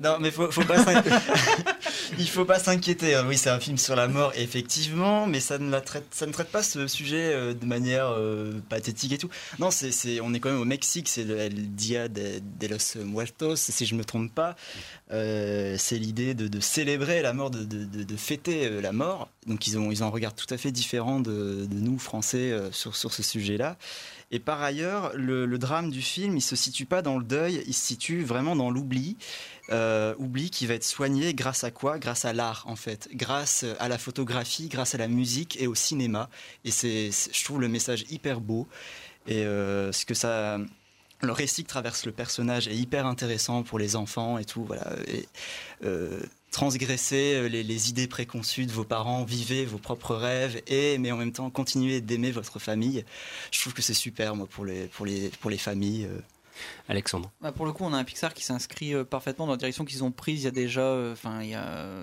non, 0.00 0.16
mais 0.20 0.30
faut, 0.30 0.50
faut 0.50 0.62
il 2.18 2.28
faut 2.28 2.46
pas 2.46 2.58
s'inquiéter. 2.58 3.14
Hein. 3.14 3.26
Oui, 3.28 3.36
c'est 3.36 3.50
un 3.50 3.60
film 3.60 3.76
sur 3.76 3.94
la 3.94 4.08
mort, 4.08 4.32
effectivement, 4.34 5.26
mais 5.26 5.38
ça 5.38 5.58
ne, 5.58 5.78
traite, 5.80 6.06
ça 6.12 6.26
ne 6.26 6.32
traite 6.32 6.48
pas 6.48 6.62
ce 6.62 6.86
sujet 6.86 7.32
euh, 7.34 7.52
de 7.52 7.66
manière 7.66 8.06
euh, 8.08 8.58
pathétique 8.70 9.12
et 9.12 9.18
tout. 9.18 9.28
Non, 9.58 9.70
c'est, 9.70 10.20
on 10.20 10.32
est 10.32 10.40
quand 10.40 10.50
même 10.50 10.60
au 10.60 10.64
Mexique, 10.64 11.08
c'est 11.08 11.24
le 11.24 11.50
Dia 11.50 12.08
de, 12.08 12.40
los 12.68 13.04
Muertos, 13.04 13.56
si 13.56 13.84
je 13.84 13.94
me 13.94 14.04
trompe 14.04 14.34
pas. 14.34 14.56
Euh, 15.12 15.76
c'est 15.78 15.98
l'idée 15.98 16.32
de, 16.32 16.60
célébrer 16.60 17.20
la 17.20 17.34
mort, 17.34 17.50
de, 17.50 17.64
de 17.64 18.16
fêter 18.16 18.80
la 18.80 18.92
mort. 18.92 19.28
Donc 19.46 19.66
ils 19.66 19.78
ont, 19.78 19.90
ils 19.90 20.02
ont 20.02 20.06
un 20.06 20.10
regard 20.10 20.34
tout 20.34 20.46
à 20.48 20.56
fait 20.56 20.72
différent 20.72 21.20
de, 21.20 21.66
nous, 21.70 21.98
Français, 21.98 22.56
sur, 22.72 22.96
sur 22.96 23.12
ce 23.12 23.22
sujet-là. 23.22 23.76
Et 24.34 24.38
par 24.38 24.62
ailleurs, 24.62 25.12
le, 25.14 25.44
le, 25.44 25.58
drame 25.58 25.90
du 25.90 26.00
film, 26.00 26.38
il 26.38 26.40
se 26.40 26.56
situe 26.56 26.86
pas 26.86 27.02
dans 27.02 27.18
le 27.18 27.24
deuil, 27.24 27.62
il 27.66 27.74
se 27.74 27.86
situe 27.86 28.24
vraiment 28.24 28.56
dans 28.56 28.70
l'oubli. 28.70 29.18
Euh, 29.70 30.14
oubli 30.18 30.50
qui 30.50 30.66
va 30.66 30.74
être 30.74 30.84
soigné 30.84 31.34
grâce 31.34 31.62
à 31.62 31.70
quoi? 31.70 31.98
Grâce 31.98 32.24
à 32.24 32.32
l'art 32.32 32.64
en 32.66 32.74
fait, 32.74 33.08
grâce 33.14 33.64
à 33.78 33.88
la 33.88 33.96
photographie, 33.96 34.68
grâce 34.68 34.94
à 34.96 34.98
la 34.98 35.06
musique 35.06 35.60
et 35.60 35.68
au 35.68 35.74
cinéma. 35.74 36.28
Et 36.64 36.72
c'est, 36.72 37.10
je 37.12 37.44
trouve 37.44 37.60
le 37.60 37.68
message 37.68 38.04
hyper 38.10 38.40
beau. 38.40 38.66
Et 39.28 39.44
euh, 39.44 39.92
ce 39.92 40.04
que 40.04 40.14
ça, 40.14 40.58
le 41.20 41.32
récit 41.32 41.62
que 41.62 41.68
traverse 41.68 42.06
le 42.06 42.12
personnage 42.12 42.66
est 42.66 42.74
hyper 42.74 43.06
intéressant 43.06 43.62
pour 43.62 43.78
les 43.78 43.94
enfants 43.94 44.36
et 44.36 44.44
tout. 44.44 44.64
Voilà. 44.64 44.96
Et, 45.06 45.28
euh, 45.84 46.20
transgresser 46.50 47.48
les, 47.48 47.62
les, 47.62 47.88
idées 47.88 48.08
préconçues 48.08 48.66
de 48.66 48.72
vos 48.72 48.84
parents, 48.84 49.24
vivez 49.24 49.64
vos 49.64 49.78
propres 49.78 50.14
rêves 50.14 50.60
et 50.66 50.98
mais 50.98 51.10
en 51.10 51.16
même 51.16 51.32
temps 51.32 51.48
continuez 51.48 52.00
d'aimer 52.00 52.30
votre 52.30 52.58
famille. 52.58 53.04
Je 53.52 53.60
trouve 53.60 53.72
que 53.72 53.80
c'est 53.80 53.94
super 53.94 54.34
moi 54.36 54.46
pour 54.46 54.66
les 54.66 54.86
pour 54.88 55.06
les 55.06 55.30
pour 55.40 55.50
les 55.50 55.56
familles. 55.56 56.08
Alexandre. 56.88 57.30
Bah, 57.40 57.52
pour 57.52 57.66
le 57.66 57.72
coup, 57.72 57.84
on 57.84 57.92
a 57.92 57.96
un 57.96 58.04
Pixar 58.04 58.34
qui 58.34 58.44
s'inscrit 58.44 58.94
euh, 58.94 59.04
parfaitement 59.04 59.46
dans 59.46 59.52
la 59.52 59.58
direction 59.58 59.84
qu'ils 59.84 60.04
ont 60.04 60.12
prise 60.12 60.42
il 60.42 60.44
y 60.44 60.48
a 60.48 60.50
déjà, 60.50 60.82
euh, 60.82 61.12
enfin, 61.12 61.40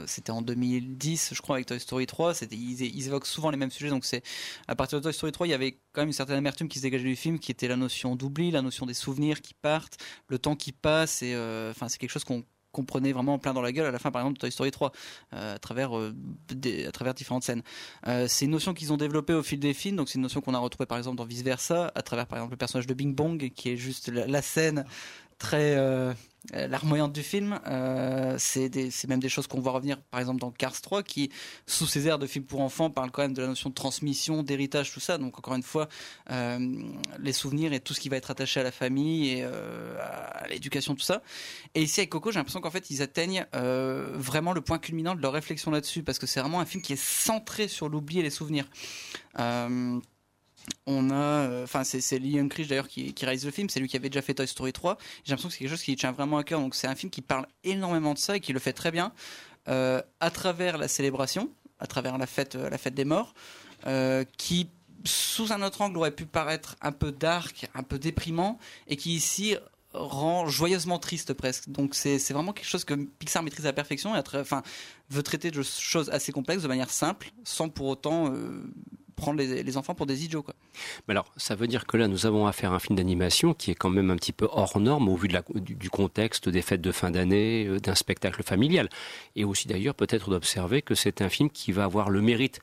c'était 0.07 0.31
en 0.31 0.41
2010, 0.41 1.33
je 1.33 1.41
crois, 1.41 1.57
avec 1.57 1.67
Toy 1.67 1.79
Story 1.79 2.05
3. 2.05 2.33
Ils, 2.51 3.07
évoquent 3.07 3.25
souvent 3.25 3.49
les 3.49 3.57
mêmes 3.57 3.71
sujets, 3.71 3.89
donc 3.89 4.05
c'est 4.05 4.23
à 4.67 4.75
partir 4.75 4.99
de 4.99 5.03
Toy 5.03 5.13
Story 5.13 5.31
3, 5.31 5.47
il 5.47 5.49
y 5.51 5.53
avait 5.53 5.79
quand 5.91 6.01
même 6.01 6.09
une 6.09 6.13
certaine 6.13 6.37
amertume 6.37 6.67
qui 6.67 6.79
se 6.79 6.83
dégageait 6.83 7.03
du 7.03 7.15
film, 7.15 7.39
qui 7.39 7.51
était 7.51 7.67
la 7.67 7.75
notion 7.75 8.15
d'oubli, 8.15 8.51
la 8.51 8.61
notion 8.61 8.85
des 8.85 8.93
souvenirs 8.93 9.41
qui 9.41 9.53
partent, 9.53 9.97
le 10.27 10.39
temps 10.39 10.55
qui 10.55 10.71
passe, 10.71 11.21
et 11.21 11.33
euh, 11.33 11.71
enfin, 11.71 11.89
c'est 11.89 11.97
quelque 11.97 12.11
chose 12.11 12.23
qu'on 12.23 12.43
comprenait 12.71 13.11
vraiment 13.11 13.39
plein 13.39 13.53
dans 13.53 13.61
la 13.61 13.71
gueule 13.71 13.85
à 13.85 13.91
la 13.91 13.99
fin 13.99 14.11
par 14.11 14.21
exemple 14.21 14.35
de 14.35 14.39
Toy 14.39 14.51
Story 14.51 14.71
3 14.71 14.91
euh, 15.33 15.55
à 15.55 15.59
travers 15.59 15.97
euh, 15.97 16.13
à 16.87 16.91
travers 16.91 17.13
différentes 17.13 17.43
scènes. 17.43 17.63
Euh, 18.07 18.25
c'est 18.27 18.45
une 18.45 18.51
notion 18.51 18.73
qu'ils 18.73 18.93
ont 18.93 18.97
développée 18.97 19.33
au 19.33 19.43
fil 19.43 19.59
des 19.59 19.73
films 19.73 19.95
donc 19.95 20.09
c'est 20.09 20.15
une 20.15 20.21
notion 20.21 20.41
qu'on 20.41 20.53
a 20.53 20.59
retrouvée 20.59 20.85
par 20.85 20.97
exemple 20.97 21.17
dans 21.17 21.25
Vice 21.25 21.43
Versa 21.43 21.91
à 21.95 22.01
travers 22.01 22.27
par 22.27 22.37
exemple 22.37 22.53
le 22.53 22.57
personnage 22.57 22.87
de 22.87 22.93
Bing 22.93 23.15
Bong 23.15 23.51
qui 23.55 23.69
est 23.69 23.77
juste 23.77 24.09
la 24.09 24.41
scène 24.41 24.85
très 25.39 25.75
euh, 26.55 26.67
larmoyante 26.67 27.13
du 27.13 27.23
film. 27.23 27.59
Euh, 27.67 28.35
c'est 28.37 29.07
même 29.07 29.19
des 29.19 29.29
choses 29.29 29.47
qu'on 29.47 29.59
voit 29.59 29.71
revenir, 29.71 30.01
par 30.03 30.19
exemple, 30.19 30.39
dans 30.39 30.51
Cars 30.51 30.79
3, 30.79 31.03
qui, 31.03 31.31
sous 31.65 31.85
ses 31.85 32.07
airs 32.07 32.19
de 32.19 32.27
film 32.27 32.45
pour 32.45 32.61
enfants, 32.61 32.89
parle 32.89 33.11
quand 33.11 33.21
même 33.21 33.33
de 33.33 33.41
la 33.41 33.47
notion 33.47 33.69
de 33.69 33.75
transmission, 33.75 34.43
d'héritage, 34.43 34.91
tout 34.91 34.99
ça. 34.99 35.17
Donc, 35.17 35.37
encore 35.37 35.55
une 35.55 35.63
fois, 35.63 35.89
euh, 36.31 36.59
les 37.19 37.33
souvenirs 37.33 37.73
et 37.73 37.79
tout 37.79 37.93
ce 37.93 37.99
qui 37.99 38.09
va 38.09 38.17
être 38.17 38.31
attaché 38.31 38.59
à 38.59 38.63
la 38.63 38.71
famille 38.71 39.29
et 39.29 39.43
à 39.43 40.45
l'éducation, 40.49 40.95
tout 40.95 41.03
ça. 41.03 41.21
Et 41.75 41.81
ici, 41.83 41.99
avec 41.99 42.09
Coco, 42.09 42.31
j'ai 42.31 42.39
l'impression 42.39 42.61
qu'en 42.61 42.71
fait, 42.71 42.89
ils 42.89 43.01
atteignent 43.01 43.45
vraiment 43.53 44.53
le 44.53 44.61
point 44.61 44.79
culminant 44.79 45.15
de 45.15 45.21
leur 45.21 45.33
réflexion 45.33 45.71
là-dessus, 45.71 46.03
parce 46.03 46.19
que 46.19 46.27
c'est 46.27 46.39
vraiment 46.39 46.59
un 46.59 46.65
film 46.65 46.81
qui 46.81 46.93
est 46.93 47.01
centré 47.01 47.67
sur 47.67 47.89
l'oubli 47.89 48.19
et 48.19 48.23
les 48.23 48.29
souvenirs 48.29 48.65
on 50.85 51.09
a, 51.11 51.13
euh, 51.13 51.63
enfin 51.63 51.83
c'est 51.83 52.19
Lee 52.19 52.39
Unkrich 52.39 52.67
d'ailleurs 52.67 52.87
qui, 52.87 53.13
réalise 53.21 53.45
le 53.45 53.51
film, 53.51 53.69
c'est 53.69 53.79
lui 53.79 53.87
qui 53.87 53.97
avait 53.97 54.09
déjà 54.09 54.21
fait 54.21 54.33
Toy 54.33 54.47
Story 54.47 54.73
3. 54.73 54.97
J'ai 55.23 55.31
l'impression 55.31 55.49
que 55.49 55.53
c'est 55.53 55.59
quelque 55.59 55.69
chose 55.69 55.83
qui 55.83 55.95
tient 55.95 56.11
vraiment 56.11 56.37
à 56.37 56.43
cœur. 56.43 56.59
Donc 56.59 56.75
c'est 56.75 56.87
un 56.87 56.95
film 56.95 57.09
qui 57.09 57.21
parle 57.21 57.47
énormément 57.63 58.13
de 58.13 58.19
ça 58.19 58.35
et 58.37 58.39
qui 58.39 58.53
le 58.53 58.59
fait 58.59 58.73
très 58.73 58.91
bien 58.91 59.13
euh, 59.67 60.01
à 60.19 60.31
travers 60.31 60.77
la 60.77 60.87
célébration, 60.87 61.49
à 61.79 61.87
travers 61.87 62.17
la 62.17 62.27
fête, 62.27 62.55
euh, 62.55 62.69
la 62.69 62.77
fête 62.77 62.95
des 62.95 63.05
morts, 63.05 63.33
qui 64.37 64.69
sous 65.05 65.53
un 65.53 65.61
autre 65.61 65.81
angle 65.81 65.97
aurait 65.97 66.11
pu 66.11 66.25
paraître 66.25 66.75
un 66.81 66.91
peu 66.91 67.13
dark, 67.13 67.69
un 67.73 67.83
peu 67.83 67.97
déprimant, 67.97 68.59
et 68.87 68.97
qui 68.97 69.15
ici 69.15 69.55
rend 69.93 70.47
joyeusement 70.47 70.99
triste 70.99 71.33
presque. 71.33 71.69
Donc 71.69 71.95
c'est 71.95 72.17
vraiment 72.31 72.51
quelque 72.51 72.67
chose 72.67 72.83
que 72.83 72.93
Pixar 72.93 73.41
maîtrise 73.41 73.65
à 73.65 73.69
la 73.69 73.73
perfection 73.73 74.13
et 74.15 74.21
enfin, 74.35 74.61
veut 75.09 75.23
traiter 75.23 75.49
de 75.49 75.63
choses 75.63 76.09
assez 76.09 76.33
complexes 76.33 76.63
de 76.63 76.67
manière 76.67 76.89
simple, 76.89 77.31
sans 77.45 77.69
pour 77.69 77.87
autant 77.87 78.33
prendre 79.19 79.39
les, 79.39 79.77
enfants 79.77 79.93
pour 79.93 80.05
des 80.05 80.25
idiots. 80.25 80.41
Quoi. 80.41 80.55
Mais 81.07 81.13
alors, 81.13 81.31
ça 81.37 81.55
veut 81.55 81.67
dire 81.67 81.85
que 81.85 81.97
là, 81.97 82.07
nous 82.07 82.25
avons 82.25 82.47
affaire 82.47 82.73
à 82.73 82.75
un 82.75 82.79
film 82.79 82.97
d'animation 82.97 83.53
qui 83.53 83.71
est 83.71 83.75
quand 83.75 83.89
même 83.89 84.09
un 84.09 84.15
petit 84.15 84.31
peu 84.31 84.47
hors 84.51 84.79
norme 84.79 85.09
au 85.09 85.15
vu 85.15 85.27
de 85.27 85.33
la, 85.33 85.43
du, 85.55 85.89
contexte 85.89 86.49
des 86.49 86.61
fêtes 86.61 86.81
de 86.81 86.91
fin 86.91 87.11
d'année, 87.11 87.65
euh, 87.67 87.79
d'un 87.79 87.95
spectacle 87.95 88.43
familial. 88.43 88.89
Et 89.35 89.43
aussi 89.43 89.67
d'ailleurs, 89.67 89.95
peut-être 89.95 90.29
d'observer 90.29 90.81
que 90.81 90.95
c'est 90.95 91.21
un 91.21 91.29
film 91.29 91.49
qui 91.49 91.71
va 91.71 91.83
avoir 91.83 92.09
le 92.09 92.21
mérite 92.21 92.59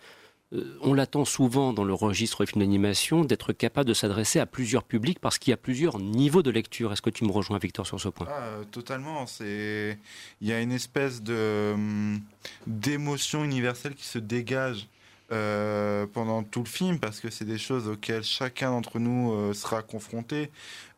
euh, 0.53 0.79
on 0.81 0.95
l'attend 0.95 1.25
souvent 1.25 1.73
dans 1.73 1.83
le 1.83 1.95
registre 1.95 2.45
des 2.45 2.47
films 2.47 2.63
d'animation 2.63 3.25
d'être 3.25 3.53
capable 3.53 3.89
de 3.89 3.95
s'adresser 3.95 4.39
à 4.39 4.47
plusieurs 4.47 4.85
publics 4.85 5.19
parce 5.19 5.39
qu'il 5.39 5.51
y 5.51 5.55
a 5.55 5.57
plusieurs 5.57 5.99
niveaux 5.99 6.43
de 6.43 6.51
lecture. 6.51 6.93
Est-ce 6.93 7.03
que 7.03 7.11
tu 7.11 7.25
me 7.25 7.33
rejoins, 7.33 7.59
Victor, 7.59 7.87
sur 7.87 8.01
ce 8.01 8.09
point? 8.09 8.29
Ah, 8.31 8.43
euh, 8.43 8.65
Totalement. 8.65 9.27
C'est 9.27 9.99
il 10.41 10.49
y 10.49 10.53
a 10.53 10.61
une 10.61 10.73
espèce 10.73 11.23
de 11.23 11.73
hum, 11.75 12.21
d'émotion 12.67 13.43
universelle 13.43 13.95
qui 13.95 14.05
se 14.05 14.19
dégage 14.19 14.87
euh, 15.33 16.07
pendant 16.07 16.45
tout 16.45 16.61
le 16.63 16.69
film 16.69 17.01
parce 17.01 17.19
que 17.19 17.31
c'est 17.31 17.45
des 17.45 17.59
choses 17.59 17.89
auxquelles 17.89 18.23
chacun 18.23 18.71
d'entre 18.71 19.01
nous 19.01 19.33
euh, 19.33 19.53
sera 19.55 19.83
confronté 19.83 20.53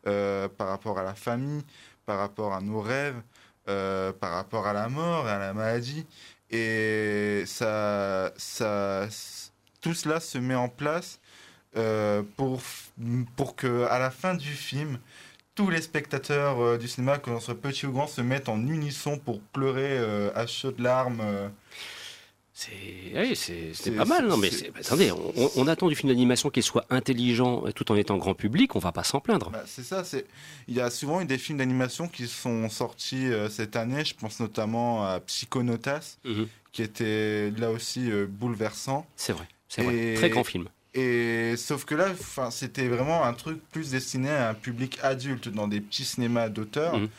euh, 0.05 0.47
par 0.47 0.67
rapport 0.67 0.99
à 0.99 1.03
la 1.03 1.15
famille, 1.15 1.63
par 2.05 2.19
rapport 2.19 2.53
à 2.53 2.61
nos 2.61 2.79
rêves, 2.79 3.19
par 3.65 4.31
rapport 4.31 4.65
à 4.65 4.73
la 4.73 4.89
mort 4.89 5.27
et 5.27 5.31
à 5.31 5.39
la 5.39 5.53
maladie. 5.53 6.05
Et 6.49 7.43
ça, 7.45 8.31
ça, 8.35 9.07
tout 9.81 9.93
cela 9.93 10.19
se 10.19 10.39
met 10.39 10.55
en 10.55 10.69
place 10.69 11.19
pour, 12.35 12.61
pour 13.35 13.55
que 13.55 13.83
à 13.85 13.99
la 13.99 14.09
fin 14.09 14.33
du 14.33 14.49
film, 14.49 14.97
tous 15.53 15.69
les 15.69 15.81
spectateurs 15.81 16.79
du 16.79 16.87
cinéma, 16.87 17.19
que 17.19 17.29
l'on 17.29 17.39
soit 17.39 17.61
petit 17.61 17.85
ou 17.85 17.91
grand, 17.91 18.07
se 18.07 18.21
mettent 18.21 18.49
en 18.49 18.59
unisson 18.59 19.19
pour 19.19 19.39
pleurer 19.39 19.99
à 20.33 20.47
chaudes 20.47 20.79
larmes 20.79 21.51
c'est 22.59 23.91
pas 23.95 24.05
mal. 24.05 24.27
Non, 24.27 24.37
mais 24.37 24.49
attendez, 24.77 25.11
on, 25.55 25.67
attend 25.67 25.87
du 25.87 25.95
film 25.95 26.09
d'animation 26.11 26.49
qu'il 26.49 26.63
soit 26.63 26.85
intelligent 26.89 27.63
tout 27.73 27.91
en 27.91 27.95
étant 27.95 28.17
grand 28.17 28.33
public. 28.33 28.75
On 28.75 28.79
va 28.79 28.91
pas 28.91 29.03
s'en 29.03 29.19
plaindre. 29.19 29.49
Bah, 29.49 29.63
c'est 29.65 29.83
ça. 29.83 30.03
C'est 30.03 30.25
il 30.67 30.75
y 30.75 30.81
a 30.81 30.89
souvent 30.89 31.21
eu 31.21 31.25
des 31.25 31.37
films 31.37 31.59
d'animation 31.59 32.07
qui 32.07 32.27
sont 32.27 32.69
sortis 32.69 33.27
euh, 33.27 33.49
cette 33.49 33.75
année. 33.75 34.03
Je 34.03 34.13
pense 34.13 34.39
notamment 34.39 35.05
à 35.05 35.19
Psychonautas, 35.21 36.17
mhm. 36.25 36.47
qui 36.71 36.81
était 36.81 37.51
là 37.57 37.71
aussi 37.71 38.11
euh, 38.11 38.27
bouleversant. 38.27 39.07
C'est 39.15 39.33
vrai. 39.33 39.47
C'est 39.67 39.83
vrai. 39.83 40.15
Très 40.15 40.29
grand 40.29 40.43
film. 40.43 40.67
Et 40.95 41.53
sauf 41.55 41.85
que 41.85 41.95
là, 41.95 42.07
c'était 42.49 42.87
vraiment 42.87 43.23
un 43.23 43.33
truc 43.33 43.59
plus 43.71 43.91
destiné 43.91 44.29
à 44.29 44.49
un 44.49 44.53
public 44.53 44.97
adulte 45.03 45.47
dans 45.47 45.67
des 45.67 45.81
petits 45.81 46.05
cinémas 46.05 46.49
d'auteur. 46.49 46.97
Mhm. 46.97 47.09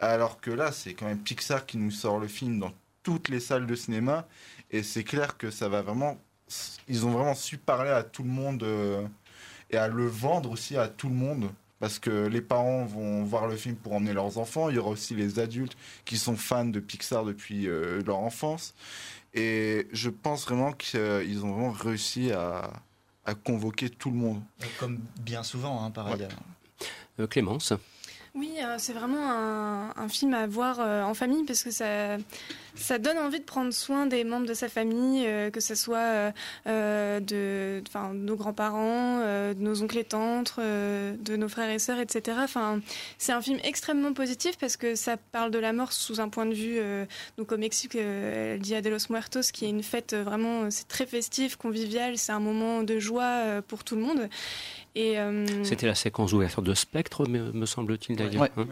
Alors 0.00 0.40
que 0.40 0.50
là, 0.50 0.72
c'est 0.72 0.94
quand 0.94 1.06
même 1.06 1.18
Pixar 1.18 1.66
qui 1.66 1.76
nous 1.76 1.90
sort 1.90 2.18
le 2.18 2.28
film 2.28 2.58
dans 2.58 2.72
toutes 3.02 3.28
les 3.28 3.40
salles 3.40 3.66
de 3.66 3.74
cinéma. 3.74 4.26
Et 4.70 4.82
c'est 4.82 5.04
clair 5.04 5.36
que 5.36 5.50
ça 5.50 5.68
va 5.68 5.82
vraiment. 5.82 6.18
Ils 6.88 7.06
ont 7.06 7.10
vraiment 7.10 7.34
su 7.34 7.58
parler 7.58 7.90
à 7.90 8.02
tout 8.02 8.22
le 8.22 8.30
monde 8.30 8.62
euh, 8.62 9.06
et 9.70 9.76
à 9.76 9.88
le 9.88 10.06
vendre 10.06 10.50
aussi 10.50 10.76
à 10.76 10.88
tout 10.88 11.08
le 11.08 11.14
monde. 11.14 11.50
Parce 11.80 11.98
que 12.00 12.26
les 12.26 12.40
parents 12.40 12.84
vont 12.84 13.22
voir 13.22 13.46
le 13.46 13.56
film 13.56 13.76
pour 13.76 13.92
emmener 13.92 14.12
leurs 14.12 14.38
enfants. 14.38 14.68
Il 14.68 14.76
y 14.76 14.78
aura 14.78 14.90
aussi 14.90 15.14
les 15.14 15.38
adultes 15.38 15.76
qui 16.04 16.18
sont 16.18 16.36
fans 16.36 16.64
de 16.64 16.80
Pixar 16.80 17.24
depuis 17.24 17.68
euh, 17.68 18.02
leur 18.04 18.18
enfance. 18.18 18.74
Et 19.34 19.86
je 19.92 20.10
pense 20.10 20.44
vraiment 20.46 20.72
qu'ils 20.72 21.44
ont 21.44 21.52
vraiment 21.52 21.70
réussi 21.70 22.32
à, 22.32 22.72
à, 23.24 23.34
convoquer 23.34 23.90
tout 23.90 24.10
le 24.10 24.16
monde. 24.16 24.42
Comme 24.80 24.98
bien 25.20 25.44
souvent, 25.44 25.84
hein, 25.84 25.90
par 25.90 26.08
ailleurs. 26.08 26.30
Euh, 27.20 27.26
Clémence? 27.26 27.72
Oui, 28.34 28.52
euh, 28.62 28.76
c'est 28.78 28.92
vraiment 28.92 29.30
un, 29.96 30.08
film 30.08 30.34
à 30.34 30.46
voir 30.46 30.78
euh, 30.78 31.02
en 31.02 31.14
famille 31.14 31.44
parce 31.44 31.64
que 31.64 31.70
ça, 31.70 32.16
ça 32.78 32.98
donne 32.98 33.18
envie 33.18 33.40
de 33.40 33.44
prendre 33.44 33.72
soin 33.72 34.06
des 34.06 34.24
membres 34.24 34.46
de 34.46 34.54
sa 34.54 34.68
famille, 34.68 35.24
euh, 35.26 35.50
que 35.50 35.60
ce 35.60 35.74
soit 35.74 36.32
de, 36.66 37.82
nos 38.14 38.36
grands-parents, 38.36 39.18
de 39.18 39.56
nos 39.58 39.82
oncles 39.82 39.98
et 39.98 40.04
tantes, 40.04 40.54
de 40.58 41.36
nos 41.36 41.48
frères 41.48 41.70
et 41.70 41.78
sœurs, 41.78 41.98
etc. 41.98 42.38
Enfin, 42.42 42.80
c'est 43.18 43.32
un 43.32 43.40
film 43.40 43.58
extrêmement 43.64 44.12
positif 44.12 44.56
parce 44.58 44.76
que 44.76 44.94
ça 44.94 45.16
parle 45.16 45.50
de 45.50 45.58
la 45.58 45.72
mort 45.72 45.92
sous 45.92 46.20
un 46.20 46.28
point 46.28 46.46
de 46.46 46.54
vue, 46.54 46.78
donc 47.36 47.52
au 47.52 47.56
Mexique, 47.56 47.94
El 47.94 48.60
Dia 48.60 48.80
de 48.80 48.90
los 48.90 49.10
Muertos, 49.10 49.52
qui 49.52 49.64
est 49.64 49.70
une 49.70 49.82
fête 49.82 50.14
vraiment, 50.14 50.70
c'est 50.70 50.88
très 50.88 51.06
festif, 51.06 51.56
convivial, 51.56 52.18
c'est 52.18 52.32
un 52.32 52.40
moment 52.40 52.82
de 52.82 52.98
joie 52.98 53.62
pour 53.66 53.84
tout 53.84 53.96
le 53.96 54.02
monde. 54.02 54.28
Euh, 54.98 55.46
C'était 55.62 55.86
la 55.86 55.94
séquence 55.94 56.32
d'ouverture 56.32 56.62
de 56.62 56.74
Spectre, 56.74 57.28
me, 57.28 57.66
semble-t-il 57.66 58.16
d'ailleurs. 58.16 58.48
Hein. 58.56 58.66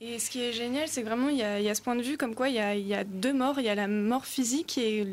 Et 0.00 0.18
ce 0.18 0.30
qui 0.30 0.42
est 0.42 0.52
génial, 0.52 0.88
c'est 0.88 1.02
vraiment, 1.02 1.28
il 1.28 1.36
y, 1.36 1.42
a, 1.42 1.74
ce 1.74 1.82
point 1.82 1.94
de 1.94 2.02
vue 2.02 2.16
comme 2.16 2.34
quoi 2.34 2.48
il 2.48 2.56
y 2.56 2.94
a, 2.94 3.04
deux 3.04 3.32
morts. 3.32 3.58
Il 3.58 3.64
y 3.64 3.68
a 3.68 3.74
la 3.74 3.88
mort 3.88 4.26
physique 4.26 4.76
et 4.78 5.06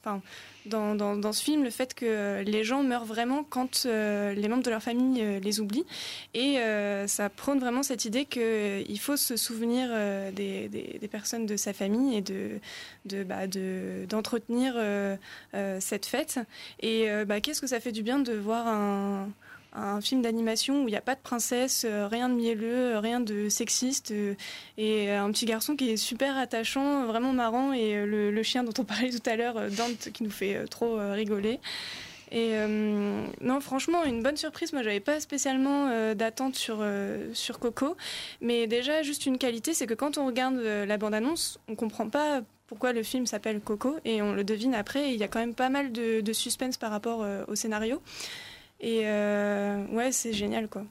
enfin, 0.00 0.20
dans, 0.66 0.94
dans, 0.94 1.32
ce 1.32 1.42
film, 1.42 1.64
le 1.64 1.70
fait 1.70 1.94
que 1.94 2.42
les 2.42 2.62
gens 2.62 2.82
meurent 2.82 3.04
vraiment 3.04 3.42
quand 3.42 3.84
euh, 3.86 4.34
les 4.34 4.48
membres 4.48 4.62
de 4.62 4.70
leur 4.70 4.82
famille 4.82 5.22
euh, 5.22 5.40
les 5.40 5.60
oublient. 5.60 5.86
Et 6.34 6.58
ça 7.06 7.28
prône 7.30 7.58
vraiment 7.58 7.82
cette 7.82 8.04
idée 8.04 8.26
qu'il 8.26 9.00
faut 9.00 9.16
se 9.16 9.36
souvenir 9.36 9.88
des, 10.32 10.68
des, 10.68 11.08
personnes 11.08 11.46
de 11.46 11.56
sa 11.56 11.72
famille 11.72 12.16
et 12.16 12.20
de, 12.20 12.60
de, 13.06 13.24
bah, 13.24 13.46
d'entretenir 14.08 14.74
cette 15.80 16.06
fête. 16.06 16.38
Et 16.80 17.08
bah, 17.26 17.40
qu'est-ce 17.40 17.60
que 17.60 17.66
ça 17.66 17.80
fait 17.80 17.92
du 17.92 18.02
bien 18.02 18.18
de 18.18 18.34
voir 18.34 18.68
un 18.68 19.28
un 19.72 20.00
film 20.00 20.22
d'animation 20.22 20.84
où 20.84 20.88
il 20.88 20.92
n'y 20.92 20.96
a 20.96 21.02
pas 21.02 21.14
de 21.14 21.20
princesse, 21.20 21.84
euh, 21.88 22.08
rien 22.08 22.28
de 22.28 22.34
mielleux, 22.34 22.94
euh, 22.94 23.00
rien 23.00 23.20
de 23.20 23.48
sexiste, 23.48 24.10
euh, 24.10 24.34
et 24.76 25.10
un 25.10 25.30
petit 25.30 25.46
garçon 25.46 25.76
qui 25.76 25.90
est 25.90 25.96
super 25.96 26.36
attachant, 26.36 27.06
vraiment 27.06 27.32
marrant, 27.32 27.72
et 27.72 28.04
le, 28.06 28.42
chien 28.42 28.64
dont 28.64 28.72
on 28.78 28.84
parlait 28.84 29.10
tout 29.10 29.30
à 29.30 29.36
l'heure, 29.36 29.70
Dante, 29.70 30.10
qui 30.12 30.22
nous 30.22 30.30
fait 30.30 30.64
trop 30.68 30.96
rigoler. 31.12 31.60
Et 32.30 32.52
non, 33.40 33.60
franchement, 33.60 34.04
une 34.04 34.22
bonne 34.22 34.36
surprise. 34.36 34.72
Moi, 34.72 34.82
j'avais 34.82 35.00
pas 35.00 35.18
spécialement 35.18 36.14
d'attente 36.14 36.54
sur, 36.54 36.84
sur 37.32 37.58
Coco, 37.58 37.96
mais 38.40 38.66
déjà, 38.66 39.02
juste 39.02 39.26
une 39.26 39.38
qualité, 39.38 39.74
c'est 39.74 39.86
que 39.86 39.94
quand 39.94 40.18
on 40.18 40.26
regarde 40.26 40.56
la 40.56 40.96
bande-annonce, 40.98 41.58
on 41.68 41.74
comprend 41.74 42.08
pas 42.08 42.42
pourquoi 42.66 42.92
le 42.92 43.02
film 43.02 43.26
s'appelle 43.26 43.60
Coco, 43.60 43.96
et 44.04 44.22
on 44.22 44.34
le 44.34 44.44
devine 44.44 44.74
après. 44.74 45.12
Il 45.12 45.18
y 45.18 45.24
a 45.24 45.28
quand 45.28 45.40
même 45.40 45.54
pas 45.54 45.68
mal 45.68 45.90
de, 45.90 46.20
de 46.20 46.32
suspense 46.32 46.76
par 46.76 46.90
rapport 46.90 47.26
au 47.48 47.54
scénario. 47.54 48.00
Et 48.80 49.02
euh, 49.04 49.84
ouais, 49.88 50.12
c'est 50.12 50.32
génial, 50.32 50.68
quoi. 50.68 50.84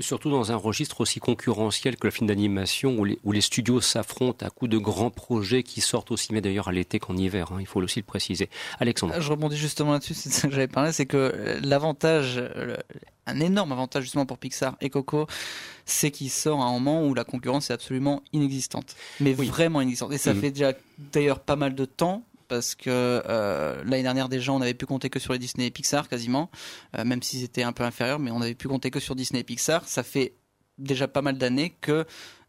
Surtout 0.00 0.30
dans 0.30 0.52
un 0.52 0.56
registre 0.56 1.00
aussi 1.00 1.20
concurrentiel 1.20 1.96
que 1.96 2.06
le 2.06 2.10
film 2.10 2.26
d'animation, 2.26 2.98
où 2.98 3.04
les, 3.04 3.18
où 3.24 3.32
les 3.32 3.40
studios 3.40 3.80
s'affrontent 3.80 4.44
à 4.44 4.50
coups 4.50 4.70
de 4.70 4.76
grands 4.78 5.10
projets 5.10 5.62
qui 5.62 5.80
sortent 5.80 6.10
aussi, 6.10 6.34
mais 6.34 6.42
d'ailleurs 6.42 6.68
à 6.68 6.72
l'été 6.72 6.98
qu'en 6.98 7.16
hiver, 7.16 7.52
hein, 7.52 7.58
il 7.60 7.66
faut 7.66 7.80
aussi 7.80 8.00
le 8.00 8.04
préciser. 8.04 8.50
Alexandre. 8.78 9.18
Je 9.18 9.30
rebondis 9.30 9.56
justement 9.56 9.92
là-dessus, 9.92 10.14
c'est 10.14 10.30
ça 10.30 10.48
que 10.48 10.54
j'avais 10.54 10.68
parlé, 10.68 10.92
c'est 10.92 11.06
que 11.06 11.58
l'avantage, 11.62 12.42
un 13.26 13.40
énorme 13.40 13.72
avantage 13.72 14.02
justement 14.02 14.26
pour 14.26 14.38
Pixar 14.38 14.76
et 14.80 14.90
Coco, 14.90 15.26
c'est 15.86 16.10
qu'il 16.10 16.30
sort 16.30 16.60
à 16.60 16.66
un 16.66 16.72
moment 16.72 17.06
où 17.06 17.14
la 17.14 17.24
concurrence 17.24 17.70
est 17.70 17.74
absolument 17.74 18.22
inexistante. 18.32 18.96
Mais 19.20 19.32
vraiment 19.32 19.80
inexistante. 19.80 20.12
Et 20.12 20.18
ça 20.18 20.34
mm. 20.34 20.40
fait 20.40 20.50
déjà 20.50 20.72
d'ailleurs 20.98 21.40
pas 21.40 21.56
mal 21.56 21.74
de 21.74 21.84
temps 21.84 22.24
parce 22.52 22.74
que 22.74 22.90
euh, 22.90 23.82
l'année 23.82 24.02
dernière 24.02 24.28
déjà 24.28 24.52
on 24.52 24.60
avait 24.60 24.74
pu 24.74 24.84
compter 24.84 25.08
que 25.08 25.18
sur 25.18 25.32
les 25.32 25.38
Disney 25.38 25.68
et 25.68 25.70
Pixar 25.70 26.06
quasiment, 26.06 26.50
euh, 26.98 27.02
même 27.02 27.22
s'ils 27.22 27.44
étaient 27.44 27.62
un 27.62 27.72
peu 27.72 27.82
inférieurs, 27.82 28.18
mais 28.18 28.30
on 28.30 28.42
avait 28.42 28.54
pu 28.54 28.68
compter 28.68 28.90
que 28.90 29.00
sur 29.00 29.16
Disney 29.16 29.40
et 29.40 29.42
Pixar. 29.42 29.88
Ça 29.88 30.02
fait 30.02 30.34
déjà 30.76 31.08
pas 31.08 31.22
mal 31.22 31.38
d'années 31.38 31.72
que 31.80 32.04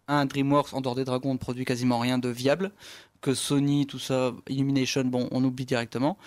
un 0.10 0.26
DreamWorks 0.26 0.74
en 0.74 0.82
dehors 0.82 0.96
des 0.96 1.06
dragons 1.06 1.32
ne 1.32 1.38
produit 1.38 1.64
quasiment 1.64 2.00
rien 2.00 2.18
de 2.18 2.28
viable, 2.28 2.74
que 3.22 3.34
Sony, 3.34 3.88
tout 3.88 3.98
ça, 3.98 4.34
Illumination, 4.50 5.06
bon, 5.06 5.30
on 5.32 5.42
oublie 5.42 5.66
directement. 5.66 6.18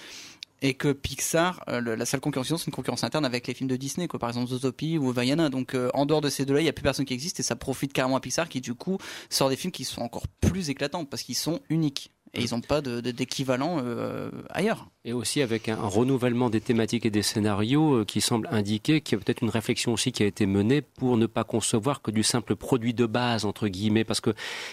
Et 0.63 0.73
que 0.73 0.93
Pixar, 0.93 1.63
euh, 1.69 1.97
la 1.97 2.07
seule 2.07 2.21
concurrence, 2.21 2.49
c'est 2.49 2.69
une 2.69 2.73
concurrence 2.73 3.05
interne 3.05 3.27
avec 3.27 3.47
les 3.47 3.53
films 3.53 3.69
de 3.69 3.77
Disney, 3.77 4.09
quoi, 4.09 4.19
par 4.19 4.31
exemple 4.31 4.49
Zootopie 4.49 4.97
ou 4.97 5.13
Vaiana. 5.13 5.51
Donc 5.51 5.77
en 5.93 6.07
dehors 6.07 6.23
de 6.23 6.31
ces 6.31 6.47
deux-là, 6.47 6.61
il 6.61 6.65
n'y 6.65 6.71
a 6.71 6.73
plus 6.73 6.83
personne 6.83 7.05
qui 7.05 7.13
existe 7.13 7.41
et 7.41 7.43
ça 7.43 7.57
profite 7.57 7.93
carrément 7.93 8.17
à 8.17 8.21
Pixar 8.21 8.49
qui 8.49 8.63
du 8.63 8.73
coup 8.73 8.97
sort 9.29 9.51
des 9.51 9.57
films 9.57 9.71
qui 9.71 9.85
sont 9.85 10.01
encore 10.01 10.27
plus 10.41 10.71
éclatants 10.71 11.05
parce 11.05 11.23
qu'ils 11.23 11.37
sont 11.37 11.61
uniques 11.69 12.11
et 12.37 12.43
ils 12.43 12.51
n'ont 12.53 12.61
pas 12.61 12.81
d'équivalent 12.81 13.79
euh, 13.83 14.31
ailleurs. 14.51 14.87
Et 15.05 15.13
aussi 15.13 15.41
avec 15.41 15.69
un, 15.69 15.77
renouvellement 15.77 16.51
des 16.51 16.61
thématiques 16.61 17.07
et 17.07 17.11
des 17.11 17.23
scénarios 17.23 18.01
euh, 18.01 18.05
qui 18.05 18.21
semble 18.21 18.49
indiquer 18.51 19.01
qu'il 19.01 19.17
y 19.17 19.21
a 19.21 19.25
peut-être 19.25 19.43
une 19.43 19.51
réflexion 19.51 19.93
aussi 19.93 20.13
qui 20.13 20.23
a 20.23 20.27
été 20.27 20.47
menée 20.47 20.83
pour 20.83 21.17
ne 21.17 21.27
pas 21.27 21.45
concevoir 21.45 22.03
que 22.03 22.11
du 22.11 22.23
simple 22.23 22.57
produit 22.57 22.93
de 22.93 23.07
base, 23.07 23.45
entre 23.45 23.69
guillemets, 23.69 24.05
parce 24.05 24.21
que 24.21 24.31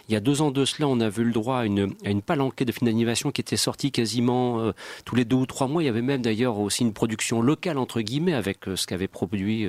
il 0.09 0.14
y 0.14 0.16
a 0.16 0.20
deux 0.20 0.41
ans 0.41 0.51
de 0.51 0.66
cela, 0.66 0.88
on 0.88 0.99
a 0.99 1.09
vu 1.09 1.24
le 1.24 1.32
droit 1.32 1.59
à 1.59 1.66
une, 1.66 1.93
à 2.05 2.09
une 2.09 2.22
palanquée 2.22 2.66
de 2.66 2.72
films 2.72 2.88
d'animation 2.88 3.32
qui 3.32 3.41
était 3.41 3.57
sortie 3.57 3.91
quasiment 3.91 4.59
euh, 4.59 4.72
tous 5.05 5.16
les 5.16 5.26
deux 5.26 5.38
ou 5.38 5.45
trois 5.45 5.68
mois. 5.68 5.84
Il 5.84 5.86
y 5.86 5.89
avait 5.89 6.01
même 6.01 6.22
d'ailleurs 6.22 6.59
aussi 6.59 6.84
une 6.84 6.93
production 6.93 7.41
locale, 7.41 7.78
entre 7.78 8.01
guillemets, 8.01 8.34
avec 8.34 8.59
ce 8.76 8.88
qu'avait 8.88 9.07
produit, 9.07 9.68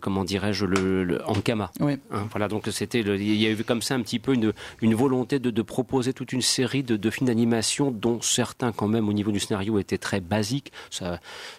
comment 0.00 0.24
dirais-je, 0.24 0.64
le, 0.64 1.04
le 1.04 1.28
Ankama. 1.28 1.70
Oui. 1.80 1.94
Hein, 2.10 2.26
voilà, 2.30 2.48
donc 2.48 2.68
c'était, 2.70 3.00
il 3.00 3.36
y 3.36 3.46
a 3.46 3.50
eu 3.50 3.64
comme 3.64 3.82
ça 3.82 3.94
un 3.94 4.00
petit 4.00 4.18
peu 4.18 4.34
une, 4.34 4.52
une 4.80 4.94
volonté 4.94 5.38
de, 5.38 5.50
de 5.50 5.62
proposer 5.62 6.12
toute 6.12 6.32
une 6.32 6.42
série 6.42 6.82
de, 6.82 6.96
de 6.96 7.09
films 7.10 7.26
d'animation 7.26 7.90
dont 7.90 8.20
certains 8.20 8.72
quand 8.72 8.88
même 8.88 9.08
au 9.08 9.12
niveau 9.12 9.32
du 9.32 9.40
scénario 9.40 9.78
était 9.78 9.98
très 9.98 10.20
basique. 10.20 10.72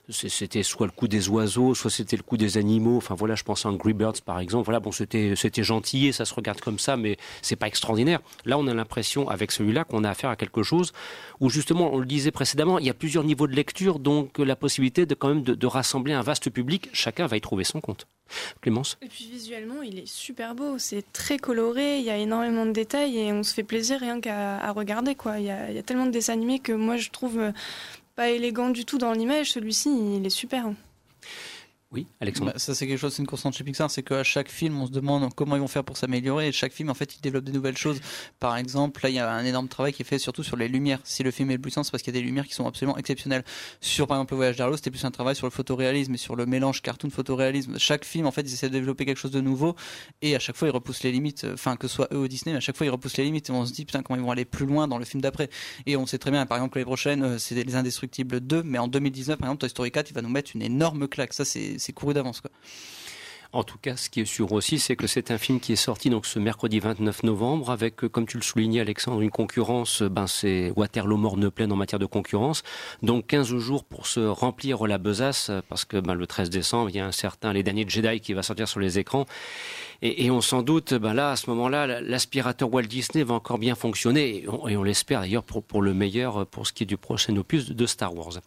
c'était 0.09 0.63
soit 0.63 0.85
le 0.85 0.91
coup 0.91 1.07
des 1.07 1.29
oiseaux, 1.29 1.75
soit 1.75 1.91
c'était 1.91 2.17
le 2.17 2.23
coup 2.23 2.37
des 2.37 2.57
animaux. 2.57 2.97
Enfin 2.97 3.15
voilà, 3.15 3.35
je 3.35 3.43
pense 3.43 3.65
à 3.65 3.69
Angry 3.69 3.93
Birds 3.93 4.21
par 4.25 4.39
exemple. 4.39 4.65
Voilà, 4.65 4.79
bon, 4.79 4.91
c'était, 4.91 5.33
c'était 5.35 5.63
gentil 5.63 6.07
et 6.07 6.11
ça 6.11 6.25
se 6.25 6.33
regarde 6.33 6.61
comme 6.61 6.79
ça, 6.79 6.97
mais 6.97 7.17
c'est 7.41 7.55
pas 7.55 7.67
extraordinaire. 7.67 8.19
Là, 8.45 8.57
on 8.57 8.67
a 8.67 8.73
l'impression 8.73 9.29
avec 9.29 9.51
celui-là 9.51 9.83
qu'on 9.83 10.03
a 10.03 10.09
affaire 10.09 10.29
à 10.29 10.35
quelque 10.35 10.63
chose 10.63 10.93
où 11.39 11.49
justement, 11.49 11.93
on 11.93 11.97
le 11.97 12.05
disait 12.05 12.31
précédemment, 12.31 12.79
il 12.79 12.85
y 12.85 12.89
a 12.89 12.93
plusieurs 12.93 13.23
niveaux 13.23 13.47
de 13.47 13.55
lecture, 13.55 13.99
donc 13.99 14.37
la 14.37 14.55
possibilité 14.55 15.05
de 15.05 15.15
quand 15.15 15.29
même 15.29 15.43
de, 15.43 15.67
rassembler 15.67 16.13
un 16.13 16.21
vaste 16.21 16.49
public. 16.49 16.89
Chacun 16.93 17.27
va 17.27 17.37
y 17.37 17.41
trouver 17.41 17.63
son 17.63 17.81
compte. 17.81 18.07
Et 19.01 19.07
puis 19.07 19.25
visuellement, 19.25 19.81
il 19.81 19.99
est 19.99 20.07
super 20.07 20.55
beau, 20.55 20.77
c'est 20.77 21.03
très 21.13 21.37
coloré, 21.37 21.99
il 21.99 22.05
y 22.05 22.09
a 22.09 22.17
énormément 22.17 22.65
de 22.65 22.71
détails 22.71 23.17
et 23.17 23.31
on 23.31 23.43
se 23.43 23.53
fait 23.53 23.63
plaisir 23.63 23.99
rien 23.99 24.19
qu'à 24.19 24.71
regarder. 24.71 25.15
Quoi. 25.15 25.39
Il, 25.39 25.45
y 25.45 25.51
a, 25.51 25.69
il 25.69 25.75
y 25.75 25.79
a 25.79 25.83
tellement 25.83 26.05
de 26.05 26.11
dessins 26.11 26.33
animés 26.33 26.59
que 26.59 26.71
moi 26.71 26.97
je 26.97 27.09
trouve 27.09 27.51
pas 28.15 28.29
élégant 28.29 28.69
du 28.69 28.85
tout 28.85 28.97
dans 28.97 29.13
l'image. 29.13 29.51
Celui-ci, 29.51 29.89
il 30.17 30.25
est 30.25 30.29
super. 30.29 30.71
Oui, 31.93 32.07
Alexandre. 32.21 32.53
Bah, 32.53 32.59
ça, 32.59 32.73
c'est 32.73 32.87
quelque 32.87 32.97
chose, 32.99 33.13
c'est 33.13 33.21
une 33.21 33.27
constante 33.27 33.53
chez 33.53 33.65
Pixar, 33.65 33.91
c'est 33.91 34.01
qu'à 34.01 34.23
chaque 34.23 34.49
film, 34.49 34.79
on 34.79 34.87
se 34.87 34.91
demande 34.91 35.29
comment 35.35 35.57
ils 35.57 35.59
vont 35.59 35.67
faire 35.67 35.83
pour 35.83 35.97
s'améliorer. 35.97 36.47
Et 36.47 36.51
chaque 36.53 36.71
film, 36.71 36.89
en 36.89 36.93
fait, 36.93 37.17
ils 37.17 37.21
développent 37.21 37.43
des 37.43 37.51
nouvelles 37.51 37.77
choses. 37.77 37.99
Par 38.39 38.55
exemple, 38.55 39.01
là, 39.03 39.09
il 39.09 39.15
y 39.15 39.19
a 39.19 39.29
un 39.29 39.43
énorme 39.43 39.67
travail 39.67 39.91
qui 39.91 40.03
est 40.03 40.05
fait 40.05 40.17
surtout 40.17 40.41
sur 40.41 40.55
les 40.55 40.69
lumières. 40.69 40.99
Si 41.03 41.21
le 41.21 41.31
film 41.31 41.51
est 41.51 41.57
plus 41.57 41.71
c'est 41.71 41.91
parce 41.91 42.01
qu'il 42.01 42.15
y 42.15 42.17
a 42.17 42.21
des 42.21 42.25
lumières 42.25 42.47
qui 42.47 42.53
sont 42.53 42.65
absolument 42.65 42.97
exceptionnelles. 42.97 43.43
Sur, 43.81 44.07
par 44.07 44.17
exemple, 44.17 44.33
le 44.33 44.37
voyage 44.37 44.55
d'Arlo, 44.55 44.77
c'était 44.77 44.89
plus 44.89 45.03
un 45.03 45.11
travail 45.11 45.35
sur 45.35 45.47
le 45.47 45.51
photoréalisme 45.51 46.13
et 46.13 46.17
sur 46.17 46.37
le 46.37 46.45
mélange 46.45 46.81
cartoon-photoréalisme. 46.81 47.77
Chaque 47.77 48.05
film, 48.05 48.25
en 48.25 48.31
fait, 48.31 48.43
ils 48.43 48.53
essaient 48.53 48.69
de 48.69 48.73
développer 48.73 49.05
quelque 49.05 49.19
chose 49.19 49.31
de 49.31 49.41
nouveau. 49.41 49.75
Et 50.21 50.33
à 50.33 50.39
chaque 50.39 50.55
fois, 50.55 50.69
ils 50.69 50.71
repoussent 50.71 51.03
les 51.03 51.11
limites. 51.11 51.45
Enfin, 51.53 51.75
que 51.75 51.89
ce 51.89 51.95
soit 51.95 52.07
eux 52.13 52.19
ou 52.19 52.27
Disney, 52.29 52.55
à 52.55 52.61
chaque 52.61 52.77
fois, 52.77 52.85
ils 52.85 52.89
repoussent 52.89 53.17
les 53.17 53.25
limites. 53.25 53.49
Et 53.49 53.51
on 53.51 53.65
se 53.65 53.73
dit, 53.73 53.83
putain, 53.83 54.01
comment 54.01 54.17
ils 54.17 54.23
vont 54.23 54.31
aller 54.31 54.45
plus 54.45 54.65
loin 54.65 54.87
dans 54.87 54.97
le 54.97 55.03
film 55.03 55.21
d'après. 55.21 55.49
Et 55.85 55.97
on 55.97 56.05
sait 56.05 56.19
très 56.19 56.31
bien, 56.31 56.45
par 56.45 56.57
exemple, 56.57 56.75
que 56.75 56.79
les 56.79 56.85
prochaines, 56.85 57.23
euh, 57.23 57.37
c'est 57.37 57.61
Les 57.61 57.75
Indestructibles 57.75 58.39
2. 58.39 58.63
Mais 58.63 58.77
en 58.77 58.87
2019, 58.87 59.37
par 59.37 59.49
exemple, 59.49 59.59
Toy 59.59 59.69
Story 59.69 59.91
4, 59.91 60.09
il 60.11 60.13
va 60.13 60.21
nous 60.21 60.29
mettre 60.29 60.51
une 60.55 60.61
énorme 60.61 61.09
claque. 61.09 61.33
Ça, 61.33 61.43
c'est 61.43 61.80
couru 61.93 62.13
d'avance. 62.13 62.41
En 63.53 63.63
tout 63.63 63.77
cas, 63.77 63.97
ce 63.97 64.09
qui 64.09 64.21
est 64.21 64.25
sûr 64.25 64.53
aussi, 64.53 64.79
c'est 64.79 64.95
que 64.95 65.07
c'est 65.07 65.29
un 65.29 65.37
film 65.37 65.59
qui 65.59 65.73
est 65.73 65.77
sorti 65.77 66.09
donc 66.09 66.25
ce 66.25 66.39
mercredi 66.39 66.79
29 66.79 67.23
novembre 67.23 67.69
avec, 67.69 68.01
euh, 68.05 68.07
comme 68.07 68.25
tu 68.25 68.37
le 68.37 68.43
soulignais 68.43 68.79
Alexandre, 68.79 69.19
une 69.19 69.29
concurrence, 69.29 70.03
euh, 70.03 70.09
ben 70.09 70.25
c'est 70.25 70.71
Waterloo 70.77 71.17
morne 71.17 71.51
pleine 71.51 71.69
en 71.73 71.75
matière 71.75 71.99
de 71.99 72.05
concurrence. 72.05 72.63
Donc 73.03 73.27
15 73.27 73.57
jours 73.57 73.83
pour 73.83 74.07
se 74.07 74.21
remplir 74.21 74.87
la 74.87 74.97
besace 74.97 75.49
euh, 75.49 75.59
parce 75.67 75.83
que 75.83 75.97
ben, 75.97 76.13
le 76.13 76.27
13 76.27 76.49
décembre, 76.49 76.91
il 76.91 76.95
y 76.95 76.99
a 77.01 77.05
un 77.05 77.11
certain 77.11 77.51
Les 77.51 77.61
Derniers 77.61 77.85
Jedi 77.85 78.21
qui 78.21 78.31
va 78.31 78.41
sortir 78.41 78.69
sur 78.69 78.79
les 78.79 78.99
écrans. 78.99 79.25
Et, 80.01 80.25
et 80.25 80.31
on 80.31 80.41
s'en 80.41 80.61
doute, 80.61 80.93
ben 80.93 81.13
là, 81.13 81.31
à 81.31 81.35
ce 81.35 81.49
moment-là, 81.49 82.01
l'aspirateur 82.01 82.73
Walt 82.73 82.83
Disney 82.83 83.23
va 83.23 83.35
encore 83.35 83.57
bien 83.57 83.75
fonctionner 83.75 84.43
et 84.43 84.47
on, 84.47 84.83
l'espère 84.83 85.21
d'ailleurs 85.21 85.43
pour, 85.43 85.63
pour 85.63 85.81
le 85.81 85.93
meilleur 85.93 86.45
pour 86.47 86.67
ce 86.67 86.73
qui 86.73 86.83
est 86.83 86.85
du 86.85 86.97
prochain 86.97 87.35
opus 87.37 87.71
de 87.71 87.85
Star 87.85 88.15
Wars. 88.15 88.39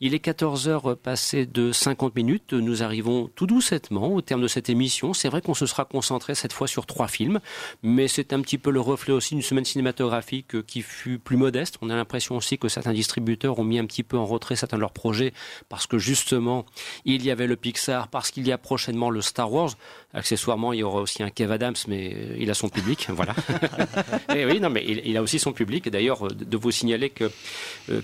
Il 0.00 0.14
est 0.14 0.18
14 0.18 0.68
heures 0.68 0.96
passées 0.96 1.46
de 1.46 1.72
50 1.72 2.14
minutes. 2.16 2.52
Nous 2.52 2.82
arrivons 2.82 3.30
tout 3.34 3.46
doucettement 3.46 4.14
au 4.14 4.20
terme 4.20 4.42
de 4.42 4.48
cette 4.48 4.68
émission. 4.68 5.14
C'est 5.14 5.28
vrai 5.28 5.40
qu'on 5.40 5.54
se 5.54 5.66
sera 5.66 5.84
concentré 5.84 6.34
cette 6.34 6.52
fois 6.52 6.66
sur 6.66 6.86
trois 6.86 7.08
films, 7.08 7.40
mais 7.82 8.08
c'est 8.08 8.32
un 8.32 8.40
petit 8.40 8.58
peu 8.58 8.70
le 8.70 8.80
reflet 8.80 9.12
aussi 9.12 9.34
d'une 9.34 9.42
semaine 9.42 9.64
cinématographique 9.64 10.66
qui 10.66 10.82
fut 10.82 11.18
plus 11.18 11.36
modeste. 11.36 11.76
On 11.82 11.90
a 11.90 11.96
l'impression 11.96 12.36
aussi 12.36 12.58
que 12.58 12.68
certains 12.68 12.92
distributeurs 12.92 13.58
ont 13.58 13.64
mis 13.64 13.78
un 13.78 13.86
petit 13.86 14.02
peu 14.02 14.18
en 14.18 14.26
retrait 14.26 14.56
certains 14.56 14.76
de 14.76 14.82
leurs 14.82 14.92
projets 14.92 15.32
parce 15.68 15.86
que 15.86 15.98
justement, 15.98 16.66
il 17.04 17.24
y 17.24 17.30
avait 17.30 17.46
le 17.46 17.56
Pixar, 17.56 18.08
parce 18.08 18.30
qu'il 18.30 18.46
y 18.46 18.52
a 18.52 18.58
prochainement 18.58 19.10
le 19.10 19.20
Star 19.20 19.52
Wars. 19.52 19.70
Accessoirement, 20.12 20.72
il 20.72 20.80
y 20.80 20.82
aura 20.82 21.00
aussi 21.00 21.22
un 21.22 21.30
Kev 21.30 21.52
Adams, 21.52 21.76
mais 21.86 22.12
euh, 22.14 22.36
il 22.38 22.50
a 22.50 22.54
son 22.54 22.68
public, 22.68 23.08
voilà. 23.10 23.34
et 24.34 24.44
oui, 24.44 24.60
non, 24.60 24.68
mais 24.68 24.84
il, 24.84 25.16
a 25.16 25.22
aussi 25.22 25.38
son 25.38 25.52
public. 25.52 25.86
Et 25.86 25.90
d'ailleurs, 25.90 26.26
de 26.28 26.56
vous 26.56 26.70
signaler 26.72 27.10
que, 27.10 27.30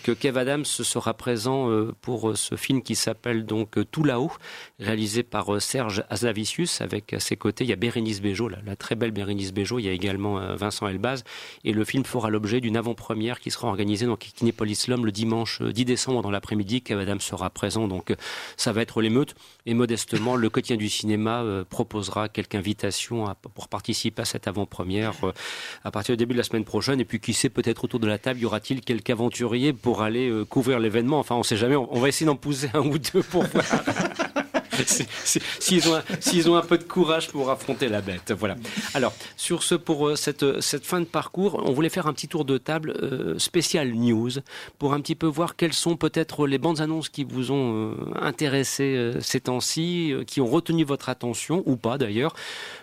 que 0.04 0.12
Kev 0.12 0.38
Adams 0.38 0.64
sera 0.64 1.14
présent 1.14 1.68
pour 2.00 2.36
ce 2.36 2.54
film 2.54 2.82
qui 2.82 2.94
s'appelle 2.94 3.44
donc 3.44 3.76
Tout 3.90 4.04
là-haut, 4.04 4.30
réalisé 4.78 5.22
par 5.22 5.60
Serge 5.60 6.04
Azavicius. 6.08 6.80
Avec 6.80 7.12
à 7.12 7.20
ses 7.20 7.36
côtés, 7.36 7.64
il 7.64 7.70
y 7.70 7.72
a 7.72 7.76
Bérénice 7.76 8.20
Bejo, 8.20 8.48
la, 8.48 8.76
très 8.76 8.94
belle 8.94 9.10
Bérénice 9.10 9.52
Bejo. 9.52 9.78
Il 9.78 9.86
y 9.86 9.88
a 9.88 9.92
également 9.92 10.54
Vincent 10.54 10.86
Elbaz. 10.86 11.24
Et 11.64 11.72
le 11.72 11.84
film 11.84 12.04
fera 12.04 12.30
l'objet 12.30 12.60
d'une 12.60 12.76
avant-première 12.76 13.40
qui 13.40 13.50
sera 13.50 13.68
organisée 13.68 14.06
dans 14.06 14.16
Kinépolis 14.16 14.86
Lom 14.88 15.04
le 15.04 15.12
dimanche 15.12 15.62
10 15.62 15.84
décembre 15.84 16.22
dans 16.22 16.30
l'après-midi. 16.30 16.82
Kev 16.82 17.00
Adams 17.00 17.20
sera 17.20 17.50
présent, 17.50 17.88
donc 17.88 18.14
ça 18.56 18.72
va 18.72 18.82
être 18.82 19.00
l'émeute. 19.02 19.34
Et 19.66 19.74
modestement, 19.74 20.36
le 20.36 20.48
quotidien 20.50 20.76
du 20.76 20.88
cinéma 20.88 21.42
proposera 21.96 22.28
quelques 22.28 22.56
invitations 22.56 23.24
pour 23.54 23.68
participer 23.68 24.20
à 24.20 24.24
cette 24.26 24.46
avant-première 24.48 25.14
euh, 25.24 25.32
à 25.82 25.90
partir 25.90 26.12
du 26.12 26.18
début 26.18 26.34
de 26.34 26.38
la 26.38 26.44
semaine 26.44 26.64
prochaine. 26.64 27.00
Et 27.00 27.06
puis, 27.06 27.20
qui 27.20 27.32
sait, 27.32 27.48
peut-être 27.48 27.84
autour 27.84 28.00
de 28.00 28.06
la 28.06 28.18
table, 28.18 28.38
y 28.38 28.44
aura-t-il 28.44 28.82
quelques 28.82 29.08
aventuriers 29.08 29.72
pour 29.72 30.02
aller 30.02 30.28
euh, 30.28 30.44
couvrir 30.44 30.78
l'événement 30.78 31.18
Enfin, 31.18 31.36
on 31.36 31.38
ne 31.38 31.44
sait 31.44 31.56
jamais. 31.56 31.74
On 31.74 31.98
va 31.98 32.08
essayer 32.08 32.26
d'en 32.26 32.36
pousser 32.36 32.68
un 32.74 32.80
ou 32.80 32.98
deux 32.98 33.22
pour 33.22 33.44
voir. 33.44 33.64
S'ils 35.60 35.88
ont, 35.88 36.52
ont, 36.52 36.56
un 36.56 36.62
peu 36.62 36.78
de 36.78 36.84
courage 36.84 37.28
pour 37.28 37.50
affronter 37.50 37.88
la 37.88 38.00
bête. 38.00 38.32
Voilà. 38.32 38.56
Alors, 38.94 39.14
sur 39.36 39.62
ce, 39.62 39.74
pour 39.74 40.08
euh, 40.08 40.16
cette, 40.16 40.60
cette 40.60 40.84
fin 40.84 41.00
de 41.00 41.06
parcours, 41.06 41.62
on 41.64 41.72
voulait 41.72 41.88
faire 41.88 42.06
un 42.06 42.12
petit 42.12 42.28
tour 42.28 42.44
de 42.44 42.58
table 42.58 42.90
euh, 43.02 43.38
spécial 43.38 43.92
news 43.92 44.30
pour 44.78 44.94
un 44.94 45.00
petit 45.00 45.14
peu 45.14 45.26
voir 45.26 45.56
quelles 45.56 45.72
sont 45.72 45.96
peut-être 45.96 46.46
les 46.46 46.58
bandes 46.58 46.80
annonces 46.80 47.08
qui 47.08 47.24
vous 47.24 47.50
ont 47.50 47.92
euh, 47.92 47.94
intéressé 48.20 49.12
ces 49.20 49.40
temps-ci, 49.40 50.14
qui 50.26 50.40
ont 50.40 50.46
retenu 50.46 50.84
votre 50.84 51.08
attention 51.08 51.62
ou 51.66 51.76
pas 51.76 51.98
d'ailleurs. 51.98 52.34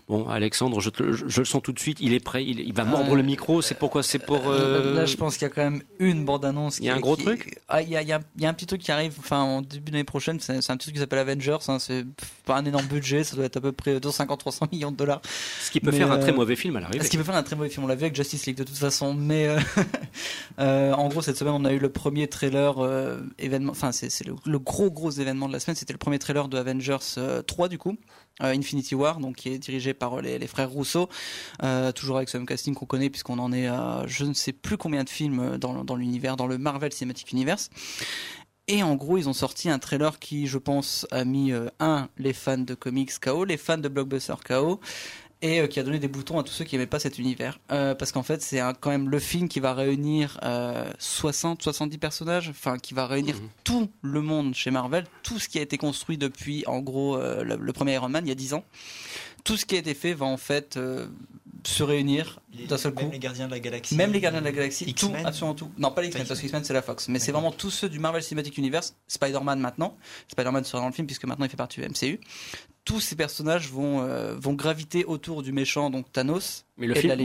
Bon, 0.07 0.27
Alexandre, 0.27 0.79
je, 0.81 0.89
je, 1.27 1.39
le 1.39 1.45
sens 1.45 1.61
tout 1.61 1.71
de 1.71 1.79
suite, 1.79 1.99
il 2.01 2.13
est 2.13 2.19
prêt, 2.19 2.43
il, 2.43 2.73
va 2.73 2.83
mordre 2.83 3.15
le 3.15 3.23
micro. 3.23 3.61
C'est 3.61 3.75
pourquoi 3.75 4.03
C'est 4.03 4.19
pour. 4.19 4.49
Là, 4.49 5.05
je 5.05 5.15
pense 5.15 5.37
qu'il 5.37 5.47
y 5.47 5.51
a 5.51 5.53
quand 5.53 5.63
même 5.63 5.81
une 5.99 6.25
bande-annonce. 6.25 6.79
Il 6.79 6.85
y 6.85 6.89
a 6.89 6.95
un 6.95 6.99
gros 6.99 7.15
truc 7.15 7.53
ah, 7.69 7.81
il, 7.81 7.89
y 7.89 7.97
a, 7.97 8.01
y, 8.01 8.11
a, 8.11 8.19
un 8.49 8.53
petit 8.53 8.65
truc 8.65 8.81
qui 8.81 8.91
arrive 8.91 9.15
enfin, 9.19 9.41
en 9.41 9.61
début 9.61 9.91
d'année 9.91 10.03
prochaine. 10.03 10.39
C'est 10.39 10.53
un 10.53 10.77
petit 10.77 10.85
truc 10.85 10.93
qui 10.95 10.99
s'appelle 10.99 11.19
Avengers. 11.19 11.57
Hein, 11.67 11.79
c'est 11.84 12.05
pas 12.45 12.57
un 12.57 12.65
énorme 12.65 12.86
budget, 12.86 13.23
ça 13.23 13.36
doit 13.36 13.45
être 13.45 13.57
à 13.57 13.61
peu 13.61 13.71
près 13.71 13.97
250-300 13.99 14.71
millions 14.71 14.91
de 14.91 14.97
dollars. 14.97 15.21
Ce 15.61 15.71
qui 15.71 15.79
peut 15.79 15.91
faire 15.91 16.11
un 16.11 16.17
très 16.17 16.31
euh, 16.31 16.36
mauvais 16.36 16.55
film 16.55 16.75
à 16.75 16.79
l'arrivée. 16.79 17.03
Ce 17.03 17.09
qui 17.09 17.17
peut 17.17 17.23
faire 17.23 17.36
un 17.36 17.43
très 17.43 17.55
mauvais 17.55 17.69
film, 17.69 17.86
on 17.86 17.88
l'a 17.88 17.95
vu 17.95 18.03
avec 18.03 18.15
Justice 18.15 18.45
League 18.45 18.57
de 18.57 18.63
toute 18.63 18.77
façon. 18.77 19.13
Mais 19.13 19.47
euh, 19.47 19.59
euh, 20.59 20.93
en 20.93 21.07
gros, 21.09 21.21
cette 21.21 21.38
semaine, 21.38 21.53
on 21.55 21.65
a 21.65 21.73
eu 21.73 21.79
le 21.79 21.89
premier 21.89 22.27
trailer 22.27 22.75
événement, 23.39 23.71
enfin, 23.71 23.91
c'est 23.91 24.25
le, 24.25 24.59
gros 24.59 24.91
gros 24.91 25.11
événement 25.11 25.47
de 25.47 25.53
la 25.53 25.59
semaine. 25.59 25.75
C'était 25.75 25.93
le 25.93 25.99
premier 25.99 26.19
trailer 26.19 26.47
de 26.47 26.57
Avengers 26.57 26.97
3 27.45 27.69
du 27.69 27.77
coup. 27.77 27.97
Infinity 28.39 28.95
War, 28.95 29.19
donc 29.19 29.36
qui 29.36 29.49
est 29.49 29.59
dirigé 29.59 29.93
par 29.93 30.19
les, 30.21 30.47
frères 30.47 30.69
Rousseau, 30.69 31.07
toujours 31.95 32.17
avec 32.17 32.29
ce 32.29 32.38
même 32.38 32.47
casting 32.47 32.73
qu'on 32.73 32.88
connaît 32.88 33.11
puisqu'on 33.11 33.38
en 33.38 33.53
est 33.53 33.67
à 33.67 34.03
je 34.07 34.25
ne 34.25 34.34
sais 34.34 34.53
plus 34.53 34.77
combien 34.77 35.03
de 35.03 35.09
films 35.09 35.57
dans, 35.57 35.84
dans 35.84 35.95
l'univers, 35.95 36.36
dans 36.36 36.47
le 36.47 36.57
Marvel 36.57 36.91
Cinematic 36.91 37.31
Universe. 37.31 37.69
Et 38.68 38.82
en 38.82 38.95
gros, 38.95 39.18
ils 39.18 39.28
ont 39.28 39.34
sorti 39.34 39.70
un 39.70 39.80
trailer 39.80 40.20
qui, 40.20 40.47
je 40.47 40.57
pense, 40.57 41.05
a 41.11 41.26
mis 41.26 41.51
euh, 41.51 41.68
un 41.80 42.07
les 42.18 42.32
fans 42.32 42.57
de 42.57 42.74
comics 42.74 43.11
KO, 43.20 43.43
les 43.43 43.57
fans 43.57 43.78
de 43.78 43.89
blockbuster 43.89 44.36
KO, 44.45 44.80
et 45.41 45.59
euh, 45.59 45.68
qui 45.68 45.82
a 45.82 45.84
donné 45.84 45.99
des 45.99 46.07
boutons 46.07 46.39
à 46.39 46.43
tous 46.43 46.53
ceux 46.53 46.64
qui 46.64 46.76
n'aimaient 46.76 46.88
pas 46.88 46.99
cet 46.99 47.20
univers. 47.20 47.59
Euh, 47.74 47.93
parce 47.93 48.14
qu'en 48.14 48.24
fait, 48.24 48.41
c'est 48.41 48.61
quand 48.80 48.89
même 48.89 49.09
le 49.09 49.20
film 49.20 49.49
qui 49.49 49.59
va 49.59 49.74
réunir 49.74 50.39
60, 50.97 51.61
70 51.61 51.97
personnages, 51.97 52.49
enfin, 52.49 52.78
qui 52.78 52.93
va 52.93 53.05
réunir 53.05 53.36
mhm. 53.36 53.49
tout 53.66 53.89
le 54.01 54.22
monde 54.22 54.53
chez 54.53 54.72
Marvel, 54.72 55.07
tout 55.24 55.39
ce 55.39 55.49
qui 55.49 55.59
a 55.59 55.61
été 55.61 55.78
construit 55.78 56.18
depuis, 56.18 56.64
en 56.66 56.80
gros, 56.80 57.18
le, 57.18 57.74
premier 57.74 57.95
Iron 57.95 58.07
Man, 58.07 58.26
il 58.26 58.30
y 58.30 58.32
a 58.32 58.36
10 58.36 58.53
ans. 58.53 58.64
Tout 59.43 59.57
ce 59.57 59.65
qui 59.65 59.75
a 59.75 59.79
été 59.79 59.93
fait 59.93 60.13
va 60.13 60.25
en 60.25 60.37
fait 60.37 60.77
se 61.67 61.83
réunir 61.83 62.39
d'un 62.67 62.77
seul 62.77 62.93
coup. 62.93 63.03
Même 63.03 63.11
les 63.11 63.19
gardiens 63.19 63.45
de 63.47 63.51
la 63.51 63.59
galaxie. 63.59 63.95
Même 63.95 64.11
les 64.11 64.19
gardiens 64.19 64.41
de 64.41 64.45
la 64.45 64.51
galaxie. 64.51 64.93
Tout, 64.93 65.11
absolument 65.23 65.55
tout. 65.55 65.71
Non, 65.77 65.91
pas 65.91 66.01
les 66.01 66.07
X-Men, 66.09 66.27
parce 66.27 66.39
que 66.39 66.45
X-Men 66.45 66.63
c'est 66.63 66.73
la 66.73 66.81
Fox. 66.81 67.07
Mais 67.07 67.19
c'est 67.19 67.31
vraiment 67.31 67.51
tous 67.51 67.69
ceux 67.69 67.89
du 67.89 67.99
Marvel 67.99 68.23
Cinematic 68.23 68.57
Universe. 68.57 68.95
Spider-Man 69.07 69.59
maintenant. 69.59 69.97
Spider-Man 70.29 70.63
sera 70.63 70.81
dans 70.81 70.87
le 70.87 70.93
film 70.93 71.07
puisque 71.07 71.25
maintenant 71.25 71.45
il 71.45 71.49
fait 71.49 71.57
partie 71.57 71.81
du 71.81 71.87
MCU. 71.87 72.19
Tous 72.85 72.99
ces 72.99 73.15
personnages 73.15 73.69
vont, 73.69 74.01
euh, 74.01 74.35
vont 74.37 74.53
graviter 74.53 75.05
autour 75.05 75.41
du 75.41 75.53
méchant, 75.53 75.89
donc 75.89 76.11
Thanos, 76.11 76.65
mais 76.75 76.85
le, 76.85 76.95
film, 76.95 77.15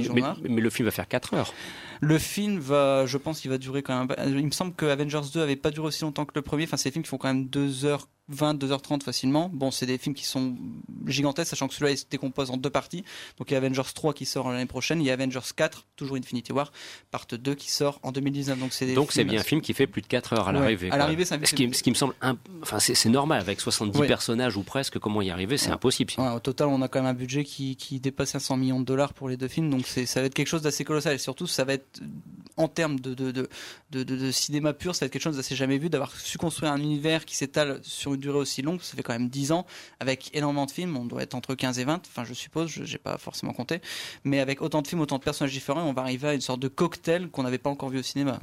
mais, 0.44 0.60
le 0.60 0.70
film 0.70 0.86
va 0.86 0.92
faire 0.92 1.08
4 1.08 1.34
heures. 1.34 1.52
Le 2.00 2.16
film 2.16 2.60
va, 2.60 3.06
je 3.06 3.18
pense 3.18 3.40
qu'il 3.40 3.50
va 3.50 3.58
durer 3.58 3.82
quand 3.82 4.06
même. 4.06 4.36
Il 4.36 4.46
me 4.46 4.52
semble 4.52 4.72
que 4.72 4.86
Avengers 4.86 5.22
2 5.34 5.40
avait 5.40 5.56
pas 5.56 5.72
duré 5.72 5.88
aussi 5.88 6.02
longtemps 6.02 6.26
que 6.26 6.32
le 6.36 6.42
premier. 6.42 6.62
Enfin, 6.62 6.76
c'est 6.76 6.90
des 6.90 6.92
films 6.92 7.02
qui 7.02 7.08
font 7.08 7.18
quand 7.18 7.34
même 7.34 7.46
2h20, 7.46 7.98
2h30 8.30 9.02
facilement. 9.02 9.50
Bon, 9.52 9.70
c'est 9.70 9.86
des 9.86 9.98
films 9.98 10.14
qui 10.14 10.24
sont 10.24 10.56
gigantesques, 11.06 11.50
sachant 11.50 11.68
que 11.68 11.74
celui-là 11.74 11.96
se 11.96 12.04
décompose 12.10 12.50
en 12.50 12.56
deux 12.56 12.70
parties. 12.70 13.04
Donc 13.38 13.50
il 13.50 13.54
y 13.54 13.56
a 13.56 13.58
Avengers 13.58 13.90
3 13.94 14.12
qui 14.14 14.26
sort 14.26 14.50
l'année 14.50 14.66
prochaine, 14.66 15.00
il 15.00 15.06
y 15.06 15.10
a 15.10 15.14
Avengers 15.14 15.40
4, 15.54 15.86
toujours 15.96 16.16
Infinity 16.16 16.52
War, 16.52 16.72
part 17.10 17.26
2 17.30 17.54
qui 17.54 17.70
sort 17.70 18.00
en 18.02 18.12
2019. 18.12 18.58
Donc 18.58 18.72
c'est 18.72 18.92
Donc 18.94 19.12
c'est 19.12 19.24
bien 19.24 19.40
un 19.40 19.44
film 19.44 19.60
qui 19.60 19.72
fait 19.72 19.86
plus 19.86 20.02
de 20.02 20.06
4 20.06 20.34
heures 20.34 20.48
à 20.48 20.52
l'arrivée. 20.52 20.90
À 20.90 20.96
l'arrivée, 20.96 21.24
c'est 21.24 21.44
ce, 21.46 21.54
qui, 21.54 21.72
ce 21.72 21.82
qui 21.82 21.90
me 21.90 21.94
semble. 21.94 22.14
Enfin, 22.62 22.78
c'est 22.78 23.08
normal, 23.08 23.40
avec 23.40 23.60
70 23.60 24.06
personnages 24.06 24.56
ou 24.56 24.62
presque, 24.62 24.98
comment 24.98 25.22
y 25.22 25.30
arriver, 25.30 25.56
c'est 25.56 25.70
impossible. 25.70 26.12
au 26.18 26.40
total, 26.40 26.68
on 26.68 26.82
a 26.82 26.88
quand 26.88 27.00
même 27.00 27.10
un 27.10 27.14
budget 27.14 27.44
qui, 27.44 27.76
qui 27.76 28.00
dépasse 28.00 28.30
500 28.30 28.56
millions 28.56 28.80
de 28.80 28.84
dollars 28.84 29.14
pour 29.14 29.28
les 29.28 29.36
deux 29.36 29.48
films. 29.48 29.70
Donc 29.70 29.86
c'est 29.86 30.06
ça 30.06 30.20
va 30.20 30.26
être 30.26 30.34
quelque 30.34 30.48
chose 30.48 30.62
d'assez 30.62 30.84
colossal. 30.84 31.14
Et 31.14 31.18
surtout, 31.18 31.46
ça 31.46 31.64
va 31.64 31.74
être, 31.74 32.00
en 32.56 32.68
termes 32.68 32.98
de, 32.98 33.14
de, 33.14 33.30
de, 33.30 34.02
de, 34.02 34.30
cinéma 34.30 34.72
pur, 34.72 34.94
ça 34.94 35.04
va 35.04 35.06
être 35.06 35.12
quelque 35.12 35.22
chose 35.22 35.36
d'assez 35.36 35.54
jamais 35.54 35.78
vu, 35.78 35.88
d'avoir 35.88 36.12
su 36.12 36.38
construire 36.38 36.72
un 36.72 36.80
univers 36.80 37.24
qui 37.24 37.36
s'étale 37.36 37.80
sur 37.82 38.14
une 38.14 38.17
durée 38.20 38.38
aussi 38.38 38.62
longue. 38.62 38.80
Ça 38.82 38.96
fait 38.96 39.02
quand 39.02 39.12
même 39.12 39.28
10 39.28 39.52
ans, 39.52 39.66
avec 40.00 40.30
énormément 40.34 40.66
de 40.66 40.70
films. 40.70 40.96
On 40.96 41.04
doit 41.04 41.22
être 41.22 41.34
entre 41.34 41.54
15 41.54 41.78
et 41.78 41.84
20, 41.84 42.02
enfin, 42.06 42.24
je 42.24 42.34
suppose, 42.34 42.70
je 42.70 42.82
n'ai 42.82 42.98
pas 42.98 43.18
forcément 43.18 43.52
compté. 43.52 43.80
Mais 44.24 44.40
avec 44.40 44.62
autant 44.62 44.82
de 44.82 44.86
films, 44.86 45.00
autant 45.00 45.18
de 45.18 45.24
personnages 45.24 45.52
différents, 45.52 45.82
on 45.82 45.92
va 45.92 46.02
arriver 46.02 46.28
à 46.28 46.34
une 46.34 46.40
sorte 46.40 46.60
de 46.60 46.68
cocktail 46.68 47.28
qu'on 47.30 47.42
n'avait 47.42 47.58
pas 47.58 47.70
encore 47.70 47.90
vu 47.90 47.98
au 47.98 48.02
cinéma. 48.02 48.40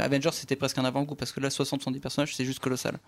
Avengers, 0.00 0.30
c'était 0.32 0.56
presque 0.56 0.78
un 0.78 0.84
avant-goût, 0.84 1.14
parce 1.14 1.32
que 1.32 1.40
là, 1.40 1.48
60-70 1.48 2.00
personnages, 2.00 2.36
c'est 2.36 2.44
juste 2.44 2.60
colossal. 2.60 2.98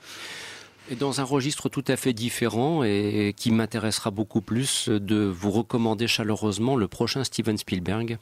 Et 0.90 0.96
dans 0.96 1.20
un 1.20 1.24
registre 1.24 1.70
tout 1.70 1.84
à 1.88 1.96
fait 1.96 2.12
différent 2.12 2.84
et 2.84 3.34
qui 3.36 3.50
m'intéressera 3.50 4.10
beaucoup 4.10 4.42
plus 4.42 4.90
de 4.90 5.24
vous 5.24 5.50
recommander 5.50 6.06
chaleureusement 6.06 6.76
le 6.76 6.88
prochain 6.88 7.24
Steven 7.24 7.56
Spielberg, 7.56 8.18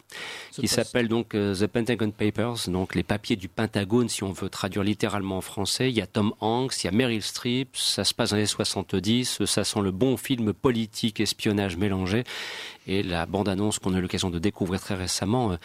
qui 0.53 0.69
s'appelle 0.69 1.09
donc 1.09 1.35
euh, 1.35 1.55
The 1.55 1.67
Pentagon 1.67 2.13
Papers, 2.13 2.69
donc 2.69 2.95
les 2.95 3.03
papiers 3.03 3.35
du 3.35 3.49
Pentagone 3.49 4.09
si 4.09 4.23
on 4.23 4.31
veut 4.31 4.49
traduire 4.49 4.85
littéralement 4.85 5.39
en 5.39 5.41
français. 5.41 5.91
Il 5.91 5.97
y 5.97 6.01
a 6.01 6.07
Tom 6.07 6.35
Hanks, 6.41 6.85
il 6.85 6.87
y 6.87 6.89
a 6.89 6.93
Meryl 6.93 7.23
Streep, 7.23 7.77
ça 7.77 8.05
se 8.05 8.15
passe 8.15 8.31
dans 8.31 8.37
les 8.37 8.47
70, 8.47 9.45
ça 9.45 9.65
sent 9.65 9.81
le 9.81 9.91
bon 9.91 10.17
film 10.17 10.53
politique, 10.53 11.19
espionnage 11.19 11.77
mélangé. 11.77 12.23
Et 12.87 13.03
la 13.03 13.26
bande-annonce 13.26 13.78
qu'on 13.78 13.95
a 13.95 13.99
eu 13.99 14.03
l'occasion 14.03 14.30
de 14.30 14.39
découvrir 14.39 14.80
très 14.80 14.95
récemment 14.95 15.53
euh, 15.53 15.57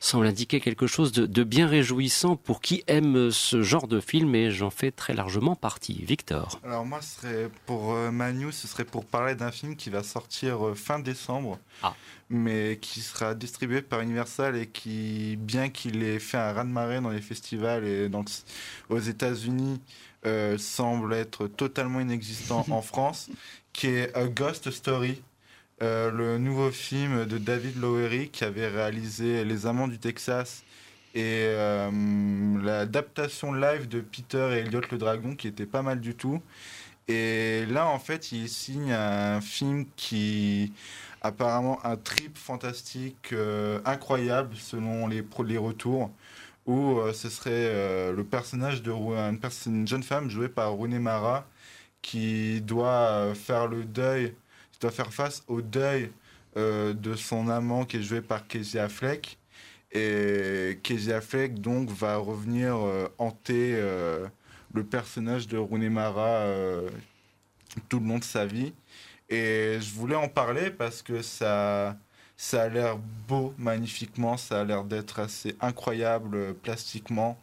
semble 0.00 0.26
indiquer 0.26 0.60
quelque 0.60 0.86
chose 0.86 1.12
de, 1.12 1.44
bien 1.44 1.66
réjouissant 1.66 2.36
pour 2.36 2.60
qui 2.60 2.82
aime 2.86 3.30
ce 3.30 3.62
genre 3.62 3.86
de 3.86 4.00
film 4.00 4.34
et 4.34 4.50
j'en 4.50 4.70
fais 4.70 4.90
très 4.90 5.14
largement 5.14 5.54
partie. 5.54 6.02
Victor. 6.04 6.60
Alors 6.64 6.84
moi, 6.84 7.00
ce 7.00 7.20
serait 7.20 7.50
pour 7.66 7.92
euh, 7.92 8.10
Manu, 8.10 8.52
ce 8.52 8.66
serait 8.66 8.84
pour 8.84 9.04
parler 9.04 9.34
d'un 9.34 9.52
film 9.52 9.76
qui 9.76 9.90
va 9.90 10.02
sortir 10.02 10.66
euh, 10.66 10.74
fin 10.74 10.98
décembre, 10.98 11.58
ah. 11.82 11.94
mais 12.30 12.78
qui 12.80 13.00
sera 13.00 13.34
distribué 13.34 13.82
par 13.82 14.00
Universal 14.00 14.56
et 14.56 14.66
qui, 14.66 15.36
bien 15.36 15.68
qu'il 15.68 16.02
ait 16.02 16.18
fait 16.18 16.38
un 16.38 16.52
raz-de-marée 16.52 17.00
dans 17.00 17.10
les 17.10 17.20
festivals 17.20 17.84
et 17.84 18.08
dans 18.08 18.24
aux 18.88 18.98
États-Unis, 18.98 19.80
euh, 20.24 20.56
semble 20.58 21.14
être 21.14 21.48
totalement 21.48 22.00
inexistant 22.00 22.64
en 22.70 22.82
France, 22.82 23.28
qui 23.72 23.88
est 23.88 24.14
A 24.16 24.26
Ghost 24.26 24.70
Story 24.70 25.20
euh, 25.82 26.12
le 26.12 26.38
nouveau 26.38 26.70
film 26.70 27.24
de 27.24 27.38
David 27.38 27.80
Lowery 27.80 28.28
qui 28.28 28.44
avait 28.44 28.68
réalisé 28.68 29.44
Les 29.44 29.66
Amants 29.66 29.88
du 29.88 29.98
Texas 29.98 30.62
et 31.12 31.42
euh, 31.48 31.90
l'adaptation 32.62 33.52
live 33.52 33.88
de 33.88 34.00
Peter 34.00 34.48
et 34.52 34.58
Elliot 34.60 34.82
le 34.92 34.98
Dragon 34.98 35.34
qui 35.34 35.48
était 35.48 35.66
pas 35.66 35.82
mal 35.82 36.00
du 36.00 36.14
tout. 36.14 36.40
Et 37.08 37.66
là, 37.66 37.88
en 37.88 37.98
fait, 37.98 38.30
il 38.30 38.48
signe 38.48 38.92
un 38.92 39.40
film 39.40 39.86
qui 39.96 40.72
apparemment 41.20 41.84
un 41.84 41.96
trip 41.96 42.38
fantastique 42.38 43.32
euh, 43.32 43.80
incroyable 43.84 44.54
selon 44.56 45.08
les, 45.08 45.24
les 45.44 45.58
retours 45.58 46.12
où 46.64 47.00
ce 47.12 47.28
serait 47.28 48.12
le 48.12 48.22
personnage 48.22 48.82
de 48.82 48.92
une, 48.92 49.40
une, 49.66 49.88
jeune 49.88 50.04
femme 50.04 50.30
jouée 50.30 50.48
par 50.48 50.70
Rooney 50.70 51.00
Mara 51.00 51.44
qui 52.02 52.60
doit 52.60 53.34
faire 53.34 53.66
le 53.66 53.84
deuil 53.84 54.32
doit 54.82 54.90
faire 54.90 55.12
face 55.12 55.42
au 55.46 55.62
deuil 55.62 56.10
euh, 56.56 56.92
de 56.92 57.14
son 57.14 57.48
amant 57.48 57.84
qui 57.84 57.98
est 57.98 58.02
joué 58.02 58.20
par 58.20 58.46
Casey 58.46 58.78
Affleck. 58.78 59.38
Et 59.92 60.80
Casey 60.82 61.12
Affleck 61.12 61.60
donc 61.60 61.88
va 61.90 62.16
revenir 62.16 62.76
euh, 62.76 63.08
hanter 63.18 63.74
euh, 63.74 64.26
le 64.74 64.84
personnage 64.84 65.46
de 65.46 65.56
Rooney 65.56 65.88
Mara 65.88 66.46
tout 67.88 68.00
le 68.00 68.06
long 68.06 68.18
de 68.18 68.24
sa 68.24 68.44
vie. 68.44 68.74
Et 69.28 69.78
je 69.80 69.94
voulais 69.94 70.16
en 70.16 70.28
parler 70.28 70.70
parce 70.70 71.00
que 71.00 71.22
ça, 71.22 71.96
ça 72.36 72.62
a 72.62 72.68
l'air 72.68 72.98
beau 73.28 73.54
magnifiquement, 73.56 74.36
ça 74.36 74.60
a 74.60 74.64
l'air 74.64 74.84
d'être 74.84 75.20
assez 75.20 75.56
incroyable 75.60 76.54
plastiquement. 76.54 77.38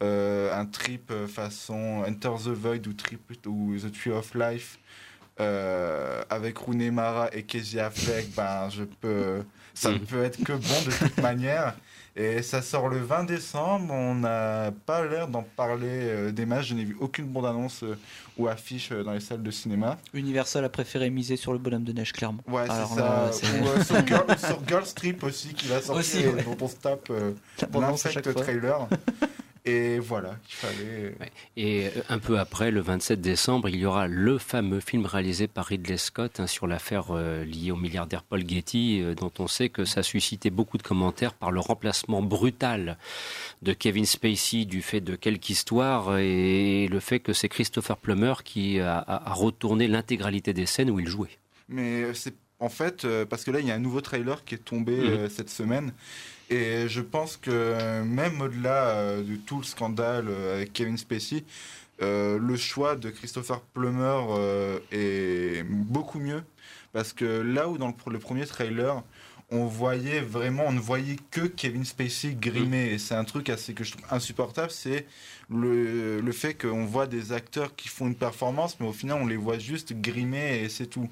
un 0.00 0.66
trip 0.66 1.12
façon 1.26 2.04
Enter 2.06 2.34
the 2.44 2.48
Void 2.48 2.86
ou, 2.86 2.92
trip, 2.92 3.20
ou 3.46 3.74
The 3.78 3.90
Tree 3.90 4.12
of 4.12 4.34
Life 4.34 4.78
euh, 5.40 6.22
avec 6.30 6.58
Rooney 6.58 6.90
Mara 6.90 7.28
et 7.32 7.42
Casey 7.42 7.78
Affleck, 7.78 8.34
ben, 8.34 8.68
je 8.70 8.84
peux, 8.84 9.42
ça 9.74 9.90
ne 9.90 9.98
peut 9.98 10.22
être 10.24 10.42
que 10.42 10.52
bon 10.52 10.82
de 10.86 10.90
toute 10.90 11.18
manière. 11.18 11.74
Et 12.18 12.40
ça 12.40 12.62
sort 12.62 12.88
le 12.88 12.96
20 12.98 13.24
décembre. 13.24 13.92
On 13.92 14.14
n'a 14.14 14.70
pas 14.86 15.04
l'air 15.04 15.28
d'en 15.28 15.42
parler 15.42 15.86
euh, 15.90 16.32
des 16.32 16.46
matchs. 16.46 16.68
Je 16.68 16.74
n'ai 16.74 16.84
vu 16.84 16.96
aucune 16.98 17.26
bande-annonce 17.26 17.82
euh, 17.82 17.94
ou 18.38 18.48
affiche 18.48 18.90
euh, 18.90 19.02
dans 19.04 19.12
les 19.12 19.20
salles 19.20 19.42
de 19.42 19.50
cinéma. 19.50 19.98
Universal 20.14 20.64
a 20.64 20.70
préféré 20.70 21.10
miser 21.10 21.36
sur 21.36 21.52
le 21.52 21.58
bonhomme 21.58 21.84
de 21.84 21.92
neige, 21.92 22.14
clairement. 22.14 22.42
Ouais, 22.48 22.62
c'est 22.68 22.94
ça. 22.94 23.30
Ou, 23.30 23.66
euh, 23.68 23.82
sur, 23.84 24.06
Girl, 24.06 24.24
sur 24.38 24.58
Girl 24.66 24.86
Strip 24.86 25.22
aussi, 25.24 25.52
qui 25.52 25.66
va 25.68 25.74
sortir, 25.82 25.94
Aussi, 25.96 26.20
et 26.22 26.28
ouais. 26.28 26.42
dont 26.42 26.56
on 26.58 26.68
se 26.68 26.76
tape 26.76 27.10
euh, 27.10 27.32
l'insect 27.74 28.14
chaque 28.14 28.30
fois. 28.30 28.42
trailer. 28.42 28.88
Et 29.68 29.98
voilà, 29.98 30.36
il 30.48 30.54
fallait. 30.54 31.14
Et 31.56 31.86
euh, 31.88 31.90
un 32.08 32.20
peu 32.20 32.38
après, 32.38 32.70
le 32.70 32.80
27 32.80 33.20
décembre, 33.20 33.68
il 33.68 33.74
y 33.76 33.84
aura 33.84 34.06
le 34.06 34.38
fameux 34.38 34.78
film 34.78 35.06
réalisé 35.06 35.48
par 35.48 35.66
Ridley 35.66 35.96
Scott 35.96 36.38
hein, 36.38 36.46
sur 36.46 36.68
l'affaire 36.68 37.06
euh, 37.10 37.44
liée 37.44 37.72
au 37.72 37.76
milliardaire 37.76 38.22
Paul 38.22 38.48
Getty, 38.48 39.00
euh, 39.02 39.14
dont 39.16 39.32
on 39.40 39.48
sait 39.48 39.68
que 39.68 39.84
ça 39.84 40.00
a 40.00 40.02
suscité 40.04 40.50
beaucoup 40.50 40.78
de 40.78 40.84
commentaires 40.84 41.34
par 41.34 41.50
le 41.50 41.58
remplacement 41.58 42.22
brutal 42.22 42.96
de 43.62 43.72
Kevin 43.72 44.06
Spacey 44.06 44.66
du 44.66 44.82
fait 44.82 45.00
de 45.00 45.16
quelques 45.16 45.50
histoires 45.50 46.16
et 46.18 46.86
le 46.88 47.00
fait 47.00 47.18
que 47.18 47.32
c'est 47.32 47.48
Christopher 47.48 47.96
Plummer 47.96 48.34
qui 48.44 48.78
a, 48.78 48.98
a- 48.98 49.30
a 49.30 49.34
retourné 49.34 49.88
l'intégralité 49.88 50.52
des 50.52 50.66
scènes 50.66 50.90
où 50.90 51.00
il 51.00 51.08
jouait. 51.08 51.38
Mais 51.68 52.04
euh, 52.04 52.14
c'est 52.14 52.34
en 52.60 52.68
fait 52.68 53.04
euh, 53.04 53.24
parce 53.26 53.42
que 53.44 53.50
là 53.50 53.58
il 53.58 53.66
y 53.66 53.72
a 53.72 53.74
un 53.74 53.80
nouveau 53.80 54.00
trailer 54.00 54.44
qui 54.44 54.54
est 54.54 54.58
tombé 54.64 54.92
Mhm. 54.96 55.06
euh, 55.08 55.28
cette 55.28 55.50
semaine 55.50 55.92
et 56.50 56.88
je 56.88 57.00
pense 57.00 57.36
que 57.36 58.02
même 58.02 58.40
au-delà 58.40 58.88
euh, 58.90 59.22
de 59.22 59.36
tout 59.36 59.58
le 59.58 59.64
scandale 59.64 60.26
euh, 60.28 60.56
avec 60.56 60.72
Kevin 60.72 60.96
Spacey, 60.96 61.44
euh, 62.02 62.38
le 62.38 62.56
choix 62.56 62.94
de 62.96 63.10
Christopher 63.10 63.60
Plummer 63.60 64.20
euh, 64.30 64.78
est 64.92 65.64
beaucoup 65.64 66.18
mieux 66.20 66.42
parce 66.92 67.12
que 67.12 67.24
là 67.24 67.68
où 67.68 67.78
dans 67.78 67.88
le, 67.88 67.92
pr- 67.94 68.10
le 68.12 68.18
premier 68.18 68.46
trailer 68.46 69.02
on 69.52 69.66
voyait 69.66 70.20
vraiment, 70.20 70.64
on 70.66 70.72
ne 70.72 70.80
voyait 70.80 71.18
que 71.30 71.42
Kevin 71.42 71.84
Spacey 71.84 72.34
grimé. 72.34 72.86
Et 72.92 72.98
c'est 72.98 73.14
un 73.14 73.22
truc 73.22 73.48
assez 73.48 73.74
que 73.74 73.84
je 73.84 73.92
trouve 73.92 74.04
insupportable, 74.10 74.72
c'est 74.72 75.06
le, 75.48 76.20
le 76.20 76.32
fait 76.32 76.54
qu'on 76.54 76.84
voit 76.84 77.06
des 77.06 77.30
acteurs 77.30 77.76
qui 77.76 77.86
font 77.88 78.08
une 78.08 78.16
performance, 78.16 78.76
mais 78.80 78.88
au 78.88 78.92
final 78.92 79.18
on 79.22 79.26
les 79.26 79.36
voit 79.36 79.60
juste 79.60 79.92
grimer 80.00 80.62
et 80.64 80.68
c'est 80.68 80.86
tout. 80.86 81.08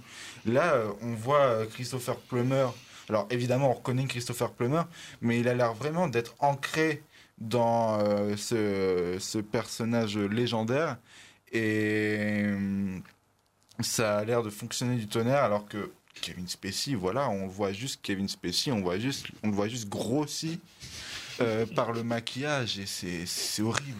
Là, 0.46 0.82
on 1.00 1.14
voit 1.14 1.64
Christopher 1.74 2.16
Plummer. 2.16 2.66
Alors 3.08 3.26
évidemment, 3.30 3.70
on 3.70 3.74
reconnaît 3.74 4.04
Christopher 4.06 4.52
Plummer, 4.52 4.82
mais 5.20 5.40
il 5.40 5.48
a 5.48 5.54
l'air 5.54 5.74
vraiment 5.74 6.08
d'être 6.08 6.34
ancré 6.38 7.02
dans 7.38 7.98
euh, 8.00 8.36
ce, 8.36 9.16
ce 9.18 9.38
personnage 9.38 10.16
légendaire. 10.16 10.96
Et 11.52 12.16
euh, 12.18 12.98
ça 13.80 14.18
a 14.18 14.24
l'air 14.24 14.42
de 14.42 14.50
fonctionner 14.50 14.96
du 14.96 15.06
tonnerre, 15.06 15.44
alors 15.44 15.66
que 15.66 15.92
Kevin 16.20 16.48
Spacey, 16.48 16.94
voilà, 16.94 17.28
on 17.28 17.46
voit 17.46 17.72
juste 17.72 18.00
Kevin 18.02 18.28
Spacey, 18.28 18.72
on 18.72 18.80
voit 18.80 18.98
juste, 18.98 19.26
on 19.42 19.48
le 19.48 19.54
voit 19.54 19.68
juste 19.68 19.88
grossi 19.88 20.60
euh, 21.40 21.66
par 21.66 21.92
le 21.92 22.02
maquillage 22.02 22.78
et 22.78 22.86
c'est 23.26 23.62
horrible. 23.62 23.98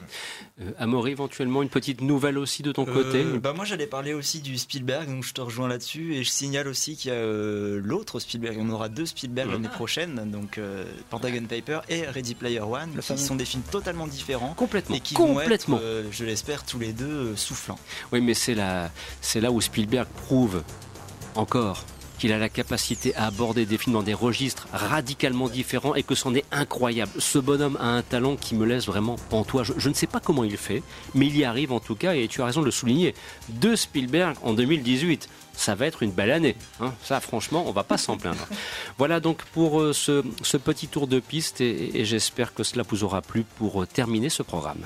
Euh, 0.60 0.70
Amaury, 0.78 1.12
éventuellement, 1.12 1.62
une 1.62 1.68
petite 1.68 2.00
nouvelle 2.00 2.38
aussi 2.38 2.62
de 2.62 2.72
ton 2.72 2.84
côté 2.84 3.22
Euh, 3.24 3.38
bah 3.40 3.52
moi 3.52 3.64
j'allais 3.64 3.86
parler 3.86 4.14
aussi 4.14 4.40
du 4.40 4.56
Spielberg, 4.58 5.08
donc 5.08 5.24
je 5.24 5.32
te 5.34 5.40
rejoins 5.40 5.68
là-dessus 5.68 6.14
et 6.14 6.22
je 6.24 6.30
signale 6.30 6.68
aussi 6.68 6.96
qu'il 6.96 7.10
y 7.10 7.14
a 7.14 7.18
euh, 7.18 7.80
l'autre 7.82 8.20
Spielberg, 8.20 8.56
on 8.60 8.70
aura 8.70 8.88
deux 8.88 9.06
Spielberg 9.06 9.50
l'année 9.50 9.68
prochaine, 9.68 10.30
donc 10.30 10.58
euh, 10.58 10.84
Pentagon 11.10 11.44
Paper 11.48 11.80
et 11.88 12.02
Ready 12.06 12.34
Player 12.34 12.60
One, 12.60 12.90
qui 12.94 13.02
fameux. 13.02 13.18
sont 13.18 13.36
des 13.36 13.44
films 13.44 13.62
totalement 13.70 14.06
différents 14.06 14.54
Complètement, 14.54 14.96
et 14.96 15.00
qui 15.00 15.14
complètement. 15.14 15.76
vont 15.76 15.82
être, 15.82 15.86
euh, 15.86 16.08
je 16.10 16.24
l'espère, 16.24 16.64
tous 16.64 16.78
les 16.78 16.92
deux 16.92 17.04
euh, 17.32 17.36
soufflants. 17.36 17.78
Oui, 18.12 18.20
mais 18.20 18.34
c'est 18.34 18.54
là, 18.54 18.90
c'est 19.20 19.40
là 19.40 19.50
où 19.50 19.60
Spielberg 19.60 20.06
prouve 20.26 20.62
encore 21.34 21.84
qu'il 22.24 22.32
a 22.32 22.38
la 22.38 22.48
capacité 22.48 23.14
à 23.16 23.26
aborder 23.26 23.66
des 23.66 23.76
films 23.76 23.92
dans 23.96 24.02
des 24.02 24.14
registres 24.14 24.66
radicalement 24.72 25.46
différents 25.46 25.94
et 25.94 26.02
que 26.02 26.14
c'en 26.14 26.34
est 26.34 26.46
incroyable. 26.52 27.12
Ce 27.18 27.38
bonhomme 27.38 27.76
a 27.78 27.84
un 27.88 28.00
talent 28.00 28.36
qui 28.36 28.54
me 28.54 28.64
laisse 28.64 28.86
vraiment 28.86 29.16
pantois. 29.28 29.62
Je, 29.62 29.74
je 29.76 29.90
ne 29.90 29.94
sais 29.94 30.06
pas 30.06 30.20
comment 30.20 30.42
il 30.42 30.56
fait, 30.56 30.82
mais 31.14 31.26
il 31.26 31.36
y 31.36 31.44
arrive 31.44 31.70
en 31.70 31.80
tout 31.80 31.96
cas 31.96 32.14
et 32.14 32.26
tu 32.26 32.40
as 32.40 32.46
raison 32.46 32.62
de 32.62 32.64
le 32.64 32.70
souligner. 32.70 33.14
Deux 33.50 33.76
Spielberg 33.76 34.36
en 34.42 34.54
2018. 34.54 35.28
Ça 35.52 35.74
va 35.74 35.84
être 35.84 36.02
une 36.02 36.12
belle 36.12 36.30
année. 36.30 36.56
hein. 36.80 36.94
Ça, 37.02 37.20
franchement, 37.20 37.62
on 37.66 37.72
va 37.72 37.84
pas 37.84 37.98
s'en 37.98 38.16
plaindre. 38.16 38.48
Voilà 38.96 39.20
donc 39.20 39.42
pour 39.52 39.82
euh, 39.82 39.92
ce, 39.92 40.24
ce 40.40 40.56
petit 40.56 40.88
tour 40.88 41.06
de 41.06 41.20
piste 41.20 41.60
et, 41.60 42.00
et 42.00 42.06
j'espère 42.06 42.54
que 42.54 42.62
cela 42.62 42.84
vous 42.88 43.04
aura 43.04 43.20
plu 43.20 43.44
pour 43.58 43.82
euh, 43.82 43.86
terminer 43.86 44.30
ce 44.30 44.42
programme. 44.42 44.80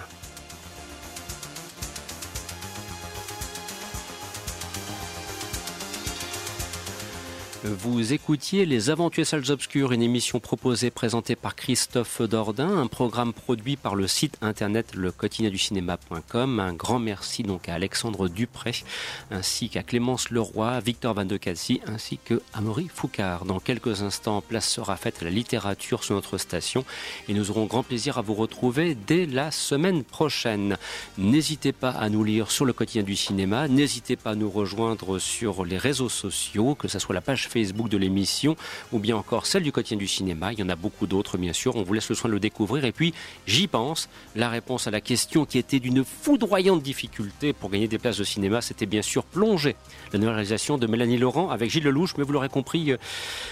Vous 7.64 8.12
écoutiez 8.12 8.66
Les 8.66 8.88
Aventures 8.88 9.26
Salles 9.26 9.50
Obscures, 9.50 9.90
une 9.90 10.02
émission 10.02 10.38
proposée, 10.38 10.92
présentée 10.92 11.34
par 11.34 11.56
Christophe 11.56 12.22
Dordain, 12.22 12.78
un 12.78 12.86
programme 12.86 13.32
produit 13.32 13.76
par 13.76 13.96
le 13.96 14.06
site 14.06 14.36
internet 14.42 14.94
le 14.94 15.12
du 15.50 15.58
cinéma.com. 15.58 16.60
Un 16.60 16.72
grand 16.72 17.00
merci 17.00 17.42
donc 17.42 17.68
à 17.68 17.74
Alexandre 17.74 18.28
Dupré, 18.28 18.84
ainsi 19.32 19.70
qu'à 19.70 19.82
Clémence 19.82 20.30
Leroy, 20.30 20.78
Victor 20.78 21.14
Van 21.14 21.24
de 21.24 21.36
Cassi, 21.36 21.80
ainsi 21.88 22.20
que 22.24 22.40
Amaury 22.52 22.88
Foucard. 22.94 23.44
Dans 23.44 23.58
quelques 23.58 24.02
instants, 24.02 24.40
place 24.40 24.68
sera 24.68 24.96
faite 24.96 25.16
à 25.20 25.24
la 25.24 25.32
littérature 25.32 26.04
sur 26.04 26.14
notre 26.14 26.38
station 26.38 26.84
et 27.28 27.34
nous 27.34 27.50
aurons 27.50 27.64
grand 27.64 27.82
plaisir 27.82 28.18
à 28.18 28.22
vous 28.22 28.34
retrouver 28.34 28.94
dès 28.94 29.26
la 29.26 29.50
semaine 29.50 30.04
prochaine. 30.04 30.76
N'hésitez 31.18 31.72
pas 31.72 31.90
à 31.90 32.08
nous 32.08 32.22
lire 32.22 32.52
sur 32.52 32.64
le 32.64 32.72
quotidien 32.72 33.02
du 33.02 33.16
cinéma, 33.16 33.66
n'hésitez 33.66 34.14
pas 34.14 34.30
à 34.30 34.36
nous 34.36 34.50
rejoindre 34.50 35.18
sur 35.18 35.64
les 35.64 35.78
réseaux 35.78 36.08
sociaux, 36.08 36.76
que 36.76 36.86
ce 36.86 37.00
soit 37.00 37.16
la 37.16 37.20
page 37.20 37.47
Facebook 37.48 37.88
de 37.88 37.96
l'émission 37.96 38.56
ou 38.92 38.98
bien 38.98 39.16
encore 39.16 39.46
celle 39.46 39.62
du 39.62 39.72
quotidien 39.72 39.96
du 39.96 40.08
cinéma. 40.08 40.52
Il 40.52 40.58
y 40.58 40.62
en 40.62 40.68
a 40.68 40.76
beaucoup 40.76 41.06
d'autres, 41.06 41.38
bien 41.38 41.52
sûr. 41.52 41.76
On 41.76 41.82
vous 41.82 41.92
laisse 41.94 42.08
le 42.08 42.14
soin 42.14 42.28
de 42.28 42.34
le 42.34 42.40
découvrir. 42.40 42.84
Et 42.84 42.92
puis, 42.92 43.14
j'y 43.46 43.66
pense. 43.66 44.08
La 44.36 44.48
réponse 44.48 44.86
à 44.86 44.90
la 44.90 45.00
question 45.00 45.44
qui 45.44 45.58
était 45.58 45.80
d'une 45.80 46.04
foudroyante 46.04 46.82
difficulté 46.82 47.52
pour 47.52 47.70
gagner 47.70 47.88
des 47.88 47.98
places 47.98 48.18
de 48.18 48.24
cinéma, 48.24 48.60
c'était 48.60 48.86
bien 48.86 49.02
sûr 49.02 49.24
plonger. 49.24 49.76
La 50.12 50.18
nouvelle 50.18 50.34
réalisation 50.34 50.78
de 50.78 50.86
Mélanie 50.86 51.18
Laurent 51.18 51.50
avec 51.50 51.70
Gilles 51.70 51.84
Lelouch. 51.84 52.14
Mais 52.18 52.24
vous 52.24 52.32
l'aurez 52.32 52.48
compris, 52.48 52.92
euh, 52.92 52.96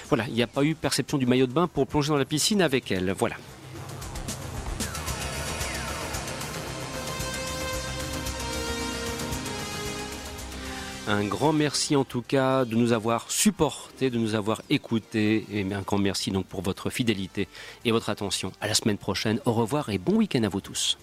voilà, 0.09 0.27
il 0.29 0.35
n'y 0.35 0.43
a 0.43 0.47
pas 0.47 0.65
eu 0.65 0.75
perception 0.75 1.19
du 1.19 1.27
maillot 1.27 1.47
de 1.47 1.53
bain 1.53 1.67
pour 1.67 1.87
plonger 1.87 2.09
dans 2.09 2.19
la 2.19 2.25
piscine 2.25 2.63
avec 2.63 2.91
elle. 2.91 3.13
Voilà. 3.17 3.37
Un 11.09 11.25
grand 11.25 11.53
merci 11.53 11.95
en 11.95 12.05
tout 12.05 12.23
cas 12.23 12.65
de 12.65 12.75
nous 12.75 12.93
avoir 12.93 13.31
supportés, 13.31 14.11
de 14.11 14.19
nous 14.19 14.35
avoir 14.35 14.63
écoutés. 14.71 15.47
Et 15.53 15.63
un 15.73 15.83
grand 15.83 15.99
merci 15.99 16.33
donc 16.33 16.47
pour 16.47 16.63
votre 16.63 16.91
fidélité 16.91 17.47
et 17.85 17.93
votre 17.93 18.11
attention. 18.11 18.51
À 18.61 18.67
la 18.67 18.75
semaine 18.75 18.99
prochaine. 18.99 19.39
Au 19.45 19.53
revoir 19.53 19.89
et 19.91 19.99
bon 19.99 20.17
week-end 20.17 20.43
à 20.43 20.49
vous 20.49 20.61
tous. 20.61 20.99